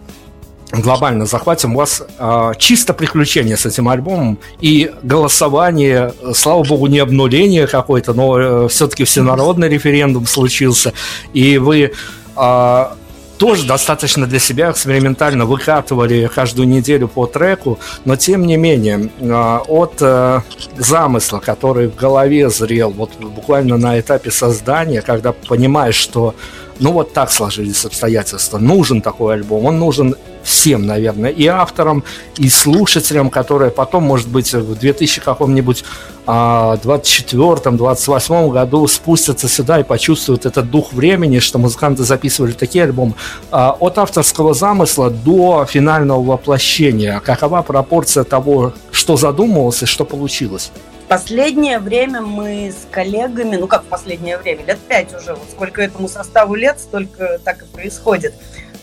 глобально 0.72 1.26
захватим 1.26 1.74
у 1.74 1.78
вас 1.78 2.02
а, 2.18 2.54
чисто 2.54 2.92
приключения 2.92 3.56
с 3.56 3.66
этим 3.66 3.88
альбомом 3.88 4.38
и 4.60 4.92
голосование, 5.02 6.12
слава 6.34 6.64
богу, 6.64 6.86
не 6.86 6.98
обнуление 6.98 7.66
какое-то, 7.66 8.14
но 8.14 8.68
все-таки 8.68 9.04
всенародный 9.04 9.68
референдум 9.68 10.26
случился, 10.26 10.92
и 11.32 11.58
вы 11.58 11.92
а, 12.34 12.96
тоже 13.38 13.66
достаточно 13.66 14.26
для 14.26 14.38
себя 14.38 14.70
экспериментально 14.70 15.44
выкатывали 15.44 16.30
каждую 16.34 16.68
неделю 16.68 17.08
по 17.08 17.26
треку, 17.26 17.78
но 18.04 18.16
тем 18.16 18.46
не 18.46 18.56
менее 18.56 19.10
а, 19.20 19.62
от 19.66 19.96
э, 20.00 20.40
замысла, 20.78 21.38
который 21.38 21.88
в 21.88 21.96
голове 21.96 22.48
зрел, 22.50 22.90
вот 22.90 23.14
буквально 23.16 23.76
на 23.76 24.00
этапе 24.00 24.30
создания, 24.30 25.02
когда 25.02 25.32
понимаешь, 25.32 25.96
что 25.96 26.34
ну 26.78 26.92
вот 26.92 27.12
так 27.12 27.30
сложились 27.30 27.84
обстоятельства, 27.84 28.56
нужен 28.58 29.02
такой 29.02 29.34
альбом, 29.34 29.66
он 29.66 29.78
нужен 29.78 30.16
всем, 30.42 30.86
наверное, 30.86 31.30
и 31.30 31.46
авторам, 31.46 32.02
и 32.38 32.48
слушателям, 32.48 33.28
которые 33.30 33.72
потом, 33.72 34.04
может 34.04 34.28
быть, 34.28 34.54
в 34.54 34.78
2000 34.78 35.20
каком-нибудь 35.20 35.84
24-28 36.26 38.50
году 38.50 38.88
спустятся 38.88 39.48
сюда 39.48 39.80
и 39.80 39.82
почувствуют 39.82 40.46
этот 40.46 40.70
дух 40.70 40.92
времени, 40.92 41.40
что 41.40 41.58
музыканты 41.58 42.04
записывали 42.04 42.52
такие 42.52 42.84
альбомы. 42.84 43.14
А, 43.50 43.76
от 43.78 43.98
авторского 43.98 44.54
замысла 44.54 45.10
до 45.10 45.66
финального 45.68 46.22
воплощения, 46.22 47.20
какова 47.20 47.60
пропорция 47.62 48.24
того, 48.24 48.72
что 48.90 49.16
задумывалось 49.16 49.82
и 49.82 49.86
что 49.86 50.04
получилось? 50.04 50.72
Последнее 51.08 51.78
время 51.78 52.20
мы 52.20 52.72
с 52.72 52.86
коллегами, 52.90 53.56
ну 53.56 53.68
как 53.68 53.84
в 53.84 53.86
последнее 53.86 54.38
время, 54.38 54.64
лет 54.64 54.78
пять 54.88 55.14
уже, 55.14 55.34
вот 55.34 55.48
сколько 55.50 55.80
этому 55.80 56.08
составу 56.08 56.54
лет, 56.56 56.80
столько 56.80 57.38
так 57.44 57.62
и 57.62 57.66
происходит, 57.66 58.34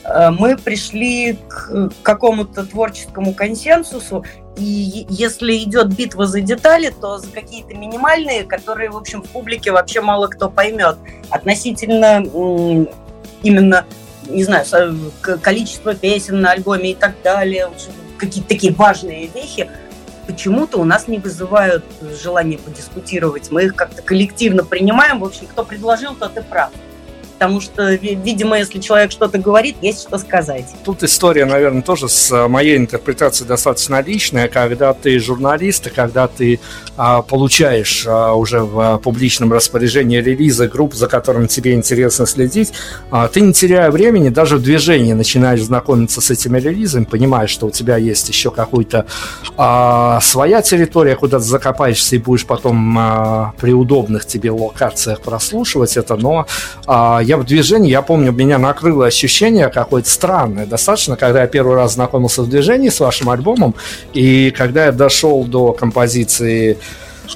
мы 0.05 0.57
пришли 0.57 1.38
к 1.47 1.91
какому-то 2.01 2.65
творческому 2.65 3.34
консенсусу, 3.34 4.26
и 4.57 5.05
если 5.09 5.57
идет 5.57 5.95
битва 5.95 6.28
за 6.28 6.41
детали, 6.41 6.93
то 7.01 7.17
за 7.17 7.28
какие-то 7.28 7.74
минимальные, 7.74 8.43
которые, 8.43 8.89
в 8.89 8.97
общем, 8.97 9.21
в 9.24 9.30
публике 9.30 9.71
вообще 9.71 10.01
мало 10.01 10.28
кто 10.28 10.49
поймет. 10.49 10.97
Относительно 11.30 12.24
именно, 13.41 13.86
не 14.28 14.43
знаю, 14.43 14.65
количества 15.41 15.95
песен 15.95 16.39
на 16.39 16.51
альбоме 16.51 16.91
и 16.91 16.95
так 16.95 17.15
далее, 17.24 17.69
какие-то 18.17 18.49
такие 18.49 18.74
важные 18.74 19.28
вещи, 19.28 19.69
почему-то 20.26 20.78
у 20.78 20.84
нас 20.84 21.07
не 21.07 21.19
вызывают 21.19 21.84
желания 22.21 22.57
подискутировать. 22.57 23.51
Мы 23.51 23.65
их 23.65 23.76
как-то 23.76 24.01
коллективно 24.01 24.63
принимаем. 24.63 25.19
В 25.19 25.26
общем, 25.26 25.47
кто 25.47 25.63
предложил, 25.63 26.15
тот 26.15 26.38
и 26.38 26.41
прав. 26.41 26.71
Потому 27.34 27.61
что, 27.61 27.93
видимо, 27.93 28.57
если 28.57 28.79
человек 28.79 29.11
что-то 29.11 29.38
говорит, 29.38 29.75
есть 29.81 30.01
что 30.01 30.17
сказать. 30.17 30.65
Тут 30.84 31.03
история, 31.03 31.45
наверное, 31.45 31.81
тоже 31.81 32.07
с 32.07 32.31
э, 32.31 32.47
моей 32.47 32.77
интерпретацией 32.77 33.47
достаточно 33.47 34.01
личная, 34.01 34.47
когда 34.47 34.93
ты 34.93 35.19
журналист, 35.19 35.88
и 35.88 35.89
когда 35.89 36.27
ты 36.27 36.59
а, 36.95 37.21
получаешь 37.21 38.05
а, 38.07 38.34
уже 38.34 38.59
в 38.59 38.99
публичном 38.99 39.51
распоряжении 39.51 40.17
релизы 40.17 40.67
групп, 40.67 40.93
за 40.93 41.07
которыми 41.07 41.47
тебе 41.47 41.73
интересно 41.73 42.25
следить, 42.25 42.73
а, 43.09 43.27
ты 43.27 43.41
не 43.41 43.53
теряя 43.53 43.89
времени, 43.89 44.29
даже 44.29 44.57
в 44.57 44.63
движении 44.63 45.13
начинаешь 45.13 45.63
знакомиться 45.63 46.21
с 46.21 46.29
этими 46.29 46.59
релизами, 46.59 47.05
понимаешь, 47.05 47.49
что 47.49 47.67
у 47.67 47.71
тебя 47.71 47.97
есть 47.97 48.29
еще 48.29 48.51
какой-то 48.51 49.05
а, 49.57 50.19
своя 50.21 50.61
территория, 50.61 51.15
куда 51.15 51.39
ты 51.39 51.45
закопаешься 51.45 52.15
и 52.15 52.19
будешь 52.19 52.45
потом 52.45 52.97
а, 52.97 53.53
при 53.59 53.73
удобных 53.73 54.25
тебе 54.25 54.51
локациях 54.51 55.21
прослушивать 55.21 55.97
это, 55.97 56.15
но 56.15 56.45
а, 56.86 57.21
я 57.24 57.38
в 57.38 57.45
движении, 57.45 57.89
я 57.89 58.01
помню, 58.01 58.32
меня 58.32 58.57
накрыло 58.57 59.05
ощущение 59.05 59.69
какое-то 59.69 60.09
странное 60.09 60.65
достаточно, 60.65 61.15
когда 61.15 61.41
я 61.41 61.47
первый 61.47 61.76
раз 61.76 61.93
знакомился 61.93 62.43
в 62.43 62.49
движении 62.49 62.89
с 62.89 62.99
вашим 62.99 63.30
альбомом, 63.30 63.76
и 64.13 64.51
когда 64.51 64.86
я 64.86 64.91
дошел 64.91 65.43
до 65.43 65.71
композиции 65.71 66.78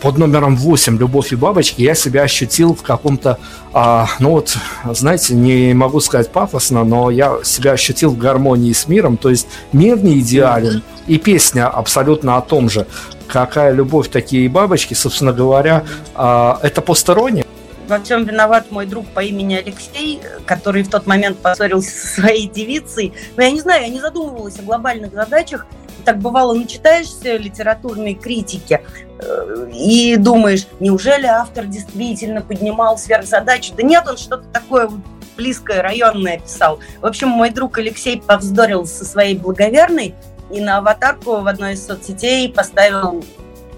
под 0.01 0.17
номером 0.17 0.55
8 0.57 0.97
«Любовь 0.97 1.31
и 1.31 1.35
бабочки» 1.35 1.81
я 1.81 1.95
себя 1.95 2.23
ощутил 2.23 2.75
в 2.75 2.83
каком-то, 2.83 3.39
а, 3.73 4.07
ну 4.19 4.31
вот, 4.31 4.55
знаете, 4.91 5.33
не 5.33 5.73
могу 5.73 5.99
сказать 6.01 6.31
пафосно, 6.31 6.83
но 6.83 7.09
я 7.09 7.37
себя 7.43 7.71
ощутил 7.71 8.11
в 8.11 8.17
гармонии 8.17 8.73
с 8.73 8.87
миром, 8.87 9.17
то 9.17 9.29
есть 9.29 9.47
мир 9.71 9.97
не 10.03 10.19
идеален, 10.19 10.83
и 11.07 11.17
песня 11.17 11.67
абсолютно 11.67 12.37
о 12.37 12.41
том 12.41 12.69
же. 12.69 12.85
Какая 13.27 13.73
любовь, 13.73 14.09
такие 14.09 14.45
и 14.45 14.47
бабочки, 14.47 14.93
собственно 14.93 15.33
говоря, 15.33 15.83
а, 16.15 16.59
это 16.61 16.81
постороннее. 16.81 17.45
Во 17.87 17.99
всем 17.99 18.25
виноват 18.25 18.69
мой 18.69 18.85
друг 18.85 19.07
по 19.07 19.21
имени 19.21 19.55
Алексей, 19.55 20.21
который 20.45 20.83
в 20.83 20.89
тот 20.89 21.07
момент 21.07 21.37
поссорился 21.37 21.91
со 21.91 22.21
своей 22.21 22.47
девицей. 22.47 23.13
Но 23.37 23.43
я 23.43 23.51
не 23.51 23.61
знаю, 23.61 23.83
я 23.83 23.89
не 23.89 24.01
задумывалась 24.01 24.59
о 24.59 24.63
глобальных 24.63 25.13
задачах, 25.13 25.65
так 26.03 26.19
бывало, 26.19 26.53
начитаешься 26.53 27.35
литературной 27.35 28.13
критики 28.13 28.81
э, 29.19 29.69
и 29.73 30.15
думаешь, 30.15 30.65
неужели 30.79 31.25
автор 31.25 31.65
действительно 31.65 32.41
поднимал 32.41 32.97
сверхзадачу? 32.97 33.73
Да 33.75 33.83
нет, 33.83 34.05
он 34.07 34.17
что-то 34.17 34.45
такое 34.53 34.89
близкое, 35.35 35.81
районное 35.81 36.39
писал. 36.39 36.79
В 37.01 37.05
общем, 37.05 37.27
мой 37.27 37.49
друг 37.49 37.77
Алексей 37.77 38.21
повздорил 38.21 38.85
со 38.85 39.03
своей 39.03 39.35
благоверной 39.35 40.15
и 40.49 40.61
на 40.61 40.77
аватарку 40.77 41.41
в 41.41 41.47
одной 41.47 41.73
из 41.73 41.85
соцсетей 41.85 42.51
поставил 42.51 43.23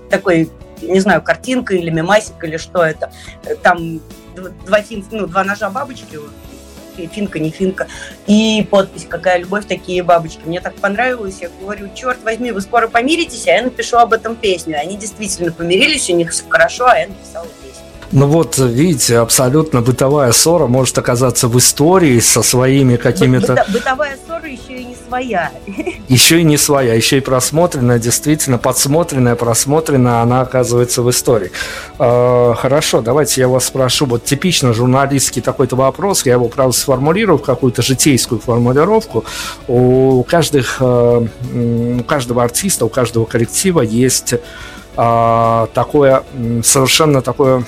такой, 0.09 0.49
не 0.81 0.99
знаю, 0.99 1.21
картинка 1.21 1.75
или 1.75 1.89
мемасик, 1.89 2.43
или 2.43 2.57
что 2.57 2.83
это. 2.83 3.11
Там 3.63 3.99
два, 4.65 4.79
ну, 5.11 5.27
два 5.27 5.43
ножа 5.43 5.69
бабочки 5.69 6.17
финка, 7.07 7.39
не 7.39 7.49
финка. 7.49 7.87
И 8.27 8.67
подпись 8.69 9.05
«Какая 9.07 9.39
любовь, 9.39 9.65
такие 9.65 10.03
бабочки». 10.03 10.41
Мне 10.45 10.59
так 10.59 10.75
понравилось. 10.75 11.37
Я 11.41 11.49
говорю, 11.61 11.89
черт 11.95 12.21
возьми, 12.23 12.51
вы 12.51 12.61
скоро 12.61 12.87
помиритесь, 12.87 13.47
а 13.47 13.51
я 13.51 13.61
напишу 13.63 13.97
об 13.97 14.13
этом 14.13 14.35
песню. 14.35 14.77
Они 14.79 14.97
действительно 14.97 15.51
помирились, 15.51 16.09
у 16.09 16.15
них 16.15 16.31
все 16.31 16.43
хорошо, 16.47 16.87
а 16.87 16.97
я 16.97 17.07
написала. 17.07 17.47
Ну 18.11 18.25
вот, 18.25 18.57
видите, 18.57 19.17
абсолютно 19.19 19.81
бытовая 19.81 20.31
ссора 20.31 20.65
может 20.65 20.97
оказаться 20.97 21.47
в 21.47 21.57
истории 21.59 22.19
со 22.19 22.41
своими 22.41 22.95
какими-то... 22.95 23.53
Быто, 23.53 23.65
бытовая 23.71 24.17
ссора 24.25 24.47
еще 24.47 24.81
и 24.81 24.85
не 24.85 24.95
своя. 24.95 25.51
Еще 26.07 26.39
и 26.39 26.43
не 26.43 26.57
своя, 26.57 26.95
еще 26.95 27.17
и 27.17 27.19
просмотренная, 27.19 27.99
действительно, 27.99 28.57
подсмотренная, 28.57 29.35
просмотренная, 29.35 30.21
она 30.21 30.41
оказывается 30.41 31.03
в 31.03 31.09
истории. 31.09 31.51
Э, 31.99 32.53
хорошо, 32.57 33.01
давайте 33.01 33.41
я 33.41 33.47
вас 33.47 33.65
спрошу, 33.65 34.05
вот 34.05 34.25
типично 34.25 34.73
журналистский 34.73 35.41
такой-то 35.41 35.75
вопрос, 35.75 36.25
я 36.25 36.33
его, 36.33 36.47
правда, 36.47 36.75
сформулирую 36.75 37.37
в 37.37 37.43
какую-то 37.43 37.83
житейскую 37.83 38.41
формулировку. 38.41 39.23
У, 39.67 40.23
каждых, 40.23 40.77
э, 40.79 41.27
у 41.53 42.03
каждого 42.03 42.43
артиста, 42.43 42.85
у 42.85 42.89
каждого 42.89 43.25
коллектива 43.25 43.81
есть 43.81 44.33
а, 44.33 44.39
такое 44.95 46.23
совершенно 46.63 47.21
такое 47.21 47.63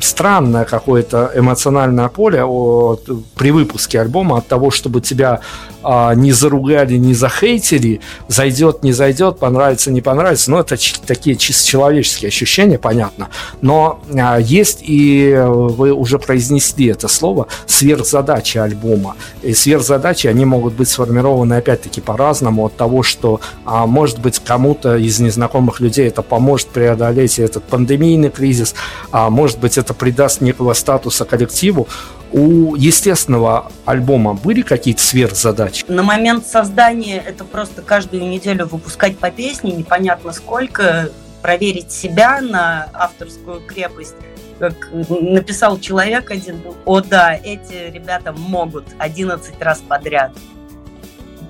странное 0.00 0.64
какое-то 0.64 1.30
эмоциональное 1.34 2.08
поле 2.08 2.42
от, 2.44 3.08
при 3.36 3.50
выпуске 3.50 4.00
альбома 4.00 4.38
от 4.38 4.48
того, 4.48 4.70
чтобы 4.70 5.00
тебя 5.00 5.40
а, 5.84 6.14
не 6.14 6.32
заругали, 6.32 6.96
не 6.96 7.14
захейтили, 7.14 8.00
зайдет, 8.28 8.82
не 8.82 8.92
зайдет, 8.92 9.38
понравится, 9.38 9.90
не 9.90 10.00
понравится. 10.00 10.50
Ну, 10.50 10.58
это 10.58 10.76
такие 11.06 11.36
чисто 11.36 11.68
человеческие 11.68 12.28
ощущения, 12.28 12.78
понятно. 12.78 13.28
Но 13.60 14.00
а, 14.18 14.38
есть 14.38 14.78
и 14.82 15.34
вы 15.46 15.92
уже 15.92 16.18
произнесли 16.18 16.86
это 16.86 17.08
слово 17.08 17.48
сверхзадачи 17.66 18.58
альбома. 18.58 19.16
И 19.42 19.54
сверхзадачи, 19.54 20.26
они 20.26 20.44
могут 20.44 20.74
быть 20.74 20.88
сформированы 20.88 21.54
опять-таки 21.54 22.00
по-разному 22.00 22.66
от 22.66 22.76
того, 22.76 23.02
что, 23.02 23.40
а, 23.64 23.86
может 23.86 24.18
быть, 24.20 24.38
кому-то 24.38 24.96
из 24.96 25.20
незнакомых 25.20 25.80
людей 25.80 26.08
это 26.08 26.22
поможет 26.22 26.68
преодолеть 26.68 27.38
этот 27.38 27.64
пандемийный 27.64 28.30
кризис, 28.30 28.74
может 29.12 29.58
быть, 29.58 29.78
это 29.78 29.94
придаст 29.94 30.40
некого 30.40 30.72
статуса 30.72 31.24
коллективу 31.24 31.88
у 32.34 32.74
естественного 32.74 33.70
альбома 33.84 34.34
были 34.34 34.62
какие-то 34.62 35.00
сверхзадачи? 35.00 35.84
На 35.86 36.02
момент 36.02 36.44
создания 36.46 37.22
это 37.24 37.44
просто 37.44 37.80
каждую 37.80 38.28
неделю 38.28 38.66
выпускать 38.66 39.16
по 39.16 39.30
песне, 39.30 39.70
непонятно 39.72 40.32
сколько, 40.32 41.10
проверить 41.42 41.92
себя 41.92 42.40
на 42.40 42.88
авторскую 42.92 43.60
крепость. 43.60 44.16
Как 44.58 44.74
написал 44.92 45.78
человек 45.78 46.30
один, 46.32 46.60
о 46.84 47.00
да, 47.00 47.34
эти 47.34 47.92
ребята 47.92 48.32
могут 48.32 48.84
11 48.98 49.62
раз 49.62 49.80
подряд 49.86 50.32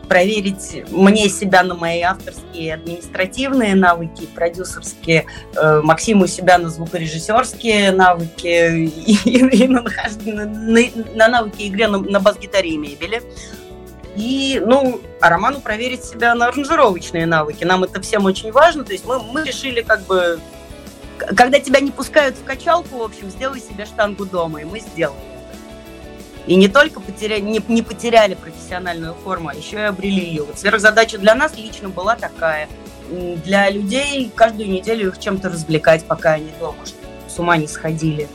проверить 0.05 0.85
мне 0.91 1.29
себя 1.29 1.63
на 1.63 1.75
мои 1.75 2.01
авторские 2.01 2.75
административные 2.75 3.75
навыки, 3.75 4.27
продюсерские, 4.35 5.27
э, 5.57 5.81
Максиму 5.83 6.27
себя 6.27 6.59
на 6.59 6.69
звукорежиссерские 6.69 7.93
навыки 7.93 8.47
и, 8.87 9.65
и 9.65 9.69
на, 9.69 9.83
на, 9.83 10.81
на 11.15 11.29
навыки 11.29 11.63
игры 11.63 11.89
на, 11.89 11.99
на 11.99 12.21
бас-гитаре 12.21 12.71
и 12.71 12.77
мебели. 12.77 13.23
И, 14.17 14.63
ну, 14.65 15.01
а 15.21 15.29
Роману 15.29 15.61
проверить 15.61 16.05
себя 16.05 16.35
на 16.35 16.47
аранжировочные 16.47 17.27
навыки. 17.27 17.65
Нам 17.65 17.83
это 17.83 18.01
всем 18.01 18.25
очень 18.27 18.53
важно. 18.53 18.85
То 18.85 18.93
есть 18.93 19.05
мы, 19.07 19.21
мы 19.21 19.45
решили 19.45 19.83
как 19.83 20.03
бы... 20.03 20.39
Когда 21.19 21.59
тебя 21.59 21.81
не 21.81 21.91
пускают 21.91 22.37
в 22.37 22.45
качалку, 22.45 22.99
в 22.99 23.03
общем, 23.03 23.31
сделай 23.31 23.61
себе 23.61 23.87
штангу 23.87 24.27
дома, 24.27 24.61
и 24.61 24.65
мы 24.65 24.81
сделали. 24.81 25.34
И 26.47 26.57
не 26.57 26.69
только 26.69 27.01
потеряли, 27.01 27.41
не, 27.41 27.61
не 27.69 27.83
потеряли 27.83 28.35
профессиональную 28.35 29.15
форму, 29.15 29.49
а 29.49 29.55
еще 29.55 29.77
и 29.77 29.83
обрели 29.83 30.25
ее. 30.25 30.45
Вот 30.45 30.59
сверхзадача 30.59 31.19
для 31.19 31.35
нас 31.35 31.57
лично 31.57 31.89
была 31.89 32.17
такая. 32.17 32.69
Для 33.45 33.71
людей 33.71 34.31
каждую 34.35 34.69
неделю 34.71 35.09
их 35.09 35.19
чем-то 35.19 35.49
развлекать, 35.49 36.05
пока 36.05 36.33
они 36.33 36.51
дома, 36.59 36.85
чтобы 36.85 37.03
с 37.29 37.39
ума 37.39 37.57
не 37.57 37.67
сходили. 37.67 38.29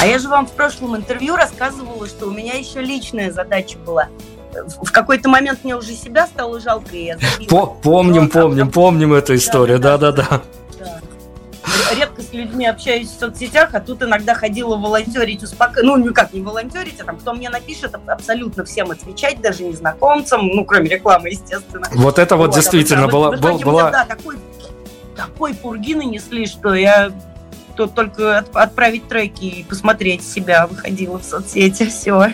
А 0.00 0.06
я 0.06 0.18
же 0.18 0.28
вам 0.28 0.46
в 0.46 0.52
прошлом 0.52 0.96
интервью 0.96 1.36
рассказывала, 1.36 2.06
что 2.06 2.26
у 2.26 2.30
меня 2.30 2.54
еще 2.54 2.80
личная 2.80 3.30
задача 3.30 3.78
была. 3.78 4.08
В 4.52 4.90
какой-то 4.90 5.28
момент 5.28 5.60
мне 5.62 5.76
уже 5.76 5.92
себя 5.92 6.26
стало 6.26 6.60
жалко, 6.60 6.96
и 6.96 7.04
я 7.04 7.18
забила. 7.18 7.66
Помним, 7.82 8.28
помним, 8.28 8.70
помним 8.70 9.12
эту 9.14 9.34
историю, 9.34 9.78
да-да-да 9.78 10.42
редко 11.94 12.22
с 12.22 12.32
людьми 12.32 12.66
общаюсь 12.66 13.08
в 13.08 13.18
соцсетях, 13.18 13.70
а 13.74 13.80
тут 13.80 14.02
иногда 14.02 14.34
ходила 14.34 14.76
волонтерить, 14.76 15.42
успокаивать. 15.42 15.84
Ну, 15.84 15.96
никак 15.96 16.32
не 16.32 16.40
волонтерить, 16.40 17.00
а 17.00 17.04
там 17.04 17.18
кто 17.18 17.32
мне 17.32 17.50
напишет, 17.50 17.94
абсолютно 18.06 18.64
всем 18.64 18.90
отвечать, 18.90 19.40
даже 19.40 19.64
незнакомцам, 19.64 20.46
ну, 20.46 20.64
кроме 20.64 20.88
рекламы, 20.88 21.28
естественно. 21.28 21.86
Вот 21.92 22.18
это 22.18 22.36
вот, 22.36 22.48
вот 22.48 22.56
действительно 22.56 23.04
а 23.04 23.08
была... 23.08 23.36
Был, 23.36 23.58
была... 23.58 23.90
да, 23.90 24.04
такой, 24.04 24.36
такой 25.16 25.54
пурги 25.54 25.94
нанесли, 25.94 26.46
что 26.46 26.74
я 26.74 27.12
тут 27.76 27.94
только 27.94 28.38
от, 28.38 28.54
отправить 28.56 29.08
треки 29.08 29.44
и 29.44 29.64
посмотреть 29.64 30.26
себя 30.26 30.66
выходила 30.66 31.18
в 31.18 31.24
соцсети, 31.24 31.86
все. 31.86 32.32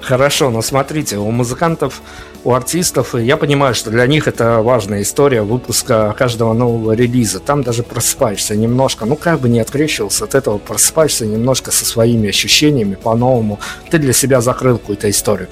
Хорошо, 0.00 0.50
но 0.50 0.62
смотрите, 0.62 1.16
у 1.16 1.30
музыкантов 1.30 2.02
у 2.44 2.52
артистов, 2.52 3.14
я 3.14 3.36
понимаю, 3.36 3.74
что 3.74 3.90
для 3.90 4.06
них 4.06 4.26
это 4.26 4.62
важная 4.62 5.02
история 5.02 5.42
выпуска 5.42 6.14
каждого 6.18 6.52
нового 6.52 6.92
релиза. 6.92 7.38
Там 7.38 7.62
даже 7.62 7.82
просыпаешься 7.82 8.56
немножко, 8.56 9.04
ну 9.04 9.16
как 9.16 9.40
бы 9.40 9.48
не 9.48 9.60
открещивался 9.60 10.24
от 10.24 10.34
этого, 10.34 10.58
просыпаешься 10.58 11.26
немножко 11.26 11.70
со 11.70 11.84
своими 11.84 12.28
ощущениями 12.28 12.96
по-новому. 12.96 13.60
Ты 13.90 13.98
для 13.98 14.12
себя 14.12 14.40
закрыл 14.40 14.78
какую-то 14.78 15.08
историю. 15.08 15.48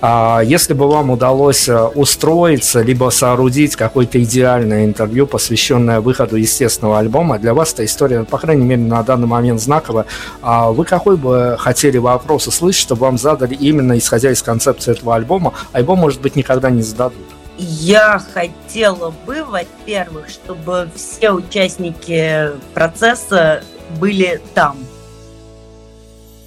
А 0.00 0.40
если 0.44 0.74
бы 0.74 0.88
вам 0.88 1.10
удалось 1.10 1.68
э, 1.68 1.84
устроиться, 1.94 2.82
либо 2.82 3.10
соорудить 3.10 3.76
какое-то 3.76 4.22
идеальное 4.22 4.84
интервью, 4.84 5.26
посвященное 5.26 6.00
выходу 6.00 6.36
естественного 6.36 6.98
альбома, 6.98 7.38
для 7.38 7.54
вас 7.54 7.72
эта 7.72 7.84
история, 7.84 8.24
по 8.24 8.38
крайней 8.38 8.64
мере, 8.64 8.82
на 8.82 9.02
данный 9.02 9.26
момент 9.26 9.60
знаковая. 9.60 10.04
А 10.42 10.70
вы 10.70 10.84
какой 10.84 11.16
бы 11.16 11.56
хотели 11.58 11.96
вопрос 11.96 12.46
услышать, 12.46 12.82
чтобы 12.82 13.02
вам 13.02 13.16
задали 13.16 13.54
именно 13.54 13.96
исходя 13.96 14.30
из 14.30 14.42
концепции 14.42 14.92
этого 14.92 15.14
альбома? 15.14 15.54
Альбом, 15.72 15.98
может 15.98 16.20
быть, 16.20 16.36
никогда 16.36 16.68
не 16.70 16.82
зададут. 16.82 17.24
Я 17.58 18.22
хотела 18.34 19.14
бы, 19.24 19.42
во-первых, 19.44 20.28
чтобы 20.28 20.90
все 20.94 21.30
участники 21.30 22.50
процесса 22.74 23.62
были 23.98 24.42
там, 24.52 24.76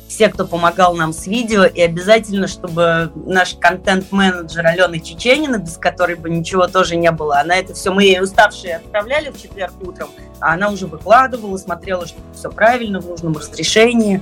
все, 0.10 0.28
кто 0.28 0.46
помогал 0.46 0.96
нам 0.96 1.14
с 1.14 1.28
видео, 1.28 1.66
и 1.66 1.82
обязательно, 1.82 2.48
чтобы 2.48 3.12
наш 3.16 3.54
контент-менеджер 3.54 4.66
Алена 4.66 5.00
Чеченина, 5.00 5.60
без 5.60 5.78
которой 5.78 6.16
бы 6.16 6.32
ничего 6.32 6.68
тоже 6.68 6.96
не 6.96 7.12
было, 7.12 7.40
она 7.40 7.56
это 7.56 7.76
все, 7.76 7.94
мы 7.94 8.04
ей 8.04 8.22
уставшие 8.22 8.78
отправляли 8.78 9.30
в 9.30 9.40
четверг 9.40 9.74
утром, 9.82 10.10
а 10.40 10.54
она 10.54 10.72
уже 10.72 10.88
выкладывала, 10.88 11.56
смотрела, 11.58 12.08
что 12.08 12.18
все 12.34 12.50
правильно, 12.50 13.00
в 13.00 13.08
нужном 13.08 13.38
разрешении. 13.38 14.22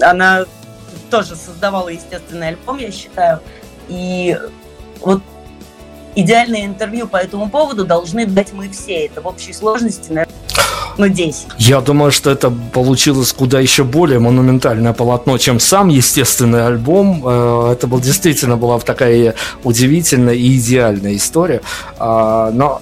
Она 0.00 0.46
тоже 1.10 1.36
создавала 1.36 1.90
естественный 1.90 2.48
альбом, 2.48 2.78
я 2.78 2.90
считаю. 2.90 3.40
И 3.88 4.38
вот 5.00 5.20
идеальное 6.14 6.64
интервью 6.64 7.08
по 7.08 7.18
этому 7.18 7.50
поводу 7.50 7.84
должны 7.84 8.24
дать 8.24 8.54
мы 8.54 8.70
все. 8.70 9.04
Это 9.06 9.20
в 9.20 9.26
общей 9.26 9.52
сложности, 9.52 10.10
наверное, 10.10 10.34
ну, 10.98 11.08
10. 11.08 11.46
Я 11.58 11.80
думаю, 11.80 12.10
что 12.10 12.30
это 12.30 12.50
получилось 12.50 13.32
куда 13.32 13.60
еще 13.60 13.84
более 13.84 14.18
монументальное 14.18 14.92
полотно, 14.92 15.38
чем 15.38 15.60
сам 15.60 15.88
естественный 15.88 16.66
альбом. 16.66 17.22
Э, 17.24 17.72
это 17.72 17.86
был 17.86 18.00
действительно 18.00 18.56
была 18.56 18.78
такая 18.78 19.34
удивительная 19.64 20.34
и 20.34 20.56
идеальная 20.56 21.16
история. 21.16 21.60
А, 21.98 22.50
но 22.52 22.80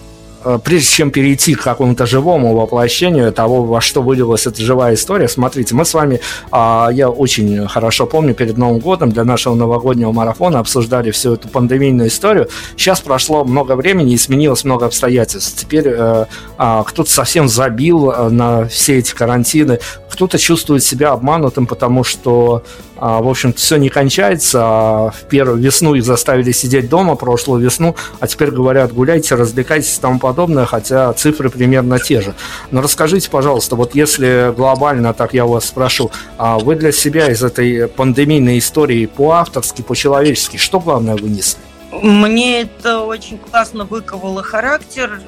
прежде 0.64 0.88
чем 0.88 1.10
перейти 1.10 1.54
к 1.54 1.62
какому-то 1.62 2.06
живому 2.06 2.54
воплощению 2.56 3.32
того, 3.32 3.64
во 3.64 3.80
что 3.80 4.02
вылилась 4.02 4.46
эта 4.46 4.62
живая 4.62 4.94
история, 4.94 5.28
смотрите, 5.28 5.74
мы 5.74 5.84
с 5.84 5.94
вами, 5.94 6.20
а, 6.50 6.90
я 6.92 7.10
очень 7.10 7.66
хорошо 7.68 8.06
помню, 8.06 8.34
перед 8.34 8.58
Новым 8.58 8.78
годом 8.78 9.10
для 9.10 9.24
нашего 9.24 9.54
новогоднего 9.54 10.12
марафона 10.12 10.58
обсуждали 10.58 11.10
всю 11.10 11.34
эту 11.34 11.48
пандемийную 11.48 12.08
историю. 12.08 12.48
Сейчас 12.76 13.00
прошло 13.00 13.44
много 13.44 13.76
времени 13.76 14.14
и 14.14 14.18
сменилось 14.18 14.64
много 14.64 14.86
обстоятельств. 14.86 15.58
Теперь 15.60 15.88
э, 15.88 16.26
а, 16.58 16.82
кто-то 16.84 17.10
совсем 17.10 17.48
забил 17.48 18.10
э, 18.10 18.28
на 18.28 18.66
все 18.66 18.98
эти 18.98 19.14
карантины, 19.14 19.78
кто-то 20.10 20.38
чувствует 20.38 20.82
себя 20.82 21.12
обманутым, 21.12 21.66
потому 21.66 22.04
что 22.04 22.62
в 23.02 23.28
общем-то, 23.28 23.58
все 23.58 23.76
не 23.76 23.88
кончается. 23.88 24.60
А 24.62 25.10
в 25.10 25.22
первую 25.28 25.58
весну 25.58 25.94
их 25.94 26.04
заставили 26.04 26.52
сидеть 26.52 26.88
дома, 26.88 27.16
прошлую 27.16 27.60
весну, 27.60 27.96
а 28.20 28.26
теперь 28.26 28.50
говорят, 28.50 28.92
гуляйте, 28.92 29.34
развлекайтесь 29.34 29.98
и 29.98 30.00
тому 30.00 30.18
подобное, 30.18 30.66
хотя 30.66 31.12
цифры 31.12 31.50
примерно 31.50 31.98
те 31.98 32.20
же. 32.20 32.34
Но 32.70 32.80
расскажите, 32.80 33.28
пожалуйста, 33.28 33.74
вот 33.74 33.94
если 33.94 34.52
глобально, 34.56 35.14
так 35.14 35.34
я 35.34 35.46
вас 35.46 35.66
спрошу, 35.66 36.10
а 36.38 36.58
вы 36.58 36.76
для 36.76 36.92
себя 36.92 37.30
из 37.30 37.42
этой 37.42 37.88
пандемийной 37.88 38.58
истории 38.58 39.06
по-авторски, 39.06 39.82
по-человечески, 39.82 40.56
что 40.56 40.78
главное 40.78 41.16
вынесли? 41.16 41.58
Мне 41.90 42.62
это 42.62 43.00
очень 43.00 43.38
классно 43.38 43.84
выковало 43.84 44.42
характер. 44.42 45.20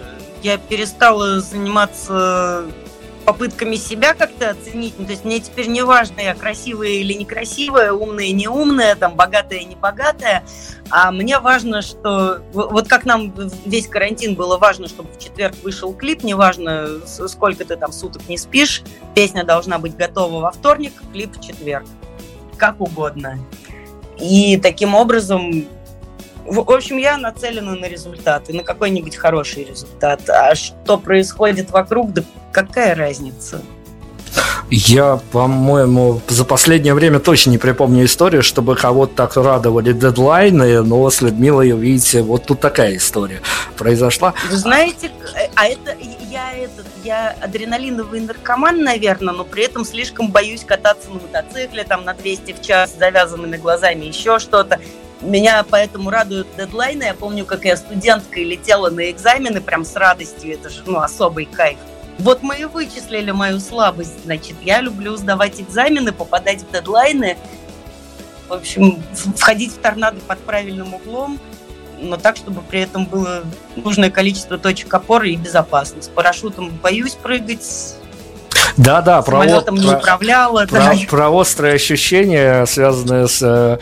Я 0.42 0.58
перестала 0.58 1.40
заниматься 1.40 2.64
попытками 3.24 3.76
себя 3.76 4.14
как-то 4.14 4.50
оценить. 4.50 4.94
Ну, 4.98 5.06
то 5.06 5.12
есть 5.12 5.24
мне 5.24 5.40
теперь 5.40 5.68
не 5.68 5.82
важно, 5.82 6.20
я 6.20 6.34
красивая 6.34 6.88
или 6.88 7.14
некрасивая, 7.14 7.92
умная, 7.92 8.30
не 8.30 8.48
умная, 8.48 8.94
там, 8.94 9.14
богатая, 9.14 9.64
не 9.64 9.76
богатая. 9.76 10.44
А 10.90 11.10
мне 11.10 11.38
важно, 11.38 11.82
что... 11.82 12.42
Вот 12.52 12.88
как 12.88 13.04
нам 13.04 13.34
весь 13.64 13.88
карантин 13.88 14.34
было 14.34 14.58
важно, 14.58 14.88
чтобы 14.88 15.10
в 15.12 15.18
четверг 15.18 15.54
вышел 15.62 15.92
клип, 15.92 16.22
неважно, 16.22 17.00
сколько 17.06 17.64
ты 17.64 17.76
там 17.76 17.92
суток 17.92 18.28
не 18.28 18.36
спишь, 18.36 18.82
песня 19.14 19.44
должна 19.44 19.78
быть 19.78 19.96
готова 19.96 20.40
во 20.40 20.50
вторник, 20.50 20.92
клип 21.12 21.36
в 21.36 21.40
четверг. 21.40 21.86
Как 22.56 22.80
угодно. 22.80 23.38
И 24.18 24.58
таким 24.58 24.94
образом 24.94 25.66
в 26.46 26.70
общем, 26.70 26.98
я 26.98 27.16
нацелена 27.16 27.74
на 27.74 27.86
результаты, 27.86 28.52
на 28.52 28.62
какой-нибудь 28.62 29.16
хороший 29.16 29.64
результат. 29.64 30.28
А 30.28 30.54
что 30.54 30.98
происходит 30.98 31.70
вокруг, 31.70 32.12
да 32.12 32.22
какая 32.52 32.94
разница? 32.94 33.62
Я, 34.70 35.20
по-моему, 35.30 36.20
за 36.26 36.44
последнее 36.44 36.94
время 36.94 37.20
точно 37.20 37.50
не 37.50 37.58
припомню 37.58 38.06
историю, 38.06 38.42
чтобы 38.42 38.74
кого-то 38.76 39.14
так 39.14 39.36
радовали 39.36 39.92
дедлайны, 39.92 40.82
но 40.82 41.08
с 41.08 41.20
Людмилой, 41.20 41.70
видите, 41.70 42.22
вот 42.22 42.46
тут 42.46 42.60
такая 42.60 42.96
история 42.96 43.40
произошла. 43.76 44.34
Вы 44.50 44.56
знаете, 44.56 45.10
а 45.54 45.66
это 45.66 45.96
я 46.30 46.52
этот, 46.52 46.86
я 47.04 47.36
адреналиновый 47.40 48.20
наркоман, 48.20 48.82
наверное, 48.82 49.34
но 49.34 49.44
при 49.44 49.64
этом 49.64 49.84
слишком 49.84 50.32
боюсь 50.32 50.64
кататься 50.64 51.08
на 51.10 51.20
мотоцикле, 51.20 51.84
там, 51.84 52.04
на 52.04 52.14
200 52.14 52.52
в 52.54 52.60
час, 52.60 52.92
с 52.92 52.98
завязанными 52.98 53.56
глазами, 53.56 54.06
еще 54.06 54.40
что-то. 54.40 54.80
Меня 55.24 55.64
поэтому 55.68 56.10
радуют 56.10 56.46
дедлайны. 56.56 57.04
Я 57.04 57.14
помню, 57.14 57.44
как 57.44 57.64
я 57.64 57.76
студенткой 57.76 58.44
летела 58.44 58.90
на 58.90 59.10
экзамены 59.10 59.60
прям 59.60 59.84
с 59.84 59.96
радостью. 59.96 60.52
Это 60.52 60.68
же 60.68 60.82
ну, 60.86 61.00
особый 61.00 61.46
кайф. 61.46 61.78
Вот 62.18 62.42
мы 62.42 62.60
и 62.60 62.64
вычислили 62.64 63.30
мою 63.30 63.58
слабость. 63.58 64.24
Значит, 64.24 64.56
я 64.62 64.80
люблю 64.80 65.16
сдавать 65.16 65.60
экзамены, 65.60 66.12
попадать 66.12 66.62
в 66.62 66.70
дедлайны. 66.70 67.36
В 68.48 68.52
общем, 68.52 69.02
входить 69.36 69.72
в 69.72 69.78
торнадо 69.78 70.20
под 70.20 70.38
правильным 70.40 70.94
углом, 70.94 71.40
но 71.98 72.18
так, 72.18 72.36
чтобы 72.36 72.60
при 72.60 72.80
этом 72.80 73.06
было 73.06 73.42
нужное 73.74 74.10
количество 74.10 74.58
точек 74.58 74.92
опоры 74.92 75.30
и 75.30 75.36
безопасность. 75.36 76.08
С 76.08 76.10
парашютом 76.10 76.68
боюсь 76.82 77.14
прыгать, 77.14 77.96
да, 78.76 79.02
да, 79.02 79.22
про, 79.22 79.32
самолетом 79.32 79.76
не 79.76 79.88
управляла. 79.88 80.66
Про, 80.66 80.78
да. 80.78 80.94
про 81.08 81.30
острые 81.30 81.74
ощущения, 81.74 82.66
связанные 82.66 83.28
с 83.28 83.40
э, 83.42 83.78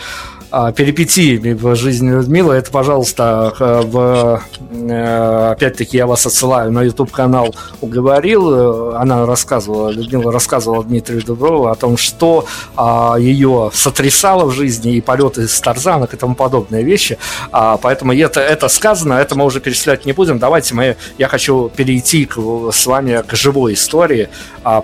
перипетиями 0.76 1.54
в 1.54 1.74
жизни 1.76 2.10
Людмилы, 2.10 2.54
это, 2.54 2.70
пожалуйста, 2.70 3.54
в, 3.58 4.42
э, 4.70 5.50
опять-таки 5.52 5.96
я 5.96 6.06
вас 6.06 6.26
отсылаю 6.26 6.70
на 6.70 6.82
YouTube-канал 6.82 7.54
«Уговорил». 7.80 8.94
Она 8.94 9.24
рассказывала, 9.24 9.88
Людмила 9.88 10.30
рассказывала 10.30 10.84
Дмитрию 10.84 11.24
Дуброву 11.24 11.68
о 11.68 11.74
том, 11.74 11.96
что 11.96 12.44
а, 12.76 13.16
ее 13.18 13.70
сотрясало 13.72 14.44
в 14.44 14.52
жизни 14.52 14.96
и 14.96 15.00
полеты 15.00 15.48
с 15.48 15.58
тарзанок 15.58 16.12
и 16.12 16.16
тому 16.18 16.34
подобные 16.34 16.82
вещи. 16.82 17.16
А, 17.50 17.78
поэтому 17.78 18.12
это, 18.12 18.40
это 18.40 18.68
сказано, 18.68 19.14
это 19.14 19.34
мы 19.34 19.46
уже 19.46 19.58
перечислять 19.60 20.04
не 20.04 20.12
будем. 20.12 20.38
Давайте 20.38 20.74
мы, 20.74 20.96
я 21.16 21.28
хочу 21.28 21.70
перейти 21.74 22.26
к, 22.26 22.36
с 22.70 22.86
вами 22.86 23.22
к 23.26 23.34
живой 23.34 23.72
истории. 23.72 24.28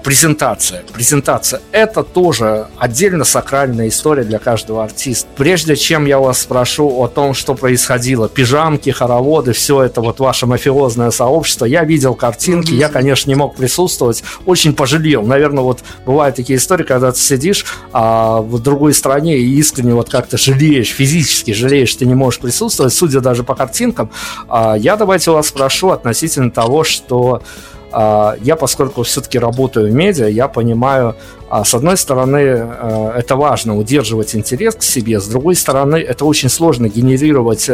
Презентация. 0.03 0.83
Презентация– 0.93 1.61
это 1.73 2.03
тоже 2.03 2.66
отдельно 2.79 3.25
сакральная 3.25 3.89
история 3.89 4.25
для 4.25 4.39
каждого 4.39 4.83
артиста. 4.83 5.29
Прежде 5.37 5.57
прежде 5.59 5.74
чем 5.74 6.06
я 6.06 6.20
вас 6.20 6.42
спрошу 6.42 6.88
о 7.02 7.09
том, 7.09 7.34
что 7.34 7.56
происходило, 7.56 8.28
пижамки, 8.28 8.90
хороводы, 8.90 9.52
все 9.52 9.82
это 9.82 10.00
вот 10.00 10.20
ваше 10.20 10.46
мафиозное 10.46 11.11
сообщество, 11.11 11.64
я 11.64 11.82
видел 11.82 12.14
картинки, 12.14 12.72
я, 12.74 12.88
конечно, 12.88 13.28
не 13.28 13.34
мог 13.34 13.56
присутствовать, 13.56 14.22
очень 14.46 14.72
пожалел. 14.72 15.22
Наверное, 15.22 15.64
вот 15.64 15.80
бывают 16.06 16.36
такие 16.36 16.59
истории, 16.61 16.84
когда 16.84 17.11
ты 17.11 17.18
сидишь 17.18 17.66
а, 17.92 18.40
в 18.40 18.61
другой 18.61 18.94
стране 18.94 19.36
и 19.36 19.59
искренне 19.59 19.94
вот 19.94 20.09
как-то 20.09 20.38
жалеешь, 20.38 20.90
физически 20.90 21.52
жалеешь, 21.52 21.92
ты 21.92 22.06
не 22.06 22.14
можешь 22.14 22.38
присутствовать, 22.38 22.94
судя 22.94 23.20
даже 23.20 23.42
по 23.42 23.56
картинкам. 23.56 24.12
А, 24.48 24.76
я 24.78 24.94
давайте 24.94 25.32
вас 25.32 25.48
спрошу 25.48 25.90
относительно 25.90 26.52
того, 26.52 26.84
что 26.84 27.42
а, 27.90 28.36
я, 28.42 28.56
поскольку 28.56 29.02
все-таки 29.02 29.38
работаю 29.38 29.90
в 29.90 29.94
медиа, 29.94 30.28
я 30.28 30.46
понимаю, 30.46 31.16
а, 31.51 31.64
с 31.64 31.74
одной 31.74 31.96
стороны, 31.96 32.38
а, 32.38 33.12
это 33.16 33.36
важно 33.36 33.76
удерживать 33.76 34.34
интерес 34.34 34.74
к 34.74 34.82
себе, 34.82 35.20
с 35.20 35.26
другой 35.28 35.55
стороны, 35.55 35.96
это 35.96 36.24
очень 36.24 36.49
сложно 36.49 36.88
генерировать 36.88 37.68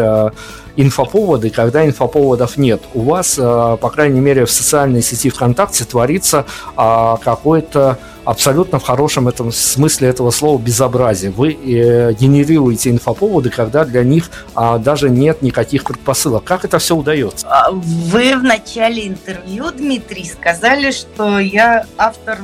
инфоповоды, 0.76 1.50
когда 1.50 1.86
инфоповодов 1.86 2.56
нет. 2.56 2.82
У 2.94 3.02
вас, 3.02 3.36
по 3.36 3.90
крайней 3.92 4.20
мере, 4.20 4.44
в 4.44 4.50
социальной 4.50 5.02
сети 5.02 5.30
ВКонтакте 5.30 5.84
творится 5.84 6.46
какой-то 6.76 7.98
абсолютно 8.24 8.78
в 8.78 8.82
хорошем 8.82 9.28
этом 9.28 9.52
смысле 9.52 10.08
этого 10.08 10.30
слова 10.30 10.60
безобразие. 10.60 11.30
Вы 11.30 11.52
э, 11.52 12.12
генерируете 12.14 12.90
инфоповоды, 12.90 13.50
когда 13.50 13.84
для 13.84 14.02
них 14.02 14.30
а, 14.54 14.78
даже 14.78 15.10
нет 15.10 15.42
никаких 15.42 15.84
предпосылок. 15.84 16.44
Как 16.44 16.64
это 16.64 16.78
все 16.78 16.96
удается? 16.96 17.46
А, 17.48 17.70
вы 17.70 18.36
в 18.36 18.42
начале 18.42 19.08
интервью, 19.08 19.70
Дмитрий, 19.70 20.24
сказали, 20.24 20.90
что 20.90 21.38
я 21.38 21.86
автор 21.96 22.38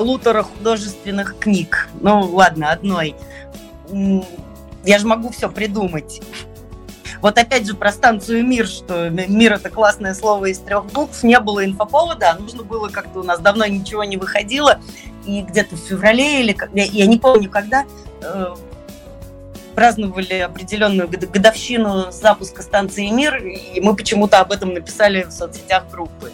полутора 0.00 0.44
художественных 0.44 1.38
книг. 1.38 1.86
Ну, 2.00 2.22
ладно, 2.22 2.72
одной. 2.72 3.14
Я 4.82 4.98
же 4.98 5.06
могу 5.06 5.28
все 5.28 5.50
придумать. 5.50 6.22
Вот 7.20 7.36
опять 7.36 7.66
же 7.66 7.74
про 7.74 7.92
станцию 7.92 8.46
«Мир», 8.46 8.66
что 8.66 9.10
«Мир»— 9.10 9.52
это 9.54 9.68
классное 9.68 10.14
слово 10.14 10.46
из 10.46 10.58
трех 10.58 10.86
букв, 10.86 11.22
не 11.22 11.38
было 11.38 11.66
инфоповода, 11.66 12.30
а 12.30 12.38
нужно 12.38 12.62
было 12.62 12.88
как-то, 12.88 13.20
у 13.20 13.22
нас 13.24 13.40
давно 13.40 13.66
ничего 13.66 14.02
не 14.04 14.16
выходило, 14.16 14.80
и 15.26 15.42
где-то 15.42 15.76
в 15.76 15.80
феврале 15.80 16.40
или 16.40 16.56
я 16.72 17.04
не 17.04 17.18
помню 17.18 17.50
когда 17.50 17.84
э, 18.22 18.54
праздновали 19.74 20.36
определенную 20.36 21.10
годовщину 21.10 22.10
запуска 22.10 22.62
станции 22.62 23.06
«Мир», 23.08 23.36
и 23.36 23.82
мы 23.82 23.94
почему-то 23.94 24.40
об 24.40 24.50
этом 24.50 24.72
написали 24.72 25.24
в 25.24 25.30
соцсетях 25.30 25.90
группы. 25.90 26.32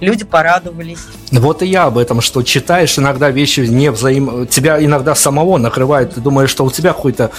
Люди 0.00 0.24
порадовались. 0.24 0.98
Вот 1.32 1.62
и 1.62 1.66
я 1.66 1.84
об 1.84 1.96
этом, 1.96 2.20
что 2.20 2.42
читаешь 2.42 2.98
иногда 2.98 3.30
вещи 3.30 3.60
не 3.60 3.90
взаим... 3.90 4.46
Тебя 4.46 4.82
иногда 4.84 5.14
самого 5.14 5.56
накрывает, 5.56 6.14
ты 6.14 6.20
думаешь, 6.20 6.50
что 6.50 6.64
у 6.64 6.70
тебя 6.70 6.92
какой-то 6.92 7.30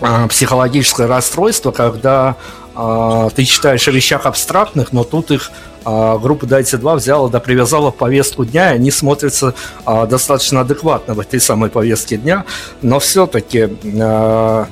а, 0.00 0.28
психологическое 0.28 1.06
расстройство, 1.06 1.70
когда 1.70 2.36
а, 2.74 3.30
ты 3.30 3.44
читаешь 3.44 3.88
о 3.88 3.92
вещах 3.92 4.26
абстрактных, 4.26 4.92
но 4.92 5.04
тут 5.04 5.30
их 5.30 5.50
а, 5.86 6.18
группа 6.18 6.46
Дайте 6.46 6.76
2 6.76 6.96
взяла 6.96 7.28
да 7.28 7.40
привязала 7.40 7.90
в 7.90 7.96
повестку 7.96 8.44
дня, 8.44 8.72
и 8.72 8.74
они 8.74 8.90
смотрятся 8.90 9.54
а, 9.86 10.04
достаточно 10.04 10.60
адекватно 10.60 11.14
в 11.14 11.20
этой 11.20 11.40
самой 11.40 11.70
повестке 11.70 12.18
дня, 12.18 12.44
но 12.82 12.98
все-таки 12.98 13.70
а, 14.00 14.66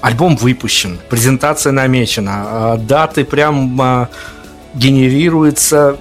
альбом 0.00 0.36
выпущен, 0.36 0.98
презентация 1.10 1.72
намечена, 1.72 2.44
а, 2.46 2.76
даты 2.76 3.24
прям 3.24 3.80
а, 3.80 4.08
генерируются 4.74 5.98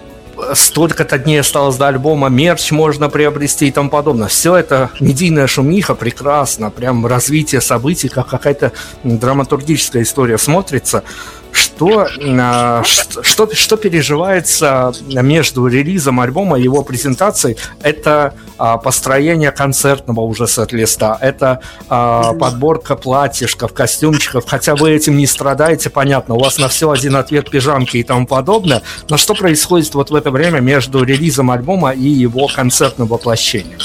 столько-то 0.54 1.18
дней 1.18 1.40
осталось 1.40 1.78
до 1.78 1.88
альбома, 1.88 2.30
мерч 2.30 2.72
можно 2.72 3.10
приобрести 3.10 3.68
и 3.68 3.72
тому 3.72 3.90
подобное. 3.90 4.28
Все 4.28 4.56
это 4.56 4.90
медийная 5.00 5.48
шумиха, 5.48 5.96
прекрасно, 5.96 6.70
прям 6.70 7.06
развитие 7.06 7.62
событий, 7.62 8.10
как 8.10 8.28
какая-то 8.28 8.72
драматургическая 9.04 10.04
история 10.04 10.38
смотрится. 10.38 11.04
Что, 11.52 12.08
а, 12.39 12.84
что, 12.84 13.54
что 13.56 13.78
переживается 13.78 14.93
между 15.10 15.68
релизом 15.68 16.20
альбома 16.20 16.60
и 16.60 16.64
его 16.64 16.84
презентацией? 16.84 17.58
Это 17.82 18.34
а, 18.58 18.78
построение 18.78 19.52
концертного 19.52 20.22
уже 20.22 20.47
сет-листа, 20.47 21.18
это 21.20 21.62
а, 21.89 22.34
подборка 22.34 22.95
платьишков, 22.95 23.74
костюмчиков, 23.74 24.45
хотя 24.47 24.76
вы 24.76 24.91
этим 24.91 25.18
не 25.18 25.26
страдаете, 25.26 25.89
понятно, 25.89 26.36
у 26.36 26.39
вас 26.39 26.60
на 26.60 26.68
все 26.68 26.91
один 26.91 27.16
ответ 27.16 27.49
пижамки 27.49 27.97
и 27.97 28.04
тому 28.04 28.28
подобное, 28.28 28.84
но 29.10 29.18
что 29.18 29.34
происходит 29.34 29.95
вот 29.95 30.12
в 30.12 30.16
это 30.16 30.30
время 30.30 30.60
между 30.60 31.04
релизом 31.04 31.49
альбома 31.49 31.91
и 31.91 32.08
его 32.08 32.47
концертным 32.47 33.08
воплощением? 33.08 33.80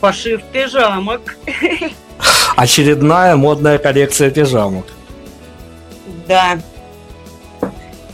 Пошив 0.00 0.42
пижамок. 0.52 1.38
Очередная 2.56 3.36
модная 3.36 3.78
коллекция 3.78 4.30
пижамок. 4.30 4.84
Да. 6.30 6.60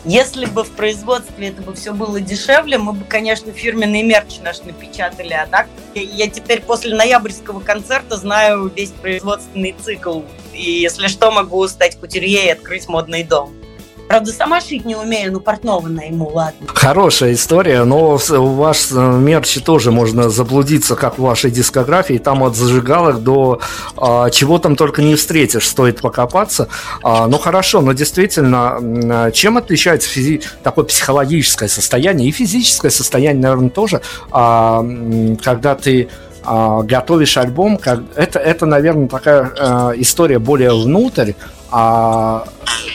Если 0.06 0.46
бы 0.46 0.64
в 0.64 0.70
производстве 0.70 1.48
это 1.48 1.60
бы 1.60 1.74
все 1.74 1.92
было 1.92 2.18
дешевле, 2.18 2.78
мы 2.78 2.94
бы, 2.94 3.04
конечно, 3.04 3.52
фирменный 3.52 4.02
мерч 4.02 4.38
наш 4.42 4.62
напечатали. 4.62 5.34
А 5.34 5.46
так 5.46 5.66
я 5.94 6.26
теперь 6.30 6.62
после 6.62 6.94
ноябрьского 6.94 7.60
концерта 7.60 8.16
знаю 8.16 8.72
весь 8.74 8.92
производственный 8.92 9.74
цикл. 9.84 10.22
И 10.54 10.62
если 10.62 11.08
что, 11.08 11.30
могу 11.30 11.68
стать 11.68 12.00
кутюрье 12.00 12.46
и 12.46 12.50
открыть 12.52 12.88
модный 12.88 13.22
дом. 13.22 13.54
Правда, 14.08 14.32
сама 14.32 14.60
шить 14.60 14.84
не 14.84 14.94
умею, 14.94 15.32
но 15.32 15.40
портного 15.40 15.88
найму, 15.88 16.30
ладно. 16.32 16.66
Хорошая 16.68 17.32
история, 17.32 17.82
но 17.84 18.18
у 18.30 18.54
вас 18.54 18.90
в 18.90 19.20
мерче 19.20 19.60
тоже 19.60 19.90
можно 19.90 20.30
заблудиться, 20.30 20.94
как 20.94 21.18
в 21.18 21.22
вашей 21.22 21.50
дискографии. 21.50 22.18
Там 22.18 22.44
от 22.44 22.54
зажигалок 22.54 23.22
до 23.22 23.60
а, 23.96 24.30
чего 24.30 24.58
там 24.58 24.76
только 24.76 25.02
не 25.02 25.16
встретишь, 25.16 25.66
стоит 25.66 26.00
покопаться. 26.00 26.68
А, 27.02 27.26
ну 27.26 27.38
хорошо, 27.38 27.80
но 27.80 27.92
действительно, 27.92 29.30
чем 29.32 29.58
отличается 29.58 30.08
физи- 30.08 30.42
такое 30.62 30.84
психологическое 30.84 31.68
состояние 31.68 32.28
и 32.28 32.32
физическое 32.32 32.90
состояние, 32.90 33.42
наверное, 33.42 33.70
тоже, 33.70 34.02
а, 34.30 34.84
когда 35.42 35.74
ты 35.74 36.08
а, 36.44 36.82
готовишь 36.82 37.36
альбом, 37.36 37.76
как 37.76 38.02
это, 38.14 38.38
это, 38.38 38.66
наверное, 38.66 39.08
такая 39.08 39.52
а, 39.58 39.92
история 39.96 40.38
более 40.38 40.72
внутрь, 40.72 41.32
а 41.70 42.46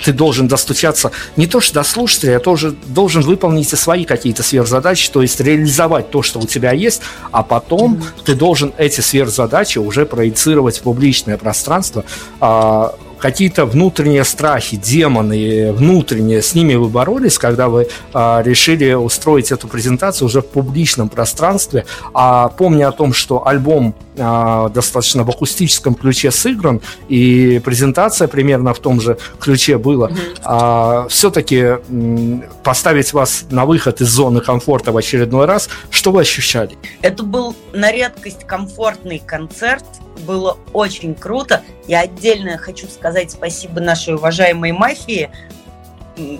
ты 0.03 0.13
должен 0.13 0.47
достучаться 0.47 1.11
не 1.35 1.47
то 1.47 1.59
что 1.61 1.75
до 1.75 1.83
слушателя, 1.83 2.37
а 2.37 2.39
тоже 2.39 2.71
должен 2.87 3.21
выполнить 3.21 3.71
и 3.71 3.75
свои 3.75 4.05
какие-то 4.05 4.43
сверхзадачи, 4.43 5.11
то 5.11 5.21
есть 5.21 5.39
реализовать 5.39 6.09
то, 6.09 6.21
что 6.21 6.39
у 6.39 6.47
тебя 6.47 6.71
есть, 6.71 7.01
а 7.31 7.43
потом 7.43 7.95
mm-hmm. 7.95 8.23
ты 8.25 8.35
должен 8.35 8.73
эти 8.77 9.01
сверхзадачи 9.01 9.79
уже 9.79 10.05
проецировать 10.05 10.79
в 10.79 10.81
публичное 10.81 11.37
пространство, 11.37 12.03
а, 12.39 12.95
какие-то 13.21 13.65
внутренние 13.65 14.23
страхи, 14.23 14.75
демоны 14.75 15.71
внутренние, 15.71 16.41
с 16.41 16.55
ними 16.55 16.75
вы 16.75 16.89
боролись, 16.89 17.37
когда 17.37 17.69
вы 17.69 17.87
а, 18.13 18.41
решили 18.43 18.93
устроить 18.93 19.51
эту 19.51 19.67
презентацию 19.67 20.25
уже 20.25 20.41
в 20.41 20.47
публичном 20.47 21.07
пространстве, 21.07 21.85
а 22.13 22.49
помня 22.49 22.87
о 22.87 22.91
том, 22.91 23.13
что 23.13 23.47
альбом 23.47 23.95
а, 24.17 24.69
достаточно 24.69 25.23
в 25.23 25.29
акустическом 25.29 25.95
ключе 25.95 26.31
сыгран, 26.31 26.81
и 27.07 27.61
презентация 27.63 28.27
примерно 28.27 28.73
в 28.73 28.79
том 28.79 28.99
же 28.99 29.17
ключе 29.39 29.77
была, 29.77 30.09
mm-hmm. 30.09 30.41
а, 30.43 31.07
все-таки 31.07 31.77
м, 31.89 32.43
поставить 32.63 33.13
вас 33.13 33.45
на 33.51 33.65
выход 33.65 34.01
из 34.01 34.09
зоны 34.09 34.41
комфорта 34.41 34.91
в 34.91 34.97
очередной 34.97 35.45
раз, 35.45 35.69
что 35.91 36.11
вы 36.11 36.21
ощущали? 36.21 36.77
Это 37.01 37.23
был 37.23 37.55
на 37.73 37.91
редкость 37.91 38.45
комфортный 38.45 39.21
концерт, 39.25 39.85
было 40.19 40.57
очень 40.73 41.15
круто. 41.15 41.63
Я 41.87 42.01
отдельно 42.01 42.57
хочу 42.57 42.87
сказать 42.87 43.31
спасибо 43.31 43.79
нашей 43.81 44.15
уважаемой 44.15 44.71
мафии. 44.71 45.29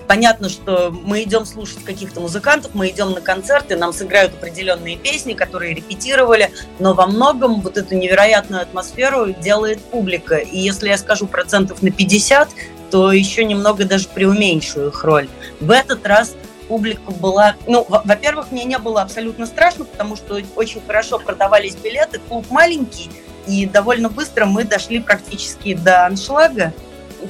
Понятно, 0.08 0.50
что 0.50 0.92
мы 0.92 1.24
идем 1.24 1.46
слушать 1.46 1.84
каких-то 1.84 2.20
музыкантов, 2.20 2.72
мы 2.76 2.90
идем 2.90 3.12
на 3.12 3.22
концерты, 3.22 3.78
нам 3.78 3.94
сыграют 3.94 4.34
определенные 4.34 4.98
песни, 4.98 5.34
которые 5.34 5.74
репетировали, 5.74 6.52
но 6.78 6.94
во 6.94 7.08
многом 7.08 7.62
вот 7.62 7.78
эту 7.78 7.96
невероятную 7.96 8.62
атмосферу 8.62 9.32
делает 9.32 9.82
публика. 9.82 10.36
И 10.36 10.60
если 10.60 10.90
я 10.90 10.98
скажу 10.98 11.26
процентов 11.26 11.82
на 11.82 11.90
50, 11.90 12.50
то 12.92 13.12
еще 13.14 13.46
немного 13.46 13.86
даже 13.86 14.10
преуменьшую 14.10 14.90
их 14.90 15.04
роль. 15.06 15.30
В 15.62 15.72
этот 15.72 16.06
раз 16.06 16.36
публика 16.68 17.12
была... 17.12 17.56
Ну, 17.66 17.86
во-первых, 17.88 18.52
мне 18.52 18.66
не 18.66 18.78
было 18.78 19.02
абсолютно 19.02 19.46
страшно, 19.46 19.86
потому 19.86 20.16
что 20.16 20.42
очень 20.56 20.82
хорошо 20.86 21.18
продавались 21.18 21.76
билеты, 21.76 22.20
клуб 22.20 22.46
маленький, 22.50 23.10
и 23.48 23.66
довольно 23.66 24.10
быстро 24.10 24.46
мы 24.46 24.64
дошли 24.64 25.00
практически 25.00 25.74
до 25.74 26.06
аншлага. 26.06 26.74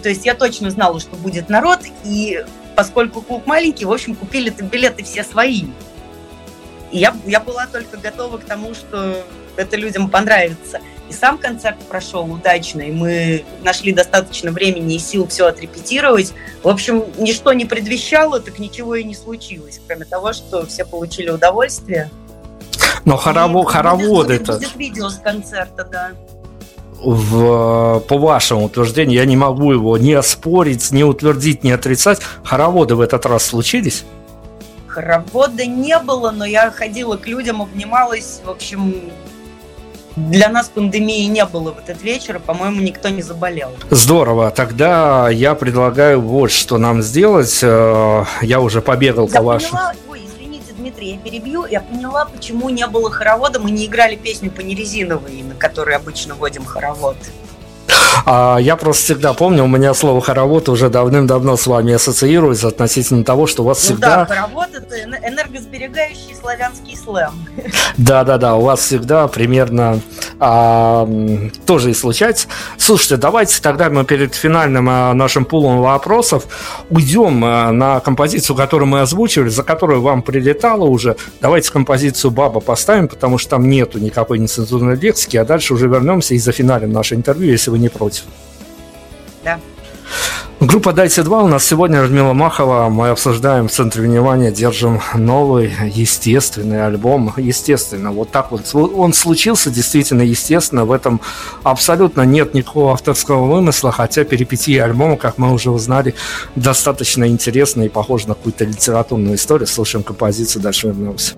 То 0.02 0.10
есть 0.10 0.26
я 0.26 0.36
точно 0.36 0.70
знала, 0.70 1.00
что 1.00 1.16
будет 1.16 1.50
народ, 1.50 1.80
и 2.04 2.44
поскольку 2.76 3.22
клуб 3.22 3.46
маленький, 3.46 3.86
в 3.86 3.92
общем, 3.92 4.16
купили-то 4.16 4.64
билеты 4.64 5.04
все 5.04 5.24
свои. 5.24 5.66
И 6.92 6.98
я, 6.98 7.16
я 7.26 7.40
была 7.40 7.68
только 7.68 7.98
готова 7.98 8.38
к 8.38 8.46
тому, 8.46 8.74
что 8.74 9.24
это 9.56 9.76
людям 9.76 10.10
понравится. 10.10 10.80
И 11.10 11.14
сам 11.14 11.38
концерт 11.38 11.78
прошел 11.90 12.24
удачно, 12.32 12.82
и 12.82 12.92
мы 12.92 13.44
нашли 13.64 13.92
достаточно 13.92 14.52
времени 14.52 14.96
и 14.96 15.00
сил 15.00 15.28
все 15.28 15.48
отрепетировать. 15.48 16.34
В 16.64 16.70
общем, 16.70 17.04
ничто 17.18 17.52
не 17.52 17.66
предвещало, 17.66 18.40
так 18.40 18.60
ничего 18.60 18.96
и 18.96 19.04
не 19.04 19.14
случилось, 19.14 19.82
кроме 19.86 20.06
того, 20.06 20.32
что 20.32 20.66
все 20.66 20.86
получили 20.86 21.30
удовольствие. 21.30 22.10
Но 23.06 23.18
хоровод, 23.18 23.70
хороводы 23.70 24.36
это... 24.36 24.54
Будет 24.54 24.76
видео 24.76 25.10
с 25.10 25.18
концерта, 25.18 25.88
да. 25.92 26.12
В, 27.04 28.00
по 28.08 28.18
вашему 28.18 28.66
утверждению, 28.66 29.20
я 29.20 29.26
не 29.26 29.36
могу 29.36 29.72
его 29.72 29.98
ни 29.98 30.14
оспорить, 30.14 30.92
ни 30.92 31.02
утвердить, 31.02 31.64
ни 31.64 31.72
отрицать. 31.72 32.22
Хороводы 32.44 32.96
в 32.96 33.02
этот 33.02 33.26
раз 33.26 33.44
случились? 33.46 34.04
Хоровода 34.88 35.66
не 35.66 35.98
было, 36.00 36.32
но 36.32 36.46
я 36.46 36.70
ходила 36.70 37.18
к 37.18 37.26
людям, 37.26 37.62
обнималась. 37.62 38.42
В 38.46 38.50
общем, 38.50 38.94
для 40.16 40.50
нас 40.50 40.70
пандемии 40.70 41.26
не 41.26 41.46
было 41.46 41.72
в 41.72 41.80
этот 41.80 42.04
вечер, 42.04 42.40
по-моему, 42.40 42.82
никто 42.82 43.10
не 43.10 43.22
заболел. 43.22 43.72
Здорово. 43.90 44.52
Тогда 44.52 45.30
я 45.30 45.56
предлагаю 45.56 46.20
вот 46.22 46.52
что 46.52 46.78
нам 46.78 47.02
сделать. 47.02 47.60
Э, 47.64 48.26
я 48.42 48.60
уже 48.60 48.82
побегал 48.82 49.28
я 49.28 49.38
по 49.38 49.44
вашему... 49.44 49.80
Извините, 49.80 50.11
Дмитрий, 50.92 51.12
я 51.12 51.18
перебью. 51.18 51.66
Я 51.66 51.80
поняла, 51.82 52.26
почему 52.26 52.70
не 52.70 52.86
было 52.88 53.10
хоровода. 53.10 53.60
Мы 53.60 53.72
не 53.72 53.86
играли 53.86 54.16
песню 54.18 54.52
по 54.52 54.60
нерезиновой, 54.62 55.42
на 55.42 55.56
которой 55.56 55.96
обычно 55.96 56.36
водим 56.36 56.66
хоровод. 56.66 57.16
А 58.26 58.58
я 58.60 58.76
просто 58.76 59.04
всегда 59.04 59.34
помню, 59.34 59.64
у 59.64 59.68
меня 59.68 59.94
слово 59.94 60.22
хоровод 60.22 60.70
уже 60.70 60.90
давным-давно 60.90 61.58
с 61.58 61.68
вами 61.68 61.94
ассоциируется 61.94 62.68
относительно 62.68 63.24
того, 63.24 63.48
что 63.48 63.64
у 63.64 63.66
вас 63.66 63.78
ну 63.80 63.96
всегда... 63.96 64.26
да, 64.26 64.26
хоровод 64.26 64.70
это 64.74 65.02
энергосберегающий 65.02 66.36
славянский 66.40 66.98
слэм. 66.98 67.32
Да-да-да, 67.98 68.56
у 68.56 68.62
вас 68.62 68.82
всегда 68.82 69.28
примерно 69.28 70.02
а, 70.40 71.08
тоже 71.66 71.92
и 71.92 71.94
случается. 71.94 72.48
Слушайте, 72.78 73.18
давайте 73.18 73.62
тогда 73.62 73.90
мы 73.90 74.06
перед 74.06 74.36
финальным 74.36 74.88
а, 74.90 75.14
нашим 75.14 75.46
пулом 75.46 75.82
вопросов 75.82 76.48
уйдем 76.90 77.44
а, 77.46 77.72
на 77.72 78.00
композицию, 78.00 78.56
которую 78.56 78.88
мы 78.88 79.02
озвучивали, 79.02 79.50
за 79.50 79.64
которую 79.64 80.02
вам 80.02 80.22
прилетало 80.22 80.86
уже. 80.86 81.16
Давайте 81.42 81.72
композицию 81.72 82.32
«Баба» 82.32 82.60
поставим, 82.60 83.08
потому 83.08 83.38
что 83.38 83.52
там 83.52 83.70
нету 83.70 84.00
никакой 84.00 84.40
нецензурной 84.40 84.96
лексики, 84.96 85.38
а 85.38 85.46
дальше 85.46 85.74
уже 85.74 85.88
вернемся 85.88 86.34
и 86.34 86.40
зафиналим 86.40 86.92
наше 86.92 87.16
интервью, 87.16 87.52
если 87.52 87.72
вы 87.72 87.80
не 87.82 87.90
против. 87.90 88.24
Да. 89.44 89.60
Группа 90.62 90.94
Дайте 90.94 91.24
2 91.24 91.44
у 91.44 91.48
нас 91.48 91.66
сегодня 91.66 92.04
Радмила 92.04 92.34
Махова. 92.34 92.88
Мы 92.90 93.10
обсуждаем 93.10 93.68
в 93.68 93.72
центре 93.72 94.04
внимания, 94.04 94.52
держим 94.52 95.02
новый 95.16 95.74
естественный 95.88 96.86
альбом. 96.86 97.34
Естественно, 97.36 98.12
вот 98.12 98.30
так 98.30 98.52
вот. 98.52 98.70
Он 98.76 99.12
случился 99.12 99.72
действительно 99.72 100.22
естественно. 100.22 100.86
В 100.86 100.92
этом 100.92 101.20
абсолютно 101.64 102.22
нет 102.22 102.54
никакого 102.54 102.94
авторского 102.94 103.52
вымысла, 103.52 103.92
хотя 103.92 104.24
перипетии 104.24 104.78
альбома, 104.78 105.18
как 105.18 105.40
мы 105.40 105.52
уже 105.52 105.72
узнали, 105.72 106.14
достаточно 106.56 107.28
интересно 107.28 107.82
и 107.82 107.90
похоже 107.90 108.28
на 108.28 108.36
какую-то 108.36 108.64
литературную 108.64 109.38
историю. 109.38 109.66
Слушаем 109.66 110.04
композицию, 110.04 110.62
дальше 110.62 110.90
вернемся. 110.90 111.34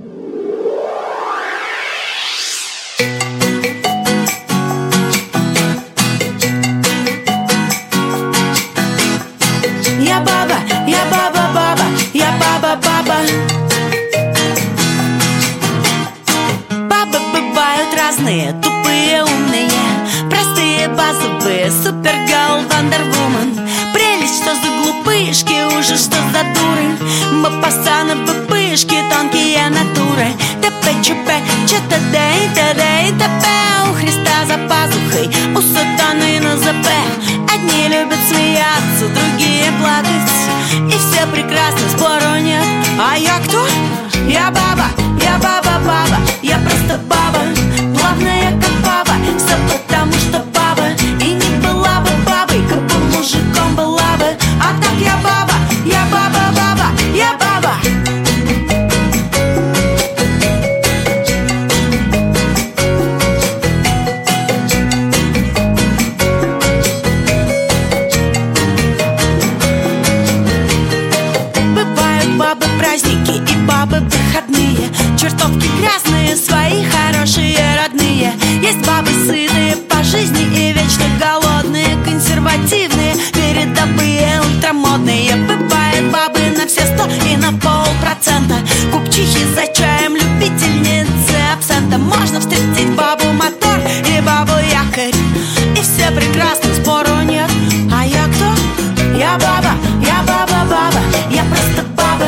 Я 9.99 10.19
баба, 10.19 10.55
я 10.87 11.05
баба, 11.11 11.49
баба, 11.53 11.85
я 12.13 12.31
баба, 12.39 12.79
баба. 12.83 13.17
Бабы 16.89 17.19
бывают 17.31 17.89
разные, 17.97 18.53
тупые, 18.61 19.23
умные, 19.23 19.71
простые, 20.29 20.87
базовые, 20.89 21.71
супергал, 21.71 22.61
вандервумен. 22.69 23.59
Прелесть, 23.93 24.41
что 24.41 24.55
за 24.55 24.69
глупышки, 24.81 25.77
уже 25.77 25.97
что 25.97 26.17
за 26.31 26.43
дуры. 26.53 26.97
Мы 27.31 27.61
пацаны, 27.61 28.15
пышки, 28.47 28.97
тонкие 29.11 29.69
натуры. 29.69 30.27
ТП-ЧП, 30.61 31.29
ЧТД, 31.67 32.15
ТД, 32.55 32.83
ТП. 33.19 33.45
У 33.89 33.93
Христа 33.93 34.45
за 34.47 34.57
пазухой, 34.67 35.27
у 35.55 35.61
сатаны 35.61 36.39
на 36.39 36.57
ЗП. 36.57 37.42
Одни 37.63 37.87
любят 37.87 38.19
смеяться, 38.27 39.07
другие 39.07 39.71
плакать. 39.79 40.89
И 40.89 40.97
все 40.97 41.25
прекрасно, 41.27 41.89
спору 41.95 42.37
нет. 42.41 42.65
А 42.99 43.17
я 43.17 43.39
кто? 43.39 43.65
Я 44.27 44.51
баба, 44.51 44.87
я 45.21 45.37
баба-баба 45.37 46.17
Я 46.41 46.57
просто 46.57 46.99
баба, 47.07 47.39
плавная 47.97 48.51
как 48.59 48.73
баба. 48.85 49.13
Все 49.37 49.55
потому 49.71 50.11
что 50.11 50.39
баба. 50.53 50.89
И 51.21 51.35
не 51.35 51.55
была 51.65 52.01
бы 52.01 52.09
бабой, 52.27 52.61
как 52.67 52.81
бы 52.85 53.15
мужиком 53.15 53.75
была 53.75 54.17
бы. 54.17 54.35
А 54.59 54.81
так 54.81 54.99
я 54.99 55.15
баба, 55.23 55.52
бабы 78.93 79.09
сытые 79.25 79.75
по 79.89 80.03
жизни 80.03 80.43
и 80.53 80.73
вечно 80.73 81.05
голодные 81.19 81.97
Консервативные, 82.05 83.15
передовые, 83.33 84.39
ультрамодные. 84.41 85.35
Бывают 85.47 86.11
бабы 86.11 86.39
на 86.55 86.67
все 86.67 86.81
сто 86.81 87.05
и 87.27 87.35
на 87.37 87.51
полпроцента. 87.53 88.55
Купчихи 88.91 89.45
за 89.55 89.65
чаем, 89.73 90.15
любительницы 90.15 91.37
абсента. 91.53 91.97
Можно 91.97 92.39
встретить 92.39 92.91
бабу 92.95 93.25
мотор 93.33 93.79
и 94.07 94.21
бабу 94.21 94.53
якорь. 94.69 95.15
И 95.75 95.81
все 95.81 96.11
прекрасно, 96.11 96.73
спору 96.75 97.21
нет. 97.23 97.49
А 97.91 98.05
я 98.05 98.25
кто? 98.25 98.53
Я 99.17 99.37
баба, 99.37 99.73
я 100.01 100.21
баба-баба 100.27 101.01
Я 101.31 101.43
просто 101.45 101.83
баба, 101.95 102.25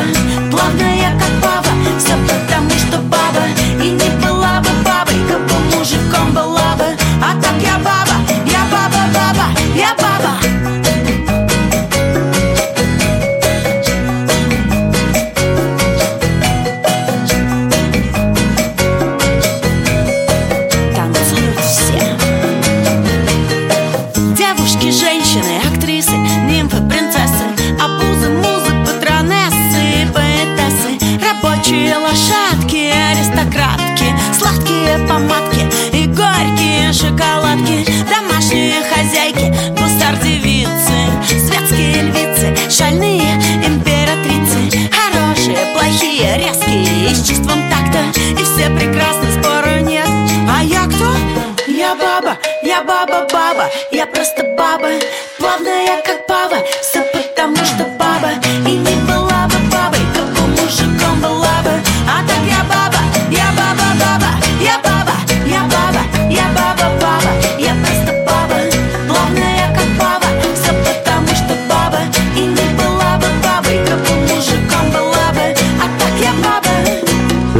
баба, 52.84 53.15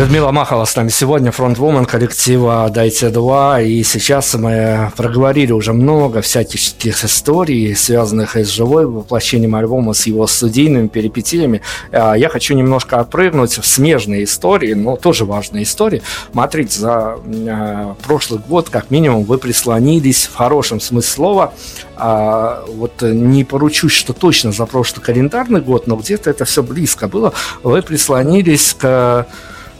Людмила 0.07 0.31
Махова 0.31 0.65
с 0.65 0.77
нами 0.77 0.89
сегодня, 0.89 1.33
фронтвумен 1.33 1.85
коллектива 1.85 2.71
«Дайте 2.73 3.09
два». 3.09 3.61
И 3.61 3.83
сейчас 3.83 4.35
мы 4.35 4.93
проговорили 4.97 5.51
уже 5.51 5.73
много 5.73 6.21
всяких 6.21 6.61
историй, 7.05 7.75
связанных 7.75 8.37
с 8.37 8.47
живой 8.47 8.87
воплощением 8.87 9.57
альбома, 9.57 9.95
с 9.95 10.07
его 10.07 10.29
студийными 10.29 10.87
перипетиями. 10.87 11.61
А, 11.91 12.15
Я 12.15 12.29
хочу 12.29 12.55
немножко 12.55 13.01
отпрыгнуть 13.01 13.59
в 13.59 13.67
смежные 13.67 14.23
истории, 14.23 14.75
но 14.75 14.95
тоже 14.95 15.25
важные 15.25 15.65
истории. 15.65 16.03
Смотрите, 16.31 16.79
за 16.79 17.19
э, 17.27 17.95
прошлый 18.07 18.41
год, 18.49 18.69
как 18.71 18.93
минимум, 18.93 19.25
вы 19.25 19.39
прислонились 19.39 20.27
в 20.27 20.37
хорошем 20.37 20.79
смысле 20.79 21.11
слова. 21.11 21.53
А, 21.97 22.65
вот 22.69 23.03
не 23.03 23.43
поручусь, 23.43 23.95
что 23.95 24.13
точно 24.13 24.53
за 24.53 24.67
прошлый 24.67 25.05
календарный 25.05 25.61
год, 25.61 25.89
но 25.89 25.97
где-то 25.97 26.31
это 26.31 26.45
все 26.45 26.63
близко 26.63 27.09
было. 27.09 27.33
Вы 27.65 27.83
прислонились 27.83 28.73
к 28.79 29.27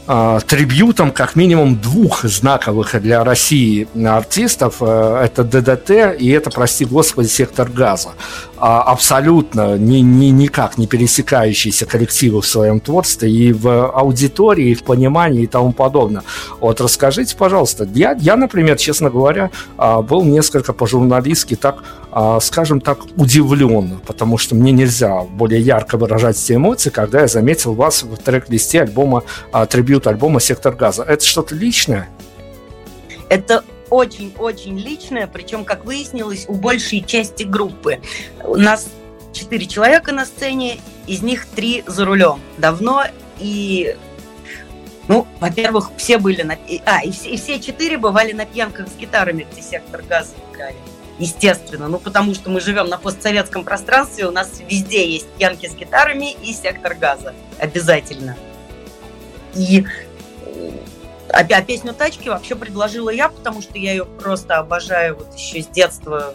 а, 0.09 0.39
трибьютом 0.41 1.11
как 1.11 1.35
минимум 1.35 1.81
двух 1.81 2.25
знаковых 2.25 3.01
для 3.03 3.25
России 3.25 3.89
артистов. 4.05 4.77
Э, 4.81 5.25
Это 5.25 5.43
ДДТ 5.43 6.21
и 6.21 6.29
это, 6.31 6.51
прости 6.51 6.85
господи, 6.85 7.27
сектор 7.27 7.69
газа. 7.69 8.11
А, 8.57 8.83
Абсолютно 8.83 9.77
ни, 9.77 9.99
ни, 9.99 10.27
никак 10.27 10.79
не 10.79 10.87
пересекающиеся 10.87 11.87
коллективы 11.87 12.41
в 12.41 12.47
своем 12.47 12.79
творчестве 12.79 13.31
и 13.31 13.53
в 13.53 13.91
аудитории, 13.91 14.71
и 14.71 14.75
в 14.75 14.85
понимании 14.85 15.43
и 15.43 15.47
тому 15.47 15.73
подобное. 15.73 16.23
Вот 16.61 16.81
расскажите, 16.81 17.37
пожалуйста, 17.37 17.89
я, 17.93 18.17
я 18.21 18.37
например, 18.37 18.77
честно 18.77 19.11
говоря, 19.11 19.51
а, 19.77 20.03
был 20.03 20.23
несколько 20.23 20.73
по-журналистски 20.73 21.57
так, 21.57 21.83
скажем 22.41 22.81
так, 22.81 23.01
удивлен, 23.17 24.01
потому 24.07 24.39
что 24.39 24.55
мне 24.55 24.73
нельзя 24.73 25.21
более 25.23 25.61
ярко 25.61 25.99
выражать 25.99 26.43
эти 26.43 26.55
эмоции, 26.55 26.89
когда 26.89 27.21
я 27.21 27.29
заметил 27.29 27.75
вас 27.75 28.03
в 28.05 28.17
трек-листе 28.17 28.81
альбома, 28.81 29.23
а, 29.53 29.67
трибют 29.67 30.07
альбома 30.07 30.41
«Сектор 30.41 30.75
газа». 30.75 31.03
Это 31.03 31.23
что-то 31.23 31.55
личное? 31.55 32.09
Это 33.29 33.65
очень-очень 33.91 34.79
личное, 34.79 35.27
причем, 35.27 35.67
как 35.67 35.85
выяснилось, 35.85 36.47
у 36.49 36.55
большей 36.55 37.03
части 37.03 37.43
группы. 37.43 38.01
У 38.43 38.57
нас 38.57 38.89
четыре 39.35 39.67
человека 39.67 40.13
на 40.13 40.25
сцене, 40.25 40.79
из 41.07 41.21
них 41.21 41.45
три 41.45 41.85
за 41.87 42.07
рулем. 42.07 42.41
Давно 42.57 43.05
и 43.39 43.95
ну, 45.09 45.27
во-первых, 45.39 45.91
все 45.99 46.19
были 46.19 46.43
на... 46.43 46.57
А, 46.85 47.05
и 47.05 47.11
все, 47.13 47.31
и 47.31 47.37
все 47.37 47.61
четыре 47.61 47.97
бывали 47.99 48.33
на 48.33 48.45
пьянках 48.45 48.89
с 48.89 48.97
гитарами, 48.97 49.47
где 49.53 49.63
сектор 49.63 50.03
газа 50.03 50.33
играли. 50.51 50.77
Естественно. 51.19 51.89
Ну, 51.89 51.99
потому 51.99 52.35
что 52.35 52.51
мы 52.51 52.61
живем 52.61 52.89
на 52.89 52.99
постсоветском 52.99 53.65
пространстве, 53.65 54.27
у 54.27 54.31
нас 54.31 54.61
везде 54.69 55.09
есть 55.11 55.29
пьянки 55.39 55.67
с 55.69 55.75
гитарами 55.75 56.33
и 56.33 56.53
сектор 56.53 56.95
газа. 56.95 57.35
Обязательно. 57.59 58.37
И 59.55 59.87
а, 61.31 61.41
а 61.41 61.63
песню 61.63 61.93
«Тачки» 61.93 62.29
вообще 62.29 62.55
предложила 62.55 63.11
я, 63.11 63.29
потому 63.29 63.63
что 63.63 63.79
я 63.79 63.93
ее 63.93 64.05
просто 64.05 64.59
обожаю 64.59 65.17
вот 65.17 65.35
еще 65.35 65.63
с 65.63 65.67
детства, 65.67 66.35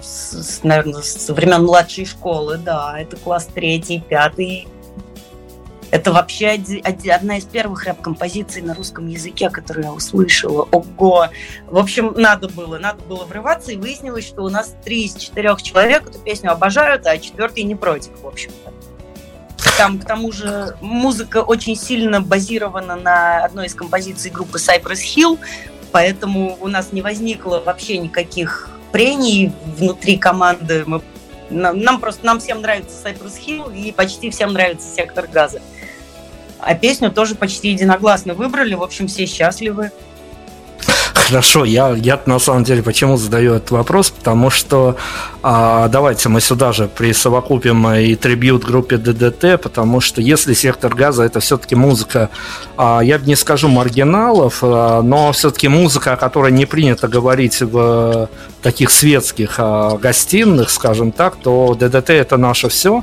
с, 0.00 0.32
с, 0.32 0.62
наверное, 0.62 1.02
с 1.02 1.28
времен 1.32 1.64
младшей 1.64 2.06
школы, 2.06 2.56
да, 2.58 2.98
это 2.98 3.16
класс 3.16 3.48
третий, 3.52 4.00
пятый. 4.00 4.68
Это 5.92 6.10
вообще 6.10 6.58
одна 7.10 7.36
из 7.36 7.44
первых 7.44 7.84
рэп-композиций 7.84 8.62
на 8.62 8.72
русском 8.72 9.06
языке, 9.08 9.50
которую 9.50 9.84
я 9.84 9.92
услышала. 9.92 10.66
Ого! 10.72 11.28
В 11.66 11.76
общем, 11.76 12.14
надо 12.16 12.48
было, 12.48 12.78
надо 12.78 13.02
было 13.04 13.24
врываться, 13.26 13.72
и 13.72 13.76
выяснилось, 13.76 14.26
что 14.26 14.42
у 14.42 14.48
нас 14.48 14.74
три 14.82 15.04
из 15.04 15.14
четырех 15.14 15.62
человек 15.62 16.08
эту 16.08 16.18
песню 16.18 16.50
обожают, 16.50 17.06
а 17.06 17.18
четвертый 17.18 17.64
не 17.64 17.74
против, 17.74 18.18
в 18.22 18.26
общем-то. 18.26 18.72
Там, 19.76 19.98
к 19.98 20.06
тому 20.06 20.32
же, 20.32 20.78
музыка 20.80 21.42
очень 21.42 21.76
сильно 21.76 22.22
базирована 22.22 22.96
на 22.96 23.44
одной 23.44 23.66
из 23.66 23.74
композиций 23.74 24.30
группы 24.30 24.56
Cypress 24.56 25.02
Hill, 25.14 25.38
поэтому 25.92 26.56
у 26.58 26.68
нас 26.68 26.92
не 26.92 27.02
возникло 27.02 27.60
вообще 27.60 27.98
никаких 27.98 28.70
прений 28.92 29.52
внутри 29.76 30.16
команды. 30.16 30.84
Мы 30.86 31.02
нам 31.50 32.00
просто, 32.00 32.24
нам 32.24 32.40
всем 32.40 32.62
нравится 32.62 32.96
Cypress 33.04 33.38
Hill 33.46 33.76
и 33.76 33.92
почти 33.92 34.30
всем 34.30 34.54
нравится 34.54 34.88
Сектор 34.88 35.26
Газа. 35.26 35.60
А 36.62 36.74
песню 36.74 37.10
тоже 37.10 37.34
почти 37.34 37.70
единогласно 37.70 38.34
выбрали, 38.34 38.74
в 38.74 38.82
общем, 38.82 39.08
все 39.08 39.26
счастливы. 39.26 39.90
Хорошо, 41.12 41.64
я, 41.64 41.90
я 41.90 42.20
на 42.26 42.38
самом 42.38 42.64
деле 42.64 42.82
почему 42.82 43.16
задаю 43.16 43.54
этот 43.54 43.70
вопрос, 43.72 44.10
потому 44.10 44.50
что 44.50 44.96
а, 45.42 45.88
давайте 45.88 46.28
мы 46.28 46.40
сюда 46.40 46.72
же 46.72 46.86
присовокупим 46.86 47.90
и 47.90 48.14
трибют 48.14 48.64
группе 48.64 48.96
ДДТ, 48.96 49.60
потому 49.60 50.00
что 50.00 50.20
если 50.20 50.54
сектор 50.54 50.94
газа 50.94 51.24
это 51.24 51.40
все-таки 51.40 51.74
музыка, 51.74 52.30
а, 52.76 53.00
я 53.00 53.18
не 53.18 53.34
скажу 53.34 53.68
маргиналов, 53.68 54.58
а, 54.62 55.02
но 55.02 55.32
все-таки 55.32 55.66
музыка, 55.66 56.12
о 56.12 56.16
которой 56.16 56.52
не 56.52 56.64
принято 56.64 57.08
говорить 57.08 57.60
в 57.60 58.28
таких 58.62 58.90
светских 58.90 59.56
а, 59.58 59.96
гостиных, 59.98 60.70
скажем 60.70 61.10
так, 61.10 61.34
то 61.34 61.74
ДДТ 61.74 62.10
это 62.10 62.36
наше 62.36 62.68
все. 62.68 63.02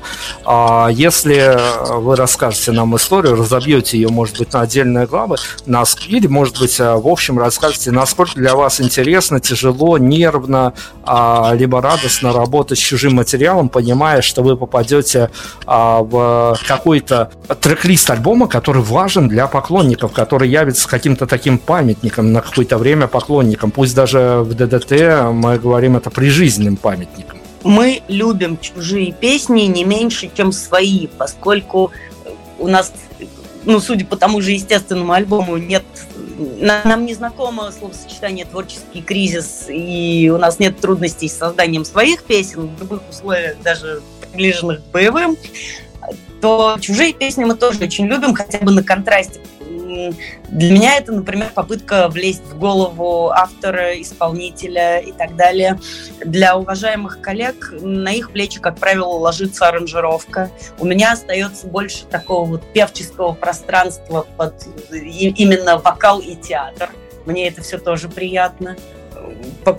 Если 0.92 1.60
вы 1.90 2.16
расскажете 2.16 2.72
нам 2.72 2.96
историю, 2.96 3.36
разобьете 3.36 3.98
ее, 3.98 4.08
может 4.08 4.38
быть, 4.38 4.54
на 4.54 4.62
отдельные 4.62 5.08
главы, 5.08 5.36
или, 6.08 6.28
может 6.28 6.60
быть, 6.60 6.80
в 6.80 7.08
общем, 7.08 7.38
расскажете, 7.38 7.92
насколько 7.92 8.36
для 8.36 8.56
вас 8.56 8.80
интересно, 8.80 9.40
тяжело, 9.40 9.98
нервно, 9.98 10.74
либо 11.54 11.82
радостно 11.82 12.29
работать 12.34 12.78
с 12.78 12.82
чужим 12.82 13.16
материалом, 13.16 13.70
понимая, 13.70 14.22
что 14.22 14.44
вы 14.44 14.58
попадете 14.58 15.30
а, 15.66 16.02
в 16.02 16.58
какой-то 16.68 17.32
трек-лист 17.60 18.10
альбома, 18.10 18.48
который 18.48 18.82
важен 18.82 19.28
для 19.28 19.48
поклонников, 19.48 20.12
который 20.12 20.50
явится 20.50 20.88
каким-то 20.88 21.26
таким 21.26 21.58
памятником 21.58 22.32
на 22.34 22.42
какое-то 22.42 22.78
время 22.78 23.08
поклонникам. 23.08 23.72
Пусть 23.72 23.96
даже 23.96 24.42
в 24.44 24.54
ДДТ 24.54 25.32
мы 25.32 25.58
говорим 25.58 25.98
это 25.98 26.10
прижизненным 26.10 26.78
памятником. 26.78 27.40
Мы 27.64 28.02
любим 28.08 28.58
чужие 28.58 29.12
песни 29.12 29.64
не 29.64 29.84
меньше, 29.84 30.30
чем 30.34 30.52
свои, 30.52 31.08
поскольку 31.08 31.92
у 32.58 32.68
нас, 32.68 32.94
ну, 33.64 33.80
судя 33.80 34.06
по 34.06 34.16
тому 34.16 34.42
же 34.42 34.52
естественному 34.52 35.14
альбому, 35.14 35.58
нет 35.58 35.84
нам 36.62 37.06
не 37.06 37.14
знакомо 37.14 37.72
словосочетание 37.78 38.46
«творческий 38.46 39.02
кризис», 39.02 39.66
и 39.68 40.32
у 40.34 40.38
нас 40.38 40.60
нет 40.60 40.80
трудностей 40.80 41.28
с 41.28 41.38
созданием 41.38 41.84
своих 41.84 42.24
песен 42.24 42.70
в 42.76 42.80
любых 42.80 43.02
условиях, 43.10 43.58
даже 43.62 44.02
приближенных 44.22 44.80
к 44.80 44.92
боевым, 44.92 45.38
то 46.42 46.78
чужие 46.80 47.14
песни 47.14 47.44
мы 47.44 47.56
тоже 47.56 47.84
очень 47.84 48.08
любим, 48.08 48.34
хотя 48.34 48.60
бы 48.60 48.72
на 48.72 48.84
контрасте 48.84 49.42
для 50.50 50.72
меня 50.72 50.98
это, 50.98 51.12
например, 51.12 51.52
попытка 51.54 52.08
влезть 52.10 52.44
в 52.44 52.58
голову 52.58 53.30
автора, 53.30 54.00
исполнителя 54.02 55.00
и 55.00 55.12
так 55.12 55.36
далее. 55.36 55.80
Для 56.24 56.58
уважаемых 56.58 57.22
коллег 57.22 57.74
на 57.82 58.12
их 58.12 58.32
плечи, 58.32 58.60
как 58.60 58.78
правило, 58.78 59.10
ложится 59.10 59.68
аранжировка. 59.68 60.52
У 60.80 60.86
меня 60.86 61.14
остается 61.14 61.68
больше 61.68 62.06
такого 62.06 62.46
вот 62.46 62.64
певческого 62.74 63.34
пространства 63.34 64.26
под 64.38 64.54
именно 64.92 65.78
вокал 65.78 66.20
и 66.20 66.36
театр. 66.36 66.90
Мне 67.26 67.48
это 67.48 67.62
все 67.62 67.78
тоже 67.78 68.10
приятно. 68.10 68.76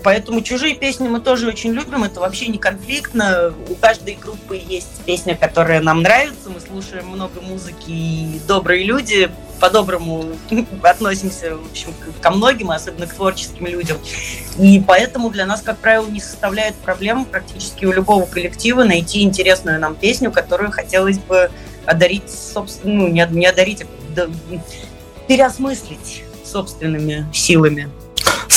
Поэтому 0.03 0.41
чужие 0.41 0.75
песни 0.75 1.07
мы 1.07 1.19
тоже 1.19 1.47
очень 1.47 1.71
любим. 1.71 2.03
Это 2.03 2.19
вообще 2.19 2.47
не 2.47 2.57
конфликтно. 2.57 3.53
У 3.69 3.75
каждой 3.75 4.15
группы 4.15 4.61
есть 4.63 5.01
песня, 5.05 5.35
которая 5.35 5.81
нам 5.81 6.01
нравится. 6.01 6.49
Мы 6.49 6.59
слушаем 6.59 7.07
много 7.07 7.41
музыки 7.41 7.89
и 7.89 8.41
добрые 8.47 8.83
люди 8.83 9.29
по-доброму 9.59 10.25
относимся, 10.83 11.55
в 11.55 11.69
общем, 11.69 11.93
ко 12.19 12.31
многим, 12.31 12.71
особенно 12.71 13.05
к 13.05 13.13
творческим 13.13 13.67
людям. 13.67 13.97
И 14.57 14.83
поэтому 14.85 15.29
для 15.29 15.45
нас, 15.45 15.61
как 15.61 15.77
правило, 15.77 16.07
не 16.07 16.19
составляет 16.19 16.75
проблем 16.75 17.25
практически 17.25 17.85
у 17.85 17.91
любого 17.91 18.25
коллектива 18.25 18.83
найти 18.83 19.21
интересную 19.21 19.79
нам 19.79 19.95
песню, 19.95 20.31
которую 20.31 20.71
хотелось 20.71 21.19
бы 21.19 21.51
одарить, 21.85 22.29
собственно, 22.29 22.93
ну, 22.93 23.07
не, 23.07 23.25
не 23.31 23.45
одарить, 23.45 23.83
а 23.83 24.29
переосмыслить 25.27 26.23
собственными 26.43 27.25
силами. 27.33 27.89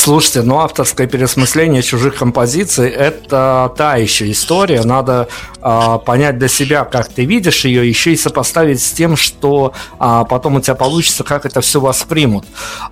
Слушайте, 0.05 0.43
ну 0.43 0.59
авторское 0.59 1.07
переосмысление 1.07 1.83
чужих 1.83 2.17
композиций– 2.17 2.91
это 2.91 3.73
та 3.77 3.97
еще 3.97 4.31
история. 4.31 4.83
Надо 4.83 5.29
а, 5.63 5.97
понять 5.97 6.39
для 6.39 6.49
себя, 6.49 6.85
как 6.85 7.09
ты 7.09 7.25
видишь 7.25 7.65
ее, 7.65 7.89
еще 7.89 8.13
и 8.13 8.17
сопоставить 8.17 8.83
с 8.83 8.93
тем, 8.93 9.17
что 9.17 9.73
а, 9.99 10.25
потом 10.25 10.57
у 10.57 10.61
тебя 10.61 10.75
получится, 10.75 11.25
как 11.25 11.47
это 11.47 11.63
все 11.63 11.81
воспримут. 11.81 12.45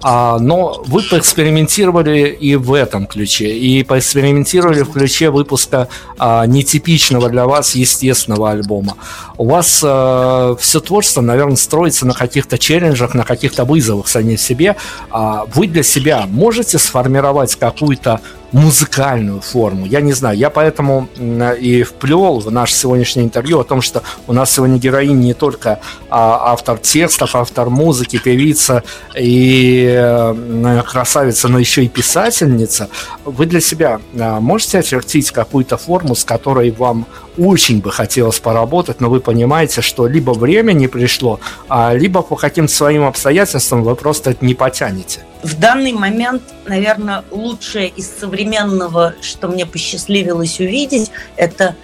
А, 0.03 0.39
но 0.39 0.83
вы 0.87 1.03
поэкспериментировали 1.03 2.29
и 2.29 2.57
в 2.57 2.73
этом 2.73 3.07
ключе, 3.07 3.51
и 3.59 3.85
поэкспериментировали 3.85 4.83
в 4.83 4.93
ключе 4.93 5.29
выпуска 5.29 5.89
а, 6.19 6.47
нетипичного 6.47 7.29
для 7.29 7.47
вас 7.47 7.75
естественного 7.75 8.53
альбома. 8.53 8.97
У 9.37 9.51
вас 9.51 9.83
а, 9.85 10.57
все 10.59 10.81
творчество, 10.81 11.21
наверное, 11.21 11.57
строится 11.57 12.07
на 12.07 12.15
каких-то 12.15 12.57
челленджах, 12.57 13.13
на 13.13 13.25
каких-то 13.25 13.67
вызовах 13.67 14.09
самих 14.09 14.41
себе. 14.41 14.77
А, 15.11 15.45
вы 15.55 15.67
для 15.67 15.83
себя 15.83 16.25
можете 16.27 16.62
сформировать 16.71 17.57
какую-то 17.57 18.21
музыкальную 18.53 19.41
форму. 19.41 19.87
Я 19.87 20.01
не 20.01 20.13
знаю, 20.13 20.37
я 20.37 20.51
поэтому 20.51 21.09
и 21.19 21.83
вплел 21.83 22.39
в 22.39 22.51
наше 22.51 22.75
сегодняшнее 22.75 23.25
интервью 23.25 23.61
о 23.61 23.65
том, 23.65 23.81
что 23.81 24.03
у 24.27 24.33
нас 24.33 24.53
сегодня 24.53 24.79
героинь 24.79 25.19
не 25.19 25.35
только 25.35 25.81
а, 26.11 26.53
автор 26.53 26.79
текстов, 26.79 27.35
автор 27.35 27.71
музыки, 27.71 28.19
певица 28.19 28.83
и 29.17 29.87
э, 29.91 30.83
красавица, 30.87 31.49
но 31.49 31.59
еще 31.59 31.85
и 31.85 31.89
писательница. 31.89 32.89
Вы 33.25 33.47
для 33.47 33.61
себя 33.61 34.01
а, 34.19 34.41
можете 34.41 34.79
очертить 34.79 35.31
какую-то 35.31 35.77
форму, 35.79 36.15
с 36.15 36.25
которой 36.25 36.71
вам 36.71 37.07
очень 37.39 37.81
бы 37.81 37.91
хотелось 37.91 38.39
поработать, 38.39 39.01
но 39.01 39.09
вы 39.09 39.21
понимаете, 39.21 39.81
что 39.81 40.07
либо 40.07 40.33
время 40.33 40.73
не 40.73 40.89
пришло, 40.89 41.41
а 41.69 41.95
либо 41.95 42.23
по 42.23 42.37
каким-то 42.37 42.73
своим 42.73 43.05
обстоятельствам 43.05 43.83
вы 43.83 43.97
просто 43.97 44.31
это 44.31 44.45
не 44.45 44.55
потянете? 44.55 45.21
В 45.43 45.59
данный 45.59 45.93
момент, 45.93 46.43
наверное, 46.67 47.25
лучшее 47.33 47.89
из 47.89 48.07
современного, 48.43 49.15
что 49.21 49.49
мне 49.49 49.67
посчастливилось 49.67 50.59
увидеть, 50.61 51.11
это 51.37 51.75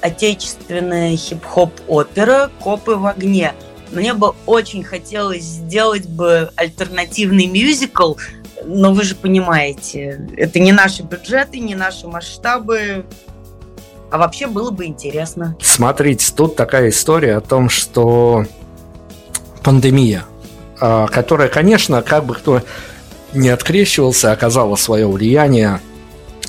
отечественная 0.00 1.16
хип-хоп-опера 1.16 2.50
«Копы 2.60 2.92
в 2.92 3.06
огне». 3.06 3.52
Мне 3.90 4.12
бы 4.14 4.34
очень 4.46 4.84
хотелось 4.84 5.42
сделать 5.42 6.06
бы 6.06 6.50
альтернативный 6.56 7.46
мюзикл, 7.46 8.14
но 8.64 8.92
вы 8.92 9.02
же 9.02 9.14
понимаете, 9.14 10.28
это 10.36 10.58
не 10.58 10.72
наши 10.72 11.02
бюджеты, 11.02 11.58
не 11.58 11.74
наши 11.74 12.06
масштабы, 12.06 13.06
а 14.10 14.18
вообще 14.18 14.46
было 14.46 14.70
бы 14.70 14.86
интересно. 14.86 15.56
Смотрите, 15.62 16.32
тут 16.34 16.54
такая 16.54 16.90
история 16.90 17.36
о 17.36 17.40
том, 17.40 17.70
что 17.70 18.44
пандемия, 19.62 20.24
а, 20.80 21.06
которая, 21.06 21.48
конечно, 21.48 22.02
как 22.02 22.26
бы 22.26 22.34
кто 22.34 22.62
не 23.32 23.48
открещивался, 23.48 24.32
оказала 24.32 24.76
свое 24.76 25.06
влияние 25.06 25.80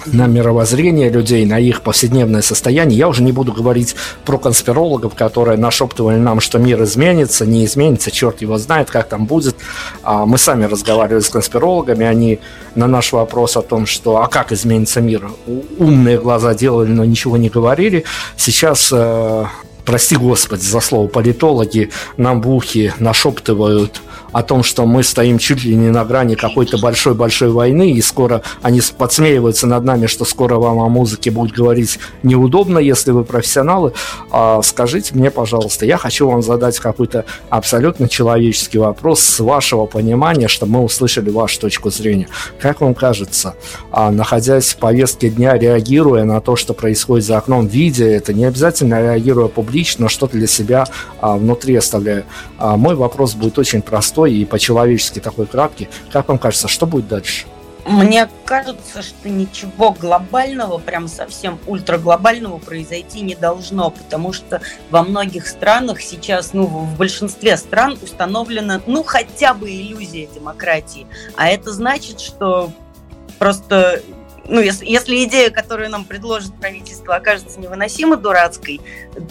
на 0.06 0.28
мировоззрение 0.28 1.10
людей, 1.10 1.46
на 1.46 1.60
их 1.60 1.82
повседневное 1.82 2.42
состояние. 2.42 2.98
Я 2.98 3.08
уже 3.08 3.24
не 3.24 3.32
буду 3.32 3.52
говорить 3.52 3.96
про 4.26 4.38
конспирологов, 4.38 5.14
которые 5.16 5.58
нашептывали 5.58 6.18
нам, 6.18 6.40
что 6.40 6.58
мир 6.58 6.82
изменится, 6.84 7.46
не 7.46 7.66
изменится, 7.66 8.12
черт 8.12 8.42
его 8.42 8.58
знает, 8.58 8.90
как 8.90 9.10
там 9.10 9.26
будет. 9.26 9.56
А 10.04 10.26
мы 10.26 10.38
сами 10.38 10.66
разговаривали 10.66 11.22
с 11.22 11.30
конспирологами, 11.30 12.06
они 12.06 12.40
на 12.76 12.88
наш 12.88 13.12
вопрос 13.12 13.58
о 13.58 13.62
том, 13.62 13.86
что 13.86 14.18
а 14.18 14.28
как 14.28 14.52
изменится 14.52 15.02
мир, 15.02 15.30
умные 15.78 16.18
глаза 16.20 16.54
делали, 16.54 16.90
но 16.90 17.06
ничего 17.06 17.38
не 17.38 17.50
говорили. 17.50 18.06
Сейчас 18.38 18.90
э, 18.92 19.46
прости 19.86 20.16
господи 20.16 20.62
за 20.62 20.80
слово, 20.80 21.08
политологи 21.08 21.90
нам 22.18 22.42
в 22.42 22.50
ухе 22.50 22.94
нашептывают 23.00 24.02
о 24.32 24.44
том, 24.44 24.64
что 24.64 24.86
мы 24.86 25.04
стоим 25.04 25.38
чуть 25.38 25.64
ли 25.64 25.76
не 25.76 25.90
на 25.90 26.06
грани 26.06 26.36
какой-то 26.36 26.78
большой-большой 26.78 27.50
войны, 27.50 27.92
и 27.92 28.02
скоро 28.02 28.42
они 28.62 28.82
подсмеиваются 28.98 29.68
над 29.68 29.84
нами, 29.84 30.08
что 30.08 30.26
скоро 30.26 30.56
вам 30.56 30.80
о 30.80 30.90
музыке 30.90 31.32
будет 31.32 31.56
говорить 31.56 32.00
неудобно, 32.24 32.80
если 32.80 33.12
вы 33.12 33.24
профессионалы. 33.24 33.94
А 34.32 34.62
скажите 34.62 35.16
мне, 35.16 35.32
пожалуйста, 35.32 35.86
я 35.86 35.98
хочу 35.98 36.28
вам 36.30 36.42
задать 36.42 36.80
какой-то 36.80 37.26
абсолютно 37.50 38.08
человеческий 38.08 38.78
вопрос 38.78 39.22
с 39.22 39.40
вашего 39.40 39.86
понимания, 39.86 40.48
чтобы 40.48 40.74
мы 40.74 40.84
услышали 40.84 41.30
вашу 41.30 41.60
точку 41.60 41.90
зрения. 41.90 42.28
Как 42.60 42.82
вам 42.82 42.94
кажется, 42.94 43.56
а, 43.92 44.12
находясь 44.12 44.74
в 44.74 44.78
повестке 44.78 45.30
дня, 45.30 45.58
реагируя 45.58 46.24
на 46.24 46.42
то, 46.42 46.56
что 46.56 46.74
происходит 46.74 47.26
за 47.26 47.38
окном, 47.38 47.68
видя 47.68 48.06
это, 48.06 48.34
не 48.34 48.46
обязательно 48.46 49.02
реагируя 49.02 49.48
публично, 49.48 50.04
но 50.04 50.10
что-то 50.10 50.38
для 50.38 50.48
себя 50.48 50.86
а, 51.20 51.38
внутри 51.38 51.76
оставляя, 51.76 52.26
а, 52.58 52.78
мой 52.78 52.96
вопрос 52.96 53.34
будет 53.34 53.58
очень 53.58 53.82
простой 53.82 54.19
простой 54.20 54.34
и 54.34 54.46
по-человечески 54.46 55.20
такой 55.20 55.46
краткий. 55.46 55.90
Как 56.12 56.28
вам 56.28 56.38
кажется, 56.38 56.68
что 56.68 56.86
будет 56.86 57.08
дальше? 57.08 57.46
Мне 57.86 58.30
кажется, 58.46 59.02
что 59.02 59.30
ничего 59.30 59.92
глобального, 59.92 60.78
прям 60.78 61.08
совсем 61.08 61.58
ультраглобального 61.66 62.60
произойти 62.60 63.22
не 63.22 63.36
должно, 63.36 63.90
потому 63.90 64.32
что 64.34 64.62
во 64.92 65.02
многих 65.02 65.48
странах 65.48 66.02
сейчас, 66.02 66.54
ну, 66.54 66.66
в 66.66 66.98
большинстве 66.98 67.58
стран 67.58 67.98
установлена, 68.02 68.82
ну, 68.86 69.04
хотя 69.04 69.54
бы 69.54 69.72
иллюзия 69.72 70.28
демократии. 70.28 71.08
А 71.36 71.48
это 71.48 71.72
значит, 71.72 72.20
что 72.20 72.72
просто 73.40 74.04
ну, 74.50 74.62
если, 74.62 74.86
если 74.86 75.24
идея, 75.26 75.50
которую 75.50 75.90
нам 75.90 76.06
предложит 76.06 76.54
правительство, 76.56 77.16
окажется 77.16 77.60
невыносимо 77.60 78.18
дурацкой, 78.18 78.82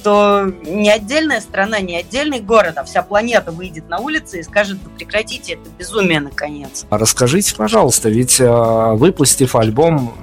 то 0.02 0.52
не 0.64 0.90
отдельная 0.90 1.40
страна, 1.40 1.80
не 1.80 1.96
отдельный 1.96 2.40
город, 2.40 2.74
а 2.76 2.84
вся 2.84 3.02
планета 3.02 3.50
выйдет 3.50 3.88
на 3.88 3.98
улицы 3.98 4.40
и 4.40 4.42
скажет, 4.42 4.78
да 4.82 4.90
прекратите 4.96 5.54
это 5.54 5.68
безумие 5.78 6.20
наконец. 6.20 6.86
А 6.90 6.98
расскажите, 6.98 7.54
пожалуйста, 7.54 8.08
ведь 8.08 8.40
э, 8.40 8.92
выпустив 8.94 9.56
альбом 9.56 10.14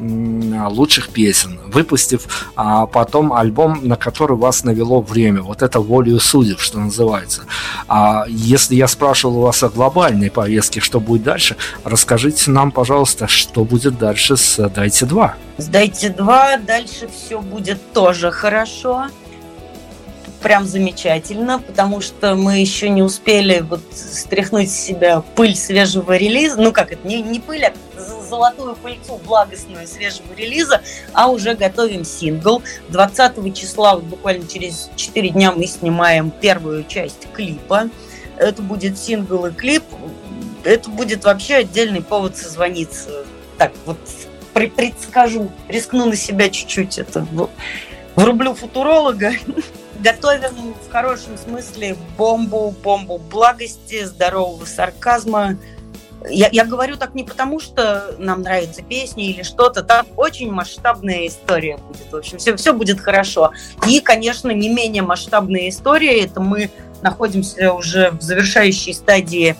лучших 0.69 1.09
песен, 1.09 1.59
выпустив 1.67 2.51
а 2.55 2.85
потом 2.85 3.33
альбом, 3.33 3.79
на 3.83 3.95
который 3.95 4.37
вас 4.37 4.63
навело 4.63 5.01
время, 5.01 5.41
вот 5.41 5.61
это 5.61 5.79
волею 5.79 6.19
судеб, 6.19 6.59
что 6.59 6.79
называется. 6.79 7.43
А 7.87 8.25
если 8.27 8.75
я 8.75 8.87
спрашивал 8.87 9.41
вас 9.41 9.61
о 9.63 9.69
глобальной 9.69 10.31
повестке, 10.31 10.79
что 10.79 10.99
будет 10.99 11.23
дальше, 11.23 11.57
расскажите 11.83 12.51
нам, 12.51 12.71
пожалуйста, 12.71 13.27
что 13.27 13.65
будет 13.65 13.97
дальше 13.97 14.37
с 14.37 14.69
«Дайте 14.85 15.05
два». 15.07 15.35
«Сдайте 15.57 16.09
два», 16.09 16.57
дальше 16.57 17.07
все 17.07 17.41
будет 17.41 17.79
тоже 17.91 18.29
хорошо 18.29 19.07
прям 20.43 20.67
замечательно, 20.67 21.57
потому 21.57 22.01
что 22.01 22.35
мы 22.35 22.59
еще 22.59 22.89
не 22.89 23.01
успели 23.01 23.61
вот 23.61 23.81
стряхнуть 23.91 24.69
с 24.69 24.79
себя 24.79 25.21
пыль 25.21 25.55
свежего 25.55 26.15
релиза. 26.15 26.61
Ну 26.61 26.71
как 26.71 26.91
это, 26.91 27.07
не, 27.07 27.23
не 27.23 27.39
пыль, 27.39 27.65
а 27.65 27.73
золотую 28.29 28.75
пыльцу 28.75 29.19
благостную 29.25 29.87
свежего 29.87 30.31
релиза, 30.37 30.83
а 31.13 31.31
уже 31.31 31.55
готовим 31.55 32.05
сингл. 32.05 32.61
20 32.89 33.57
числа, 33.57 33.95
вот 33.95 34.03
буквально 34.03 34.47
через 34.47 34.91
4 34.95 35.29
дня 35.29 35.51
мы 35.51 35.65
снимаем 35.65 36.29
первую 36.29 36.83
часть 36.83 37.27
клипа. 37.33 37.89
Это 38.37 38.61
будет 38.61 38.99
сингл 38.99 39.47
и 39.47 39.51
клип. 39.51 39.83
Это 40.63 40.91
будет 40.91 41.23
вообще 41.23 41.55
отдельный 41.55 42.03
повод 42.03 42.37
созвониться. 42.37 43.25
Так, 43.57 43.71
вот 43.87 43.97
предскажу, 44.55 45.51
рискну 45.67 46.05
на 46.05 46.15
себя 46.15 46.49
чуть-чуть 46.49 46.97
это 46.97 47.27
врублю 48.15 48.53
футуролога. 48.53 49.33
Готовим 49.99 50.73
в 50.87 50.91
хорошем 50.91 51.37
смысле 51.37 51.95
бомбу, 52.17 52.73
бомбу 52.83 53.17
благости, 53.17 54.03
здорового 54.03 54.65
сарказма. 54.65 55.57
Я, 56.27 56.49
я 56.51 56.65
говорю 56.65 56.97
так 56.97 57.13
не 57.13 57.23
потому, 57.23 57.59
что 57.59 58.15
нам 58.17 58.41
нравятся 58.41 58.81
песни 58.81 59.29
или 59.29 59.43
что-то. 59.43 59.83
Там 59.83 60.07
очень 60.15 60.51
масштабная 60.51 61.27
история 61.27 61.77
будет. 61.77 62.11
В 62.11 62.15
общем, 62.15 62.37
все, 62.39 62.55
все 62.55 62.73
будет 62.73 62.99
хорошо. 62.99 63.51
И, 63.87 63.99
конечно, 63.99 64.51
не 64.51 64.69
менее 64.69 65.03
масштабная 65.03 65.69
история. 65.69 66.23
Это 66.23 66.39
мы 66.39 66.71
находимся 67.01 67.73
уже 67.73 68.11
в 68.11 68.21
завершающей 68.21 68.93
стадии 68.93 69.55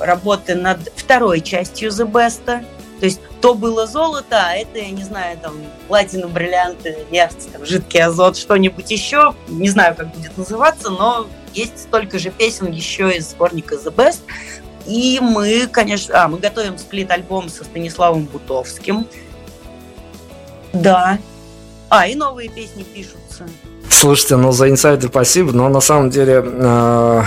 работы 0.00 0.54
над 0.54 0.78
второй 0.96 1.40
частью 1.40 1.90
The 1.90 2.10
Best. 2.10 2.64
То 3.00 3.06
есть 3.06 3.20
то 3.40 3.54
было 3.54 3.86
золото, 3.86 4.42
а 4.46 4.54
это, 4.54 4.78
я 4.78 4.90
не 4.90 5.04
знаю, 5.04 5.38
там, 5.38 5.54
платина, 5.86 6.26
бриллианты, 6.26 6.98
нефть, 7.10 7.52
там, 7.52 7.64
жидкий 7.64 8.02
азот, 8.02 8.36
что-нибудь 8.36 8.90
еще. 8.90 9.34
Не 9.46 9.68
знаю, 9.68 9.94
как 9.94 10.12
будет 10.14 10.36
называться, 10.36 10.90
но 10.90 11.28
есть 11.54 11.78
столько 11.78 12.18
же 12.18 12.30
песен 12.30 12.70
еще 12.72 13.16
из 13.16 13.30
сборника 13.30 13.76
The 13.76 13.94
Best. 13.94 14.20
И 14.86 15.20
мы, 15.20 15.68
конечно, 15.70 16.24
а, 16.24 16.28
мы 16.28 16.38
готовим 16.38 16.78
сплит-альбом 16.78 17.48
со 17.48 17.62
Станиславом 17.62 18.24
Бутовским. 18.24 19.06
Да. 20.72 21.18
А, 21.90 22.06
и 22.06 22.14
новые 22.14 22.48
песни 22.48 22.82
пишутся. 22.82 23.46
Слушайте, 23.88 24.36
ну 24.36 24.52
за 24.52 24.68
инсайдер 24.70 25.08
спасибо, 25.08 25.52
но 25.52 25.68
на 25.68 25.80
самом 25.80 26.10
деле 26.10 26.42
э, 26.44 27.22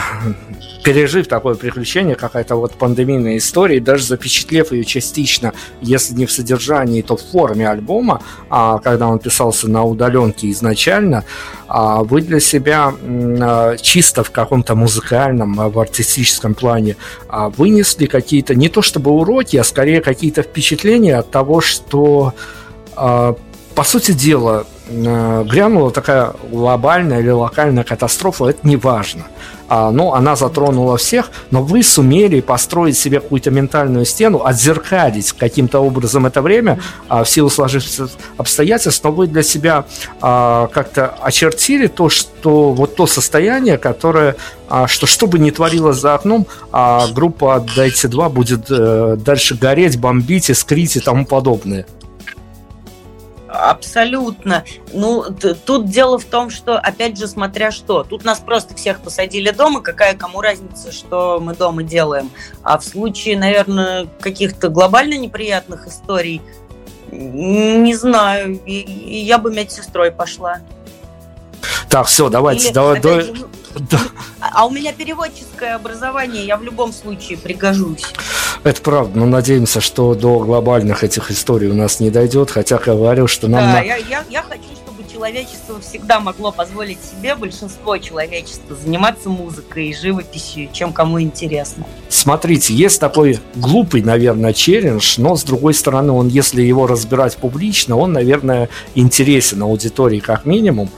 пережив 0.83 1.27
такое 1.27 1.55
приключение, 1.55 2.15
какая-то 2.15 2.55
вот 2.55 2.73
пандемийная 2.73 3.37
история, 3.37 3.77
и 3.77 3.79
даже 3.79 4.03
запечатлев 4.05 4.71
ее 4.71 4.83
частично, 4.83 5.53
если 5.81 6.13
не 6.13 6.25
в 6.25 6.31
содержании, 6.31 7.01
то 7.01 7.15
в 7.15 7.21
форме 7.21 7.69
альбома, 7.69 8.21
а, 8.49 8.79
когда 8.79 9.07
он 9.07 9.19
писался 9.19 9.69
на 9.69 9.83
удаленке 9.83 10.49
изначально, 10.51 11.23
а, 11.67 12.03
вы 12.03 12.21
для 12.21 12.39
себя 12.39 12.93
а, 12.93 13.77
чисто 13.77 14.23
в 14.23 14.31
каком-то 14.31 14.75
музыкальном, 14.75 15.59
а, 15.59 15.69
в 15.69 15.79
артистическом 15.79 16.55
плане 16.55 16.95
а, 17.27 17.49
вынесли 17.49 18.05
какие-то, 18.05 18.55
не 18.55 18.69
то 18.69 18.81
чтобы 18.81 19.11
уроки, 19.11 19.57
а 19.57 19.63
скорее 19.63 20.01
какие-то 20.01 20.41
впечатления 20.41 21.17
от 21.17 21.31
того, 21.31 21.61
что 21.61 22.33
а, 22.95 23.35
по 23.75 23.83
сути 23.83 24.11
дела, 24.11 24.65
Э, 24.91 25.43
грянула 25.47 25.91
такая 25.91 26.33
глобальная 26.51 27.19
или 27.19 27.29
локальная 27.29 27.83
катастрофа, 27.83 28.47
это 28.47 28.67
не 28.67 28.75
важно. 28.75 29.23
А, 29.73 29.89
ну, 29.89 30.11
она 30.11 30.35
затронула 30.35 30.97
всех, 30.97 31.31
но 31.49 31.63
вы 31.63 31.81
сумели 31.81 32.41
построить 32.41 32.97
себе 32.97 33.21
какую-то 33.21 33.51
ментальную 33.51 34.03
стену, 34.03 34.43
отзеркалить 34.43 35.31
каким-то 35.31 35.79
образом 35.79 36.25
это 36.25 36.41
время 36.41 36.81
а, 37.07 37.23
в 37.23 37.29
силу 37.29 37.49
сложившихся 37.49 38.09
обстоятельств, 38.35 39.01
но 39.05 39.13
вы 39.13 39.27
для 39.27 39.43
себя 39.43 39.85
а, 40.19 40.67
как-то 40.67 41.15
очертили 41.21 41.87
то, 41.87 42.09
что 42.09 42.73
вот 42.73 42.97
то 42.97 43.07
состояние, 43.07 43.77
которое, 43.77 44.35
что 44.87 45.07
что 45.07 45.25
бы 45.25 45.39
ни 45.39 45.51
творилось 45.51 45.99
за 45.99 46.15
окном, 46.15 46.47
а 46.73 47.07
группа 47.07 47.65
Дайте 47.73 48.09
2 48.09 48.27
будет 48.27 48.65
а, 48.69 49.15
дальше 49.15 49.55
гореть, 49.55 49.97
бомбить, 49.97 50.51
искрить 50.51 50.97
и 50.97 50.99
тому 50.99 51.25
подобное. 51.25 51.85
Абсолютно. 53.53 54.63
Ну, 54.93 55.25
тут 55.65 55.89
дело 55.89 56.17
в 56.17 56.23
том, 56.23 56.49
что, 56.49 56.79
опять 56.79 57.17
же, 57.17 57.27
смотря 57.27 57.71
что. 57.71 58.03
Тут 58.03 58.23
нас 58.23 58.39
просто 58.39 58.75
всех 58.75 59.01
посадили 59.01 59.51
дома, 59.51 59.81
какая 59.81 60.15
кому 60.15 60.39
разница, 60.39 60.93
что 60.93 61.39
мы 61.41 61.53
дома 61.53 61.83
делаем. 61.83 62.31
А 62.63 62.77
в 62.77 62.85
случае, 62.85 63.37
наверное, 63.37 64.07
каких-то 64.21 64.69
глобально 64.69 65.15
неприятных 65.15 65.87
историй, 65.87 66.41
не 67.11 67.93
знаю, 67.93 68.61
я 68.65 69.37
бы 69.37 69.53
медсестрой 69.53 70.11
пошла. 70.11 70.59
Так, 71.89 72.07
все, 72.07 72.29
давайте, 72.29 72.67
Или, 72.67 72.73
давай, 72.73 73.01
давай. 73.01 73.21
Же, 73.21 73.47
да. 73.75 73.99
А 74.39 74.65
у 74.65 74.69
меня 74.69 74.93
переводческое 74.93 75.75
образование, 75.75 76.45
я 76.45 76.55
в 76.55 76.63
любом 76.63 76.93
случае 76.93 77.37
пригожусь. 77.37 78.05
Это 78.63 78.81
правда, 78.81 79.17
но 79.17 79.25
надеемся, 79.25 79.81
что 79.81 80.13
до 80.13 80.39
глобальных 80.39 81.03
этих 81.03 81.31
историй 81.31 81.67
у 81.67 81.73
нас 81.73 81.99
не 81.99 82.11
дойдет, 82.11 82.51
хотя 82.51 82.77
говорил, 82.77 83.27
что 83.27 83.47
нам... 83.47 83.61
Да, 83.61 83.79
на... 83.79 83.81
я, 83.81 83.95
я, 83.95 84.23
я 84.29 84.43
хочу, 84.43 84.70
человечество 85.21 85.79
всегда 85.79 86.19
могло 86.19 86.51
позволить 86.51 86.97
себе, 86.99 87.35
большинство 87.35 87.95
человечества, 87.99 88.75
заниматься 88.75 89.29
музыкой 89.29 89.89
и 89.89 89.93
живописью, 89.93 90.67
чем 90.73 90.91
кому 90.91 91.21
интересно. 91.21 91.85
Смотрите, 92.09 92.73
есть 92.73 92.99
такой 92.99 93.39
глупый, 93.53 94.01
наверное, 94.01 94.51
челлендж, 94.51 95.21
но, 95.21 95.35
с 95.35 95.43
другой 95.43 95.75
стороны, 95.75 96.11
он, 96.11 96.27
если 96.27 96.63
его 96.63 96.87
разбирать 96.87 97.37
публично, 97.37 97.97
он, 97.97 98.13
наверное, 98.13 98.69
интересен 98.95 99.61
аудитории 99.61 100.19
как 100.19 100.45
минимум. 100.45 100.89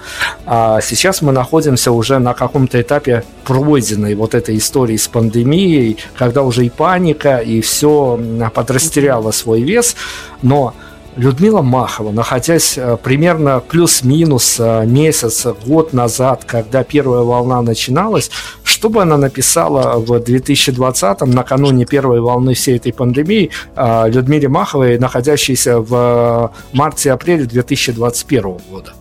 А 0.45 0.79
сейчас 0.79 1.21
мы 1.21 1.33
находимся 1.33 1.91
уже 1.91 2.19
на 2.19 2.33
каком-то 2.33 2.79
этапе 2.79 3.25
пройденной 3.43 4.15
вот 4.15 4.35
этой 4.35 4.55
истории 4.55 4.95
с 4.95 5.09
пандемией, 5.09 5.97
когда 6.15 6.43
уже 6.43 6.65
и 6.65 6.69
паника, 6.69 7.39
и 7.39 7.59
все 7.59 8.17
подрастеряло 8.55 9.31
свой 9.31 9.63
вес, 9.63 9.97
но 10.41 10.73
Людмила 11.15 11.61
Махова, 11.61 12.11
находясь 12.11 12.77
э, 12.77 12.97
примерно 12.97 13.59
плюс-минус 13.59 14.59
э, 14.59 14.85
месяц, 14.85 15.45
год 15.65 15.93
назад, 15.93 16.43
когда 16.45 16.83
первая 16.83 17.21
волна 17.21 17.61
начиналась, 17.61 18.31
что 18.63 18.89
бы 18.89 19.01
она 19.01 19.17
написала 19.17 19.99
в 19.99 20.11
2020-м, 20.11 21.29
накануне 21.29 21.85
первой 21.85 22.19
волны 22.19 22.55
всей 22.55 22.77
этой 22.77 22.93
пандемии, 22.93 23.51
э, 23.75 24.09
Людмиле 24.09 24.47
Маховой, 24.47 24.97
находящейся 24.97 25.79
в 25.79 26.51
марте-апреле 26.73 27.45
2021 27.45 28.57
года? 28.69 28.93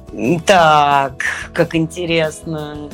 Так, 0.44 1.24
как 1.54 1.74
интересно. 1.74 2.90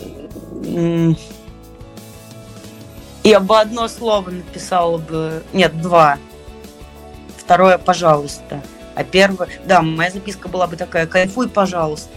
Я 3.25 3.41
бы 3.41 3.59
одно 3.59 3.89
слово 3.89 4.31
написала 4.31 4.99
бы... 4.99 5.43
Нет, 5.53 5.81
два. 5.83 6.19
Второе, 7.37 7.79
пожалуйста. 7.79 8.63
А 8.99 9.05
первое... 9.05 9.49
Да, 9.65 9.81
моя 9.81 10.11
записка 10.11 10.49
была 10.49 10.67
бы 10.67 10.75
такая, 10.75 11.07
кайфуй, 11.07 11.49
пожалуйста. 11.49 12.09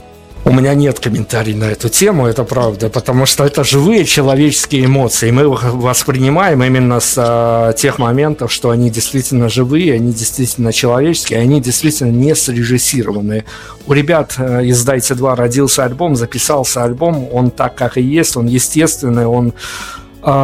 У 0.43 0.51
меня 0.51 0.73
нет 0.73 0.99
комментариев 0.99 1.57
на 1.57 1.65
эту 1.65 1.89
тему, 1.89 2.25
это 2.25 2.43
правда, 2.43 2.89
потому 2.89 3.27
что 3.27 3.45
это 3.45 3.63
живые 3.63 4.03
человеческие 4.05 4.85
эмоции. 4.85 5.29
Мы 5.29 5.43
их 5.43 5.63
воспринимаем 5.63 6.63
именно 6.63 6.99
с 6.99 7.13
а, 7.17 7.73
тех 7.73 7.99
моментов, 7.99 8.51
что 8.51 8.71
они 8.71 8.89
действительно 8.89 9.47
живые, 9.47 9.93
они 9.93 10.11
действительно 10.11 10.73
человеческие, 10.73 11.41
они 11.41 11.61
действительно 11.61 12.09
не 12.09 12.33
срежиссированные. 12.33 13.45
У 13.85 13.93
ребят 13.93 14.33
э, 14.39 14.65
из 14.65 14.83
«Дайте 14.83 15.13
два» 15.13 15.35
родился 15.35 15.85
альбом, 15.85 16.15
записался 16.15 16.83
альбом, 16.83 17.29
он 17.31 17.51
так, 17.51 17.75
как 17.75 17.97
и 17.97 18.01
есть, 18.01 18.35
он 18.35 18.47
естественный, 18.47 19.27
он 19.27 19.53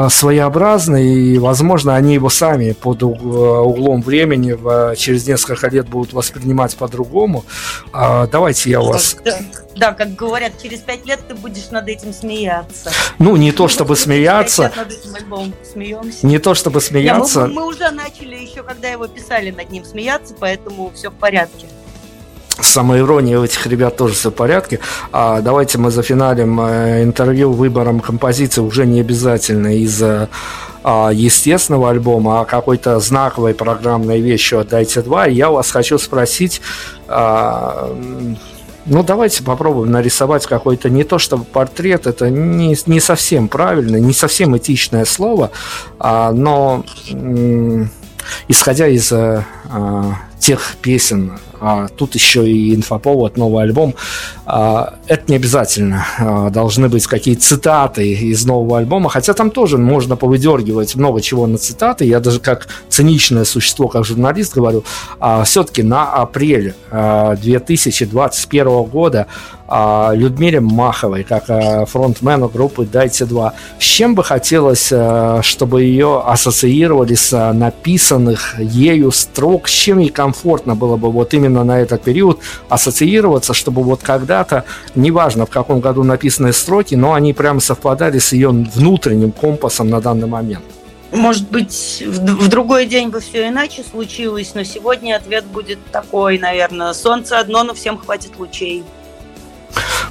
своеобразный, 0.10 1.34
и, 1.34 1.38
возможно, 1.38 1.96
они 1.96 2.16
его 2.16 2.30
сами 2.30 2.72
под 2.72 3.04
углом 3.04 4.02
времени 4.02 4.54
в, 4.54 4.96
через 4.96 5.28
несколько 5.28 5.68
лет 5.70 5.88
будут 5.88 6.14
воспринимать 6.14 6.76
по-другому. 6.76 7.46
А, 7.94 8.28
давайте 8.28 8.70
я 8.70 8.82
у 8.82 8.88
вас... 8.88 9.18
Да, 9.24 9.38
да, 9.76 9.94
как 9.94 10.16
говорят, 10.16 10.54
через 10.62 10.80
пять 10.80 11.06
лет 11.06 11.20
ты 11.28 11.36
будешь 11.36 11.70
над 11.70 11.88
этим 11.88 12.12
смеяться. 12.14 12.92
Ну, 13.20 13.36
не 13.36 13.52
то, 13.52 13.68
чтобы 13.68 13.96
смеяться. 13.96 14.72
Над 14.76 14.92
этим 14.92 15.16
альбомом 15.16 15.54
смеемся. 15.72 16.26
Не 16.26 16.40
то, 16.40 16.56
чтобы 16.56 16.82
смеяться. 16.82 17.42
Не, 17.42 17.54
мы, 17.54 17.62
мы 17.62 17.68
уже 17.68 17.92
начали 17.92 18.36
еще, 18.36 18.64
когда 18.64 18.88
его 18.88 19.08
писали, 19.08 19.52
над 19.52 19.70
ним 19.70 19.86
смеяться, 19.86 20.34
поэтому 20.40 20.92
все 20.96 21.10
в 21.10 21.14
порядке 21.14 21.68
самоирония 22.60 23.40
у 23.40 23.44
этих 23.44 23.66
ребят 23.68 23.98
тоже 23.98 24.14
все 24.14 24.32
в 24.32 24.34
порядке. 24.34 24.80
А 25.12 25.42
давайте 25.42 25.78
мы 25.78 25.92
зафиналим 25.92 26.60
э, 26.62 27.04
интервью 27.04 27.52
выбором 27.52 28.00
композиции 28.00 28.62
уже 28.62 28.86
не 28.86 29.02
обязательно 29.02 29.76
из 29.76 30.02
а, 30.90 31.10
естественного 31.12 31.90
альбома, 31.90 32.40
а 32.40 32.46
какой-то 32.46 32.98
знаковой 33.02 33.54
программной 33.54 34.22
вещью 34.22 34.60
«Отдайте 34.60 35.02
два». 35.02 35.26
Я 35.26 35.50
вас 35.50 35.70
хочу 35.70 35.98
спросить, 35.98 36.62
а, 37.10 37.94
ну, 38.86 39.04
давайте 39.04 39.44
попробуем 39.44 39.92
нарисовать 39.92 40.46
какой-то 40.46 40.90
не 40.90 41.04
то 41.04 41.20
чтобы 41.20 41.44
портрет, 41.44 42.08
это 42.08 42.30
не, 42.30 42.78
не 42.86 43.00
совсем 43.02 43.50
правильно, 43.50 43.98
не 43.98 44.14
совсем 44.14 44.56
этичное 44.56 45.04
слово, 45.04 45.52
а, 46.00 46.32
но 46.32 46.86
исходя 48.48 48.88
из 48.88 49.12
а, 49.12 49.44
тех 50.40 50.76
песен, 50.82 51.34
а 51.60 51.88
тут 51.88 52.16
еще 52.16 52.50
и 52.50 52.76
инфоповод, 52.76 53.38
новый 53.38 53.64
альбом. 53.64 53.96
А, 54.46 54.96
это 55.08 55.24
не 55.28 55.36
обязательно. 55.36 56.06
А, 56.20 56.50
должны 56.50 56.90
быть 56.90 57.08
какие-то 57.08 57.42
цитаты 57.42 58.14
из 58.14 58.46
нового 58.46 58.78
альбома, 58.78 59.10
хотя 59.10 59.34
там 59.34 59.50
тоже 59.52 59.78
можно 59.78 60.16
повыдергивать 60.16 60.96
много 60.96 61.22
чего 61.22 61.48
на 61.48 61.58
цитаты. 61.58 62.06
Я 62.06 62.20
даже 62.20 62.40
как 62.40 62.68
циничное 62.90 63.46
существо, 63.46 63.88
как 63.88 64.06
журналист 64.06 64.54
говорю, 64.54 64.84
а, 65.20 65.44
все-таки 65.44 65.84
на 65.84 66.14
апрель 66.14 66.76
2021 66.92 68.68
а, 68.68 68.84
года 68.84 69.28
Людмиле 70.14 70.60
Маховой, 70.62 71.24
как 71.24 71.50
а, 71.50 71.86
фронтмену 71.86 72.48
группы 72.48 72.86
«Дайте 72.86 73.26
два». 73.26 73.54
С 73.80 73.84
чем 73.84 74.16
бы 74.16 74.24
хотелось, 74.24 74.90
а, 74.92 75.42
чтобы 75.44 75.84
ее 75.84 76.22
ассоциировали 76.26 77.16
с 77.16 77.54
написанных 77.54 78.58
ею 78.60 79.12
строк, 79.12 79.68
с 79.68 79.72
чем 79.72 80.00
ей 80.00 80.10
комфортно 80.10 80.76
было 80.76 80.96
бы 80.96 81.12
вот 81.12 81.34
именно 81.34 81.64
на 81.64 81.80
этот 81.80 82.04
период 82.04 82.40
ассоциироваться, 82.70 83.54
чтобы 83.54 83.84
вот 83.84 84.02
когда-то, 84.04 84.64
неважно 84.96 85.46
в 85.46 85.50
каком 85.50 85.82
году 85.82 86.04
написаны 86.04 86.54
строки, 86.54 86.96
но 86.96 87.14
они 87.14 87.34
прямо 87.34 87.60
совпадали 87.60 88.20
с 88.20 88.32
ее 88.32 88.50
внутренним 88.50 89.32
компасом 89.32 89.90
на 89.90 90.00
данный 90.00 90.28
момент. 90.28 90.64
Может 91.12 91.50
быть, 91.50 92.04
в 92.06 92.48
другой 92.50 92.86
день 92.86 93.10
бы 93.10 93.22
все 93.22 93.48
иначе 93.48 93.84
случилось, 93.84 94.52
но 94.56 94.64
сегодня 94.64 95.16
ответ 95.16 95.46
будет 95.46 95.80
такой, 95.92 96.38
наверное. 96.38 96.94
Солнце 96.94 97.40
одно, 97.40 97.64
но 97.64 97.74
всем 97.74 97.98
хватит 97.98 98.32
лучей. 98.38 98.84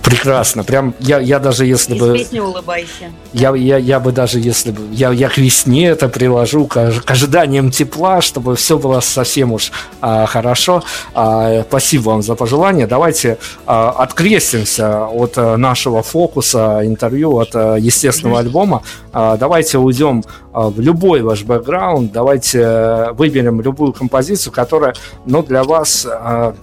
Прекрасно. 0.07 0.63
Прям 0.63 0.95
я, 1.01 1.19
я 1.19 1.41
даже 1.41 1.67
если 1.67 1.97
Из 1.97 2.01
бы... 2.01 2.17
песни 2.17 2.39
улыбайся. 2.39 3.11
Я, 3.33 3.55
я, 3.57 3.77
я 3.77 3.99
бы 3.99 4.13
даже 4.13 4.39
если 4.39 4.71
бы... 4.71 4.83
Я, 4.93 5.11
я 5.11 5.29
к 5.29 5.37
весне 5.37 5.89
это 5.89 6.09
приложу, 6.09 6.67
к, 6.67 6.93
к 7.05 7.11
ожиданиям 7.11 7.73
тепла, 7.73 8.21
чтобы 8.21 8.55
все 8.55 8.79
было 8.79 9.01
совсем 9.01 9.53
уж 9.53 9.73
а, 10.01 10.27
хорошо. 10.27 10.85
А, 11.13 11.63
спасибо 11.63 12.11
вам 12.11 12.23
за 12.23 12.37
пожелание. 12.37 12.87
Давайте 12.87 13.39
а, 13.67 13.91
открестимся 13.91 15.07
от 15.07 15.39
а, 15.39 15.57
нашего 15.57 16.05
фокуса 16.05 16.83
интервью, 16.85 17.39
от 17.39 17.51
а, 17.55 17.75
естественного 17.75 18.39
альбома. 18.39 18.85
А, 19.13 19.37
давайте 19.37 19.79
уйдем 19.79 20.23
а, 20.53 20.69
в 20.69 20.79
любой 20.79 21.23
ваш 21.23 21.43
бэкграунд. 21.43 22.13
Давайте 22.13 22.63
а, 22.65 23.13
выберем 23.13 23.61
любую 23.61 23.93
композицию, 23.93 24.53
которая 24.53 24.95
ну, 25.25 25.43
для 25.43 25.65
вас... 25.65 26.07
А, 26.09 26.55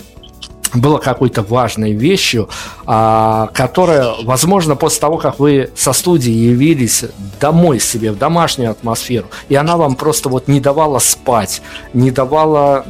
было 0.74 0.98
какой-то 0.98 1.42
важной 1.42 1.94
вещью, 1.94 2.50
а, 2.86 3.50
которая, 3.54 4.14
возможно, 4.24 4.76
после 4.76 5.02
того, 5.02 5.18
как 5.18 5.40
вы 5.40 5.70
со 5.76 5.94
студии 5.94 6.32
явились 6.32 7.06
домой 7.40 7.80
себе, 7.80 8.12
в 8.12 8.18
домашнюю 8.18 8.72
атмосферу, 8.72 9.28
и 9.50 9.56
она 9.56 9.78
вам 9.78 9.96
просто 9.96 10.30
вот 10.30 10.48
не 10.48 10.60
давала 10.60 11.00
спать, 11.00 11.62
не 11.94 12.12
давала, 12.12 12.86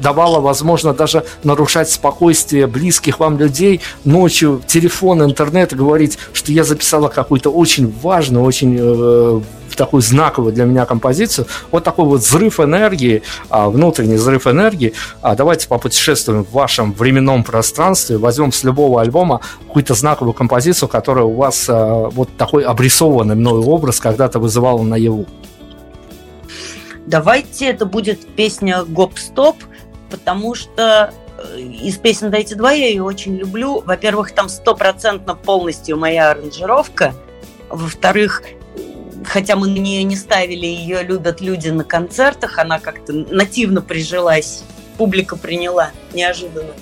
давала, 0.00 0.40
возможно, 0.40 0.92
даже 0.92 1.24
нарушать 1.42 1.90
спокойствие 1.90 2.66
близких 2.66 3.20
вам 3.20 3.38
людей, 3.38 3.80
ночью 4.04 4.62
телефон, 4.66 5.22
интернет, 5.22 5.74
говорить, 5.74 6.18
что 6.32 6.52
я 6.52 6.64
записала 6.64 7.08
какую-то 7.08 7.50
очень 7.50 7.92
важную, 8.02 8.44
очень 8.44 8.76
э, 8.78 9.40
такую 9.76 10.02
знаковую 10.02 10.52
для 10.52 10.64
меня 10.64 10.86
композицию. 10.86 11.46
Вот 11.70 11.84
такой 11.84 12.06
вот 12.06 12.20
взрыв 12.20 12.60
энергии, 12.60 13.22
а, 13.50 13.68
внутренний 13.68 14.14
взрыв 14.14 14.46
энергии. 14.46 14.94
А, 15.22 15.34
давайте 15.34 15.68
попутешествуем 15.68 16.44
в 16.44 16.52
вашем 16.52 16.92
временном 16.92 17.44
пространстве, 17.44 18.18
возьмем 18.18 18.52
с 18.52 18.64
любого 18.64 19.00
альбома 19.00 19.40
какую-то 19.66 19.94
знаковую 19.94 20.34
композицию, 20.34 20.88
которая 20.88 21.24
у 21.24 21.34
вас 21.34 21.66
а, 21.68 22.10
вот 22.10 22.36
такой 22.36 22.64
обрисованный 22.64 23.34
мной 23.34 23.60
образ 23.64 24.00
когда-то 24.00 24.38
вызывала 24.38 24.82
наяву. 24.82 25.26
Давайте 27.06 27.66
это 27.66 27.84
будет 27.84 28.26
песня 28.34 28.82
«Гоп-стоп», 28.84 29.56
потому 30.10 30.54
что 30.54 31.12
э, 31.38 31.60
из 31.60 31.98
песен 31.98 32.30
«Дайте 32.30 32.54
два» 32.54 32.72
я 32.72 32.88
ее 32.88 33.02
очень 33.02 33.36
люблю. 33.36 33.82
Во-первых, 33.84 34.32
там 34.32 34.48
стопроцентно 34.48 35.34
полностью 35.34 35.98
моя 35.98 36.30
аранжировка. 36.30 37.14
Во-вторых, 37.68 38.42
хотя 39.24 39.56
мы 39.56 39.68
на 39.68 39.78
нее 39.78 40.02
не 40.02 40.16
ставили, 40.16 40.66
ее 40.66 41.02
любят 41.02 41.40
люди 41.40 41.68
на 41.68 41.84
концертах, 41.84 42.58
она 42.58 42.78
как-то 42.78 43.12
нативно 43.12 43.80
прижилась, 43.80 44.64
публика 44.96 45.36
приняла 45.36 45.90
неожиданно. 46.12 46.72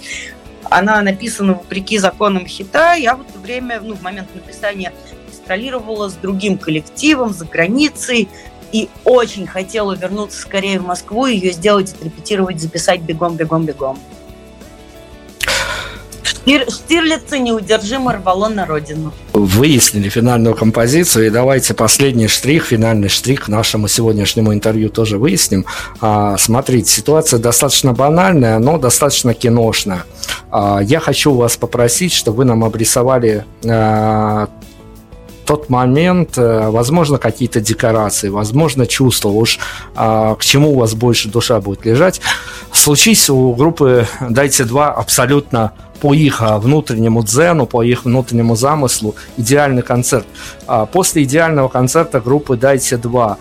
Она 0.65 1.03
написана 1.03 1.55
вопреки 1.55 1.99
законам 1.99 2.47
хита. 2.47 2.95
Я 2.95 3.17
в 3.17 3.23
это 3.23 3.39
время, 3.39 3.81
ну, 3.81 3.95
в 3.95 4.03
момент 4.03 4.35
написания 4.35 4.93
гастролировала 5.29 6.09
с 6.09 6.15
другим 6.15 6.57
коллективом 6.57 7.33
за 7.33 7.45
границей 7.45 8.29
и 8.71 8.89
очень 9.05 9.47
хотела 9.47 9.95
вернуться 9.95 10.41
скорее 10.41 10.79
в 10.79 10.87
Москву, 10.87 11.27
ее 11.27 11.53
сделать, 11.53 11.93
отрепетировать, 11.93 12.61
записать 12.61 13.03
бегом, 13.03 13.37
бегом, 13.37 13.67
бегом. 13.67 13.99
Штир, 16.23 16.67
Штирлица 16.71 17.39
неудержимо 17.39 18.13
рвало 18.13 18.49
на 18.49 18.67
родину. 18.67 19.13
Выяснили 19.33 20.09
финальную 20.09 20.55
композицию, 20.55 21.27
и 21.27 21.31
давайте 21.31 21.75
последний 21.75 22.29
штрих, 22.29 22.67
финальный 22.67 23.09
штрих 23.09 23.45
к 23.45 23.49
нашему 23.49 23.89
сегодняшнему 23.89 24.53
интервью 24.53 24.89
тоже 24.89 25.19
выясним. 25.19 25.67
А, 26.01 26.37
смотрите, 26.39 26.91
ситуация 26.91 27.39
достаточно 27.39 27.93
банальная, 27.93 28.59
но 28.59 28.79
достаточно 28.79 29.35
киношная. 29.35 30.05
А, 30.51 30.81
я 30.83 31.01
хочу 31.01 31.35
вас 31.35 31.57
попросить, 31.57 32.13
чтобы 32.13 32.39
вы 32.39 32.45
нам 32.45 32.65
обрисовали 32.65 33.45
а, 33.65 34.49
тот 35.45 35.69
момент, 35.69 36.39
э, 36.39 36.69
возможно, 36.71 37.19
какие-то 37.19 37.61
декорации, 37.61 38.29
возможно, 38.29 38.87
чувства, 38.87 39.29
уж 39.29 39.59
а, 39.95 40.35
к 40.35 40.45
чему 40.45 40.73
у 40.73 40.79
вас 40.79 40.95
больше 40.95 41.29
душа 41.29 41.61
будет 41.61 41.85
лежать. 41.85 42.21
Случись 42.73 43.29
у 43.31 43.53
группы 43.55 44.07
«Дайте 44.21 44.65
два» 44.65 44.93
абсолютно 44.93 45.73
по 46.01 46.15
их 46.15 46.43
а, 46.43 46.59
внутреннему 46.59 47.23
дзену, 47.23 47.67
по 47.67 47.83
их 47.83 48.05
внутреннему 48.05 48.57
замыслу 48.57 49.15
идеальный 49.37 49.83
концерт. 49.83 50.27
А, 50.67 50.87
после 50.87 51.23
идеального 51.23 51.69
концерта 51.69 52.21
группы 52.21 52.57
«Дайте 52.57 52.97
два» 52.97 53.39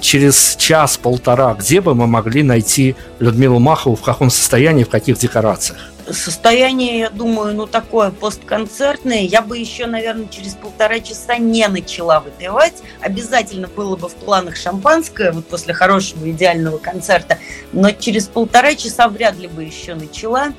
через 0.00 0.54
час-полтора, 0.56 1.52
где 1.54 1.80
бы 1.80 1.94
мы 1.94 2.06
могли 2.06 2.44
найти 2.44 2.94
Людмилу 3.18 3.58
Махову, 3.58 3.96
в 3.96 4.00
каком 4.00 4.30
состоянии, 4.30 4.84
в 4.84 4.88
каких 4.88 5.18
декорациях? 5.18 5.78
Состояние, 6.10 7.00
я 7.00 7.10
думаю, 7.10 7.54
ну 7.54 7.66
такое 7.66 8.10
постконцертное. 8.10 9.22
Я 9.22 9.42
бы 9.42 9.58
еще, 9.58 9.86
наверное, 9.86 10.28
через 10.28 10.54
полтора 10.54 11.00
часа 11.00 11.36
не 11.36 11.66
начала 11.66 12.20
выпивать. 12.20 12.82
Обязательно 13.00 13.66
было 13.66 13.96
бы 13.96 14.08
в 14.08 14.14
планах 14.14 14.56
шампанское, 14.56 15.32
вот 15.32 15.46
после 15.46 15.74
хорошего 15.74 16.30
идеального 16.30 16.78
концерта. 16.78 17.38
Но 17.72 17.90
через 17.90 18.28
полтора 18.28 18.74
часа 18.74 19.08
вряд 19.08 19.36
ли 19.36 19.48
бы 19.48 19.64
еще 19.64 19.94
начала 19.94 20.52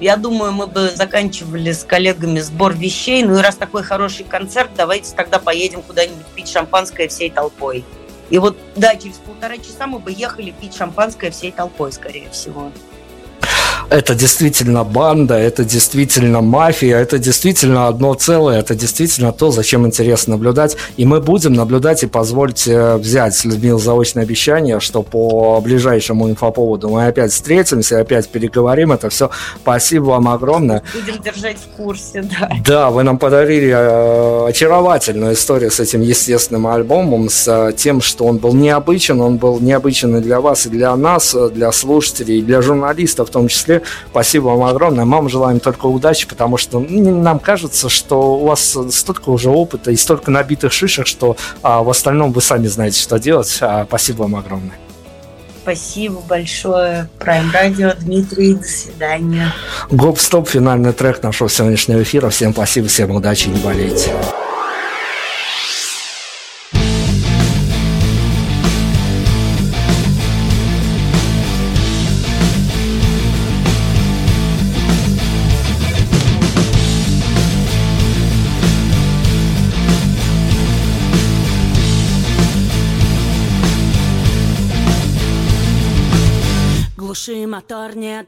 я 0.00 0.16
думаю, 0.16 0.52
мы 0.52 0.66
бы 0.66 0.90
заканчивали 0.90 1.72
с 1.72 1.84
коллегами 1.84 2.40
сбор 2.40 2.74
вещей. 2.74 3.22
Ну 3.22 3.38
и 3.38 3.42
раз 3.42 3.56
такой 3.56 3.82
хороший 3.82 4.24
концерт, 4.24 4.70
давайте 4.76 5.14
тогда 5.14 5.38
поедем 5.38 5.82
куда-нибудь 5.82 6.26
пить 6.34 6.48
шампанское 6.48 7.08
всей 7.08 7.30
толпой. 7.30 7.84
И 8.30 8.38
вот, 8.38 8.56
да, 8.76 8.96
через 8.96 9.16
полтора 9.16 9.58
часа 9.58 9.86
мы 9.86 9.98
бы 9.98 10.10
ехали 10.10 10.50
пить 10.50 10.74
шампанское 10.74 11.30
всей 11.30 11.52
толпой, 11.52 11.92
скорее 11.92 12.30
всего. 12.30 12.72
Это 13.92 14.14
действительно 14.14 14.84
банда, 14.84 15.34
это 15.36 15.64
действительно 15.64 16.40
мафия, 16.40 16.98
это 16.98 17.18
действительно 17.18 17.88
одно 17.88 18.14
целое, 18.14 18.60
это 18.60 18.74
действительно 18.74 19.32
то, 19.32 19.50
зачем 19.50 19.86
интересно 19.86 20.32
наблюдать. 20.32 20.76
И 20.96 21.04
мы 21.04 21.20
будем 21.20 21.52
наблюдать, 21.52 22.02
и 22.02 22.06
позвольте 22.06 22.94
взять 22.94 23.34
с 23.34 23.44
Людмилой 23.44 23.80
заочное 23.80 24.22
обещание, 24.22 24.80
что 24.80 25.02
по 25.02 25.60
ближайшему 25.60 26.30
инфоповоду 26.30 26.88
мы 26.88 27.06
опять 27.06 27.32
встретимся, 27.32 28.00
опять 28.00 28.28
переговорим. 28.28 28.92
Это 28.92 29.10
все. 29.10 29.30
Спасибо 29.62 30.04
вам 30.04 30.28
огромное. 30.28 30.82
Будем 30.94 31.20
держать 31.22 31.58
в 31.58 31.76
курсе, 31.76 32.22
да. 32.22 32.50
Да, 32.64 32.90
вы 32.90 33.02
нам 33.02 33.18
подарили 33.18 33.68
э, 33.68 34.48
очаровательную 34.48 35.34
историю 35.34 35.70
с 35.70 35.80
этим 35.80 36.00
естественным 36.00 36.66
альбомом, 36.66 37.28
с 37.28 37.46
э, 37.46 37.72
тем, 37.74 38.00
что 38.00 38.24
он 38.24 38.38
был 38.38 38.54
необычен, 38.54 39.20
он 39.20 39.36
был 39.36 39.60
необычен 39.60 40.16
и 40.16 40.20
для 40.20 40.40
вас, 40.40 40.66
и 40.66 40.70
для 40.70 40.96
нас, 40.96 41.34
э, 41.34 41.50
для 41.50 41.70
слушателей, 41.72 42.38
и 42.38 42.42
для 42.42 42.62
журналистов 42.62 43.28
в 43.28 43.32
том 43.32 43.48
числе. 43.48 43.81
Спасибо 44.10 44.48
вам 44.48 44.64
огромное. 44.64 45.04
Мам, 45.04 45.28
желаем 45.28 45.60
только 45.60 45.86
удачи, 45.86 46.26
потому 46.26 46.56
что 46.56 46.80
ну, 46.80 47.20
нам 47.22 47.38
кажется, 47.38 47.88
что 47.88 48.36
у 48.36 48.46
вас 48.46 48.76
столько 48.90 49.30
уже 49.30 49.50
опыта 49.50 49.90
и 49.90 49.96
столько 49.96 50.30
набитых 50.30 50.72
шишек, 50.72 51.06
что 51.06 51.36
а, 51.62 51.82
в 51.82 51.90
остальном 51.90 52.32
вы 52.32 52.40
сами 52.40 52.66
знаете, 52.66 53.00
что 53.00 53.18
делать. 53.18 53.58
А, 53.60 53.84
спасибо 53.86 54.22
вам 54.22 54.36
огромное. 54.36 54.78
Спасибо 55.62 56.20
большое. 56.28 57.08
Prime 57.20 57.52
Radio, 57.52 57.96
Дмитрий, 58.00 58.54
до 58.54 58.64
свидания. 58.64 59.54
Гоп-стоп, 59.90 60.48
финальный 60.48 60.92
трек 60.92 61.22
нашего 61.22 61.48
сегодняшнего 61.48 62.02
эфира. 62.02 62.30
Всем 62.30 62.52
спасибо, 62.52 62.88
всем 62.88 63.12
удачи, 63.12 63.48
не 63.48 63.60
болейте. 63.60 64.10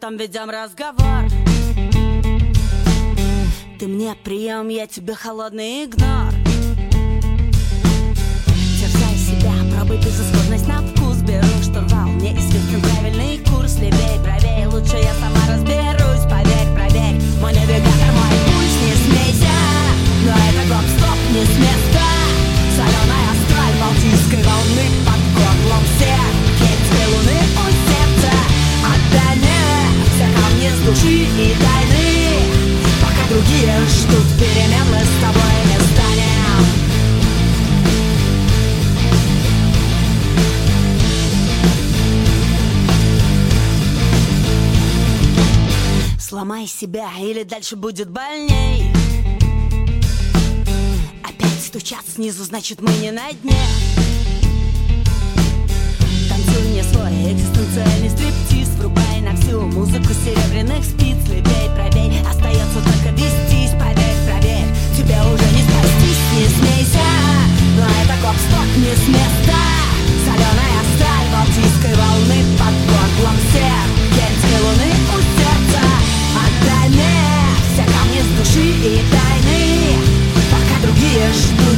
Там 0.00 0.16
ведем 0.16 0.48
разговор 0.48 1.28
Ты 3.78 3.86
мне 3.86 4.14
прием, 4.24 4.68
я 4.68 4.86
тебе 4.86 5.14
холодный 5.14 5.84
игнор 5.84 6.43
дальше 47.64 47.76
будет 47.76 48.10
больней. 48.10 48.92
Опять 51.22 51.64
стучат 51.64 52.04
снизу, 52.06 52.44
значит 52.44 52.82
мы 52.82 52.92
не 53.00 53.10
на 53.10 53.32
дне. 53.32 53.56
Танцуй 56.28 56.62
мне 56.68 56.84
свой 56.84 57.32
экзистенциальный 57.32 58.10
стриптиз. 58.10 58.68
Врубай 58.76 59.20
на 59.22 59.34
всю 59.36 59.62
музыку 59.62 60.12
серебряных 60.12 60.84
спиц. 60.84 61.16
Левей, 61.26 61.70
правей, 61.74 62.20
остается 62.28 62.80
только 62.84 63.08
вестись. 63.16 63.72
Поверь, 63.80 64.20
проверь, 64.28 64.68
тебе 64.94 65.16
уже 65.22 65.48
не 65.56 65.62
спастись. 65.64 66.20
Не 66.36 66.46
смейся, 66.52 67.08
но 67.78 67.84
это 67.86 68.14
гоп-стоп 68.20 68.68
не 68.76 68.92
с 68.92 69.08
места. 69.08 69.60
Соленая 70.26 70.80
сталь 70.96 71.28
балтийской 71.32 71.94
волны 71.94 72.44
Под 72.58 72.74
горлом 72.88 73.36
всех 73.48 73.84
Кельтской 74.12 74.60
луны 74.60 75.03
души 78.54 78.68
и 78.68 79.00
тайны 79.10 79.98
Пока 80.50 80.80
другие 80.82 81.32
ждут 81.32 81.73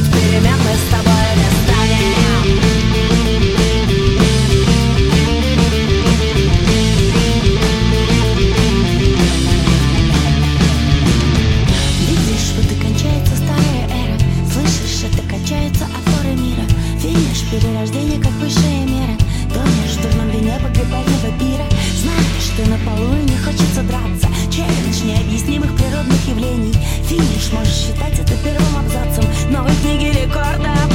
явлений 26.26 26.74
Финиш 27.08 27.52
можешь 27.52 27.72
считать 27.72 28.18
это 28.18 28.32
первым 28.42 28.76
абзацем. 28.78 29.24
Новой 29.50 29.74
книги 29.82 30.06
рекордов 30.06 30.90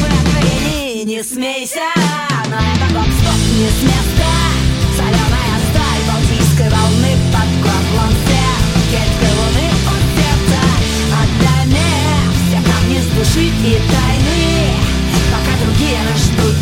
и 0.94 1.04
Не 1.06 1.24
смейся, 1.24 1.88
но 2.50 2.56
это 2.56 2.94
гоп-стоп 2.94 3.42
не 3.58 3.70
с 3.70 3.80
места 3.84 4.32
Соленая 4.96 5.56
сталь 5.70 6.04
Балтийской 6.08 6.70
волны 6.70 7.12
под 7.32 7.50
горлом 7.64 8.12
всех 8.22 8.60
Кельтской 8.92 9.32
луны 9.40 9.68
у 9.88 9.96
сердца 10.16 10.62
Отдай 11.22 11.66
мне 11.68 11.92
все 12.48 12.60
камни 12.70 13.00
с 13.00 13.08
души 13.16 13.48
и 13.48 13.80
тайны. 13.92 14.92
Пока 15.32 15.54
другие 15.64 16.00
ждут 16.18 16.56